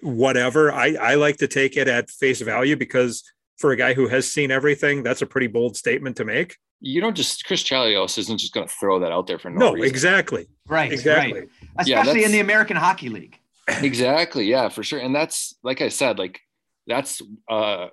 whatever. 0.00 0.72
I 0.72 0.94
I 0.94 1.14
like 1.16 1.36
to 1.38 1.48
take 1.48 1.76
it 1.76 1.88
at 1.88 2.08
face 2.08 2.40
value 2.40 2.76
because 2.76 3.22
for 3.62 3.70
a 3.70 3.76
guy 3.76 3.94
who 3.94 4.08
has 4.08 4.30
seen 4.30 4.50
everything, 4.50 5.02
that's 5.02 5.22
a 5.22 5.26
pretty 5.26 5.46
bold 5.46 5.76
statement 5.76 6.16
to 6.16 6.24
make. 6.24 6.58
You 6.80 7.00
don't 7.00 7.16
just 7.16 7.46
Chris 7.46 7.62
Chelios 7.62 8.18
isn't 8.18 8.38
just 8.38 8.52
going 8.52 8.66
to 8.66 8.74
throw 8.74 8.98
that 8.98 9.12
out 9.12 9.28
there 9.28 9.38
for 9.38 9.50
no, 9.50 9.66
no 9.66 9.72
reason. 9.74 9.88
exactly, 9.88 10.48
right, 10.66 10.92
exactly, 10.92 11.40
right. 11.40 11.48
especially 11.78 12.20
yeah, 12.20 12.26
in 12.26 12.32
the 12.32 12.40
American 12.40 12.76
Hockey 12.76 13.08
League. 13.08 13.38
Exactly 13.82 14.46
yeah 14.46 14.68
for 14.68 14.82
sure. 14.82 14.98
And 14.98 15.14
that's 15.14 15.54
like 15.62 15.80
i 15.80 15.88
said 15.88 16.18
like 16.18 16.40
that's 16.88 17.22
uh, 17.48 17.86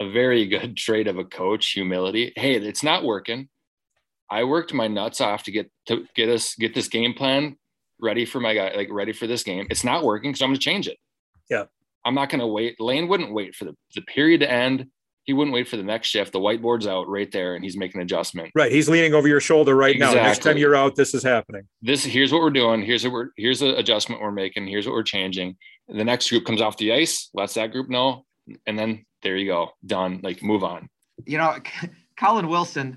a 0.00 0.10
very 0.12 0.46
good 0.46 0.76
trait 0.76 1.08
of 1.08 1.18
a 1.18 1.24
coach 1.24 1.72
humility. 1.72 2.32
Hey 2.36 2.54
it's 2.54 2.84
not 2.84 3.02
working. 3.02 3.48
I 4.30 4.44
worked 4.44 4.72
my 4.72 4.86
nuts 4.86 5.20
off 5.20 5.42
to 5.42 5.50
get 5.50 5.72
to 5.86 6.06
get 6.14 6.28
us 6.28 6.54
get 6.54 6.72
this 6.72 6.86
game 6.86 7.14
plan 7.14 7.56
ready 8.00 8.24
for 8.24 8.38
my 8.38 8.54
guy 8.54 8.72
like 8.76 8.88
ready 8.92 9.12
for 9.12 9.26
this 9.26 9.42
game. 9.42 9.66
It's 9.70 9.82
not 9.82 10.04
working 10.04 10.36
so 10.36 10.44
i'm 10.44 10.50
going 10.50 10.60
to 10.60 10.64
change 10.64 10.86
it. 10.86 10.98
Yeah. 11.50 11.64
I'm 12.04 12.14
not 12.14 12.30
going 12.30 12.40
to 12.40 12.46
wait. 12.46 12.80
Lane 12.80 13.08
wouldn't 13.08 13.34
wait 13.34 13.56
for 13.56 13.64
the, 13.64 13.74
the 13.96 14.02
period 14.02 14.40
to 14.40 14.50
end 14.50 14.86
he 15.28 15.34
wouldn't 15.34 15.52
wait 15.52 15.68
for 15.68 15.76
the 15.76 15.82
next 15.82 16.08
shift. 16.08 16.32
The 16.32 16.40
whiteboard's 16.40 16.86
out 16.86 17.06
right 17.06 17.30
there, 17.30 17.54
and 17.54 17.62
he's 17.62 17.76
making 17.76 18.00
an 18.00 18.06
adjustment. 18.06 18.50
Right, 18.54 18.72
he's 18.72 18.88
leaning 18.88 19.12
over 19.12 19.28
your 19.28 19.40
shoulder 19.40 19.76
right 19.76 19.94
exactly. 19.94 20.16
now. 20.16 20.26
Next 20.26 20.42
time 20.42 20.56
you're 20.56 20.74
out, 20.74 20.96
this 20.96 21.12
is 21.12 21.22
happening. 21.22 21.68
This 21.82 22.02
here's 22.02 22.32
what 22.32 22.40
we're 22.40 22.48
doing. 22.48 22.80
Here's 22.80 23.04
what 23.04 23.12
we're 23.12 23.28
here's 23.36 23.60
the 23.60 23.76
adjustment 23.76 24.22
we're 24.22 24.30
making. 24.30 24.66
Here's 24.66 24.86
what 24.86 24.94
we're 24.94 25.02
changing. 25.02 25.58
The 25.86 26.02
next 26.02 26.30
group 26.30 26.46
comes 26.46 26.62
off 26.62 26.78
the 26.78 26.94
ice, 26.94 27.28
lets 27.34 27.52
that 27.54 27.72
group 27.72 27.90
know, 27.90 28.24
and 28.66 28.78
then 28.78 29.04
there 29.22 29.36
you 29.36 29.48
go, 29.48 29.72
done. 29.84 30.20
Like 30.22 30.42
move 30.42 30.64
on. 30.64 30.88
You 31.26 31.36
know, 31.36 31.58
Colin 32.18 32.48
Wilson, 32.48 32.96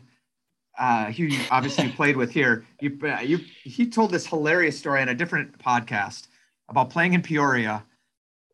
uh, 0.80 1.12
who 1.12 1.24
you 1.26 1.42
obviously 1.52 1.90
played 1.98 2.16
with 2.16 2.32
here, 2.32 2.66
you 2.80 2.98
uh, 3.04 3.20
you 3.20 3.40
he 3.66 3.90
told 3.90 4.10
this 4.10 4.26
hilarious 4.26 4.80
story 4.80 5.02
on 5.02 5.10
a 5.10 5.16
different 5.16 5.60
podcast 5.60 6.28
about 6.70 6.92
playing 6.92 7.12
in 7.12 7.22
Peoria, 7.22 7.84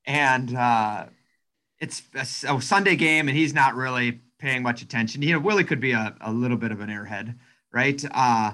and. 0.08 0.56
uh 0.56 1.06
it's 1.80 2.02
a, 2.16 2.56
a, 2.56 2.62
Sunday 2.62 2.96
game 2.96 3.28
and 3.28 3.38
he's 3.38 3.54
not 3.54 3.76
really 3.76 4.20
paying 4.40 4.64
much 4.64 4.82
attention. 4.82 5.22
You 5.22 5.34
know, 5.34 5.40
Willie 5.40 5.64
could 5.64 5.80
be 5.80 5.92
a, 5.92 6.16
a 6.22 6.32
little 6.32 6.58
bit 6.58 6.72
of 6.72 6.82
an 6.82 6.90
airhead, 6.90 7.36
right? 7.72 8.04
Uh, 8.12 8.54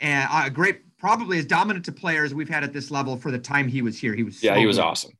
and 0.00 0.28
a 0.32 0.50
great, 0.50 0.96
probably 0.98 1.38
as 1.38 1.46
dominant 1.46 1.88
a 1.88 1.92
player 1.92 2.24
as 2.24 2.34
we've 2.34 2.48
had 2.48 2.64
at 2.64 2.72
this 2.72 2.90
level 2.90 3.16
for 3.16 3.30
the 3.30 3.38
time 3.38 3.68
he 3.68 3.82
was 3.82 3.98
here. 3.98 4.14
He 4.14 4.22
was 4.22 4.42
yeah, 4.42 4.54
so 4.54 4.60
he 4.60 4.66
was 4.66 4.76
good. 4.76 4.84
awesome. 4.84 5.12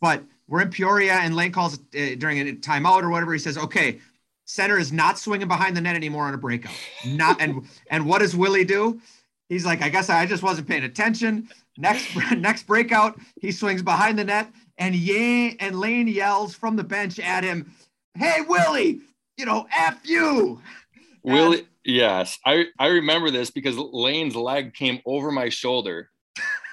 But 0.00 0.22
we're 0.48 0.62
in 0.62 0.70
Peoria 0.70 1.14
and 1.14 1.34
Lane 1.34 1.52
calls 1.52 1.74
uh, 1.74 2.14
during 2.18 2.40
a 2.40 2.52
timeout 2.54 3.02
or 3.02 3.10
whatever. 3.10 3.32
He 3.32 3.38
says, 3.38 3.58
"Okay, 3.58 4.00
center 4.44 4.78
is 4.78 4.92
not 4.92 5.18
swinging 5.18 5.48
behind 5.48 5.76
the 5.76 5.80
net 5.80 5.96
anymore 5.96 6.24
on 6.24 6.34
a 6.34 6.38
breakout." 6.38 6.74
Not 7.06 7.40
and 7.40 7.66
and 7.90 8.06
what 8.06 8.18
does 8.20 8.36
Willie 8.36 8.64
do? 8.64 9.00
He's 9.48 9.64
like, 9.64 9.82
"I 9.82 9.88
guess 9.88 10.10
I 10.10 10.26
just 10.26 10.42
wasn't 10.42 10.68
paying 10.68 10.84
attention." 10.84 11.48
Next 11.78 12.14
next 12.36 12.66
breakout, 12.66 13.18
he 13.40 13.52
swings 13.52 13.82
behind 13.82 14.18
the 14.18 14.24
net 14.24 14.50
and 14.78 14.94
Yang 14.94 15.56
and 15.60 15.78
Lane 15.78 16.08
yells 16.08 16.54
from 16.54 16.76
the 16.76 16.84
bench 16.84 17.18
at 17.18 17.44
him, 17.44 17.72
"Hey 18.14 18.40
Willie, 18.46 19.00
you 19.36 19.46
know, 19.46 19.66
f 19.76 20.00
you." 20.04 20.60
Willie, 21.22 21.58
and, 21.58 21.66
yes, 21.84 22.38
I 22.44 22.66
I 22.78 22.88
remember 22.88 23.30
this 23.30 23.50
because 23.50 23.76
Lane's 23.76 24.36
leg 24.36 24.74
came 24.74 25.00
over 25.06 25.32
my 25.32 25.48
shoulder 25.48 26.10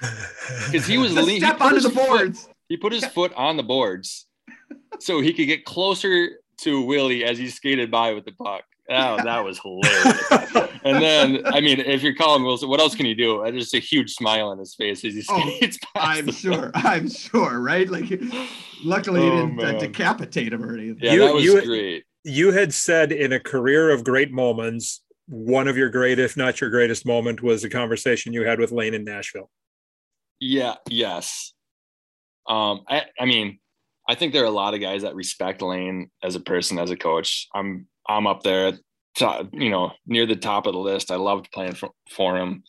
because 0.70 0.86
he 0.86 0.98
was 0.98 1.14
leaning. 1.14 1.40
Step 1.40 1.60
onto 1.60 1.80
the 1.80 1.88
boards. 1.88 2.42
Foot, 2.44 2.54
he 2.68 2.76
put 2.76 2.92
his 2.92 3.04
foot 3.06 3.32
on 3.34 3.56
the 3.56 3.62
boards 3.62 4.26
so 5.00 5.20
he 5.20 5.32
could 5.32 5.46
get 5.46 5.64
closer 5.64 6.30
to 6.58 6.82
Willie 6.82 7.24
as 7.24 7.38
he 7.38 7.48
skated 7.48 7.90
by 7.90 8.12
with 8.12 8.24
the 8.24 8.32
puck. 8.32 8.64
Oh, 8.90 9.16
that 9.22 9.42
was 9.44 9.58
hilarious. 9.58 10.30
and 10.84 11.02
then, 11.02 11.46
I 11.46 11.60
mean, 11.60 11.80
if 11.80 12.02
you're 12.02 12.14
Colin 12.14 12.42
Wilson, 12.42 12.68
what 12.68 12.80
else 12.80 12.94
can 12.94 13.06
you 13.06 13.14
do? 13.14 13.42
Just 13.52 13.74
a 13.74 13.78
huge 13.78 14.12
smile 14.12 14.48
on 14.48 14.58
his 14.58 14.74
face 14.74 15.04
as 15.04 15.14
he 15.14 15.22
skates. 15.22 15.78
Oh, 15.82 15.90
I'm 16.00 16.30
sure. 16.30 16.70
I'm 16.74 17.08
sure. 17.08 17.60
Right? 17.60 17.88
Like, 17.88 18.20
luckily, 18.84 19.22
oh, 19.22 19.24
he 19.24 19.30
didn't 19.30 19.76
uh, 19.76 19.78
decapitate 19.78 20.52
him 20.52 20.62
or 20.62 20.74
anything. 20.74 20.98
Yeah, 21.00 21.12
you, 21.12 21.18
that 21.20 21.34
was 21.34 21.44
you, 21.44 21.64
great. 21.64 22.04
You 22.24 22.52
had 22.52 22.74
said 22.74 23.10
in 23.10 23.32
a 23.32 23.40
career 23.40 23.90
of 23.90 24.04
great 24.04 24.32
moments, 24.32 25.02
one 25.26 25.66
of 25.66 25.78
your 25.78 25.88
great, 25.88 26.18
if 26.18 26.36
not 26.36 26.60
your 26.60 26.68
greatest 26.68 27.06
moment, 27.06 27.42
was 27.42 27.64
a 27.64 27.70
conversation 27.70 28.34
you 28.34 28.44
had 28.44 28.58
with 28.58 28.70
Lane 28.70 28.92
in 28.92 29.04
Nashville. 29.04 29.50
Yeah. 30.40 30.74
Yes. 30.90 31.54
Um. 32.46 32.82
I. 32.86 33.04
I 33.18 33.24
mean, 33.24 33.60
I 34.06 34.14
think 34.14 34.34
there 34.34 34.42
are 34.42 34.46
a 34.46 34.50
lot 34.50 34.74
of 34.74 34.80
guys 34.80 35.02
that 35.02 35.14
respect 35.14 35.62
Lane 35.62 36.10
as 36.22 36.34
a 36.34 36.40
person, 36.40 36.78
as 36.78 36.90
a 36.90 36.96
coach. 36.96 37.48
I'm 37.54 37.86
I'm 38.08 38.26
up 38.26 38.42
there, 38.42 38.72
you 39.52 39.70
know, 39.70 39.92
near 40.06 40.26
the 40.26 40.36
top 40.36 40.66
of 40.66 40.72
the 40.72 40.78
list. 40.78 41.10
I 41.10 41.16
loved 41.16 41.52
playing 41.52 41.74
for, 41.74 41.90
for 42.10 42.36
him. 42.36 42.62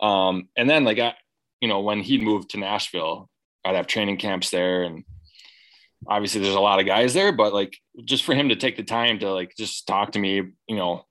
Um, 0.00 0.48
and 0.56 0.68
then 0.68 0.84
like 0.84 0.98
I, 0.98 1.14
you 1.60 1.68
know, 1.68 1.80
when 1.80 2.00
he 2.00 2.18
moved 2.18 2.50
to 2.50 2.58
Nashville, 2.58 3.28
I'd 3.64 3.76
have 3.76 3.86
training 3.86 4.18
camps 4.18 4.50
there, 4.50 4.82
and 4.82 5.04
obviously 6.06 6.40
there's 6.40 6.54
a 6.54 6.60
lot 6.60 6.80
of 6.80 6.86
guys 6.86 7.14
there, 7.14 7.32
but 7.32 7.54
like 7.54 7.76
just 8.04 8.24
for 8.24 8.34
him 8.34 8.50
to 8.50 8.56
take 8.56 8.76
the 8.76 8.82
time 8.82 9.18
to 9.20 9.32
like 9.32 9.54
just 9.56 9.86
talk 9.86 10.12
to 10.12 10.18
me, 10.18 10.42
you 10.68 10.76
know, 10.76 11.06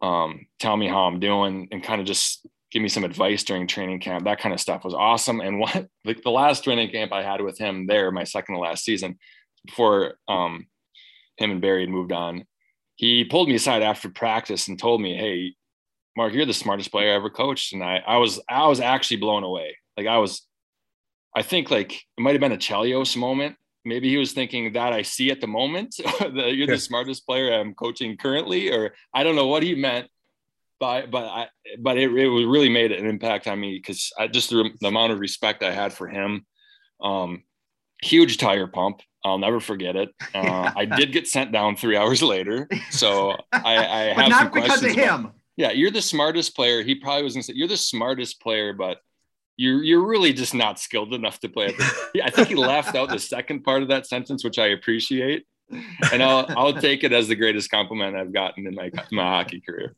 um, 0.00 0.46
tell 0.58 0.76
me 0.76 0.88
how 0.88 1.02
I'm 1.02 1.20
doing, 1.20 1.68
and 1.70 1.82
kind 1.82 2.00
of 2.00 2.06
just 2.06 2.46
give 2.70 2.82
me 2.82 2.88
some 2.88 3.04
advice 3.04 3.44
during 3.44 3.66
training 3.66 4.00
camp. 4.00 4.24
That 4.24 4.40
kind 4.40 4.54
of 4.54 4.60
stuff 4.60 4.84
was 4.84 4.94
awesome. 4.94 5.40
And 5.40 5.58
what 5.58 5.88
like 6.04 6.22
the 6.22 6.30
last 6.30 6.64
training 6.64 6.90
camp 6.90 7.12
I 7.12 7.22
had 7.22 7.40
with 7.40 7.58
him 7.58 7.86
there, 7.86 8.10
my 8.10 8.24
second 8.24 8.54
to 8.54 8.60
last 8.60 8.84
season, 8.84 9.18
before 9.66 10.14
um, 10.28 10.66
him 11.36 11.50
and 11.50 11.60
Barry 11.60 11.82
had 11.82 11.90
moved 11.90 12.12
on, 12.12 12.46
he 12.98 13.24
pulled 13.24 13.48
me 13.48 13.54
aside 13.54 13.82
after 13.82 14.10
practice 14.10 14.66
and 14.66 14.76
told 14.76 15.00
me, 15.00 15.16
"Hey, 15.16 15.54
Mark, 16.16 16.34
you're 16.34 16.44
the 16.44 16.52
smartest 16.52 16.90
player 16.90 17.12
I 17.12 17.14
ever 17.14 17.30
coached." 17.30 17.72
And 17.72 17.82
I, 17.82 18.02
I 18.04 18.16
was, 18.18 18.40
I 18.50 18.66
was 18.66 18.80
actually 18.80 19.18
blown 19.18 19.44
away. 19.44 19.78
Like 19.96 20.08
I 20.08 20.18
was, 20.18 20.44
I 21.34 21.42
think 21.42 21.70
like 21.70 21.92
it 21.92 22.20
might 22.20 22.32
have 22.32 22.40
been 22.40 22.52
a 22.52 22.56
Chelios 22.56 23.16
moment. 23.16 23.54
Maybe 23.84 24.08
he 24.08 24.16
was 24.16 24.32
thinking 24.32 24.72
that 24.72 24.92
I 24.92 25.02
see 25.02 25.30
at 25.30 25.40
the 25.40 25.46
moment 25.46 25.94
that 26.20 26.54
you're 26.56 26.66
the 26.66 26.76
smartest 26.76 27.24
player 27.24 27.52
I'm 27.52 27.72
coaching 27.72 28.16
currently, 28.16 28.72
or 28.72 28.94
I 29.14 29.22
don't 29.22 29.36
know 29.36 29.46
what 29.46 29.62
he 29.62 29.76
meant. 29.76 30.08
But 30.80 31.12
but 31.12 31.24
I 31.24 31.48
but 31.78 31.98
it, 31.98 32.10
it 32.10 32.28
really 32.28 32.68
made 32.68 32.90
an 32.90 33.06
impact 33.06 33.46
on 33.46 33.60
me 33.60 33.78
because 33.78 34.12
I 34.18 34.26
just 34.26 34.50
the, 34.50 34.70
the 34.80 34.88
amount 34.88 35.12
of 35.12 35.20
respect 35.20 35.62
I 35.62 35.70
had 35.70 35.92
for 35.92 36.08
him. 36.08 36.44
Um, 37.00 37.44
huge 38.02 38.38
tire 38.38 38.66
pump. 38.66 39.02
I'll 39.24 39.38
never 39.38 39.60
forget 39.60 39.96
it. 39.96 40.10
Uh, 40.34 40.70
I 40.76 40.84
did 40.96 41.12
get 41.12 41.26
sent 41.26 41.52
down 41.52 41.76
three 41.76 41.96
hours 41.96 42.22
later, 42.22 42.68
so 42.90 43.36
I, 43.52 43.76
I 43.76 44.00
have 44.16 44.28
not 44.28 44.52
because 44.52 44.82
of 44.82 44.92
him. 44.92 45.20
About, 45.20 45.34
yeah, 45.56 45.72
you're 45.72 45.90
the 45.90 46.02
smartest 46.02 46.54
player. 46.54 46.82
He 46.82 46.94
probably 46.94 47.24
was 47.24 47.34
gonna 47.34 47.42
say 47.42 47.54
you're 47.56 47.68
the 47.68 47.76
smartest 47.76 48.40
player, 48.40 48.72
but 48.72 48.98
you're 49.56 49.82
you're 49.82 50.06
really 50.06 50.32
just 50.32 50.54
not 50.54 50.78
skilled 50.78 51.12
enough 51.14 51.40
to 51.40 51.48
play. 51.48 51.66
At 51.66 51.74
I 52.24 52.30
think 52.30 52.48
he 52.48 52.54
left 52.54 52.94
out 52.94 53.08
the 53.08 53.18
second 53.18 53.64
part 53.64 53.82
of 53.82 53.88
that 53.88 54.06
sentence, 54.06 54.44
which 54.44 54.58
I 54.58 54.68
appreciate, 54.68 55.46
and 56.12 56.22
I'll 56.22 56.46
I'll 56.56 56.74
take 56.74 57.02
it 57.02 57.12
as 57.12 57.26
the 57.26 57.36
greatest 57.36 57.70
compliment 57.70 58.16
I've 58.16 58.32
gotten 58.32 58.66
in 58.66 58.74
my 58.74 58.90
my 59.10 59.24
hockey 59.24 59.60
career. 59.60 59.96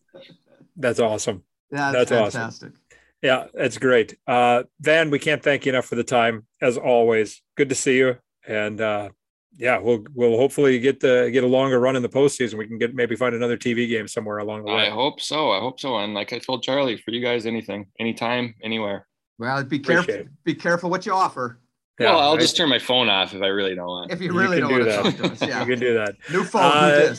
That's 0.77 0.99
awesome. 0.99 1.45
That's, 1.71 1.95
That's 1.95 2.11
fantastic. 2.11 2.69
Awesome. 2.71 2.81
Yeah, 3.23 3.47
that's 3.53 3.77
great. 3.77 4.17
Uh, 4.27 4.63
Van, 4.81 5.11
we 5.11 5.19
can't 5.19 5.43
thank 5.43 5.67
you 5.67 5.73
enough 5.73 5.85
for 5.85 5.95
the 5.95 6.03
time, 6.03 6.47
as 6.63 6.79
always. 6.79 7.43
Good 7.55 7.69
to 7.69 7.75
see 7.75 7.99
you 7.99 8.17
and 8.51 8.81
uh, 8.81 9.09
yeah, 9.57 9.79
we'll 9.79 10.05
we'll 10.15 10.37
hopefully 10.37 10.79
get 10.79 11.01
the 11.01 11.31
get 11.33 11.45
a 11.45 11.47
longer 11.47 11.79
run 11.79 11.97
in 11.97 12.03
the 12.03 12.09
postseason. 12.09 12.59
We 12.59 12.67
can 12.67 12.79
get 12.79 12.95
maybe 12.95 13.15
find 13.17 13.35
another 13.35 13.57
TV 13.57 13.89
game 13.89 14.09
somewhere 14.09 14.39
along 14.39 14.65
the 14.65 14.73
way. 14.73 14.87
I 14.87 14.91
hope 14.91 15.21
so. 15.21 15.53
I 15.53 15.61
hope 15.61 15.79
so. 15.79 15.99
And 15.99 16.15
like 16.15 16.33
I 16.33 16.39
told 16.39 16.63
Charlie, 16.63 16.97
for 16.97 17.13
you 17.13 17.23
guys, 17.23 17.47
anything, 17.47 17.87
anytime, 17.99 18.55
anywhere. 18.63 19.07
Well, 19.39 19.63
be 19.65 19.79
careful. 19.79 20.25
Be 20.45 20.55
careful 20.55 20.91
what 20.91 21.07
you 21.07 21.13
offer. 21.13 21.61
Yeah, 21.99 22.13
well, 22.13 22.21
I'll 22.21 22.33
right? 22.33 22.41
just 22.41 22.57
turn 22.57 22.71
my 22.71 22.79
phone 22.79 23.11
off 23.11 23.35
if 23.35 23.43
I 23.43 23.49
really 23.49 23.75
don't 23.75 23.87
want. 23.87 24.11
If 24.11 24.23
you 24.23 24.33
really 24.33 24.57
you 24.57 24.63
don't 24.63 24.85
do 24.85 24.87
want 24.87 25.17
to 25.19 25.33
us, 25.33 25.43
yeah. 25.49 25.61
you 25.61 25.67
can 25.67 25.79
do 25.79 25.95
that. 25.95 26.17
New 26.33 26.45
phone, 26.45 26.63
uh, 26.63 27.15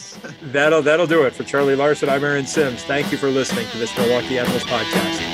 that'll 0.46 0.82
that'll 0.82 1.08
do 1.08 1.24
it 1.24 1.34
for 1.34 1.44
Charlie 1.44 1.76
Larson. 1.76 2.10
I'm 2.10 2.24
Aaron 2.24 2.48
Sims. 2.48 2.84
Thank 2.84 3.12
you 3.12 3.18
for 3.18 3.30
listening 3.30 3.68
to 3.70 3.78
this 3.78 3.96
Milwaukee 3.96 4.40
Admirals 4.40 4.64
podcast. 4.64 5.31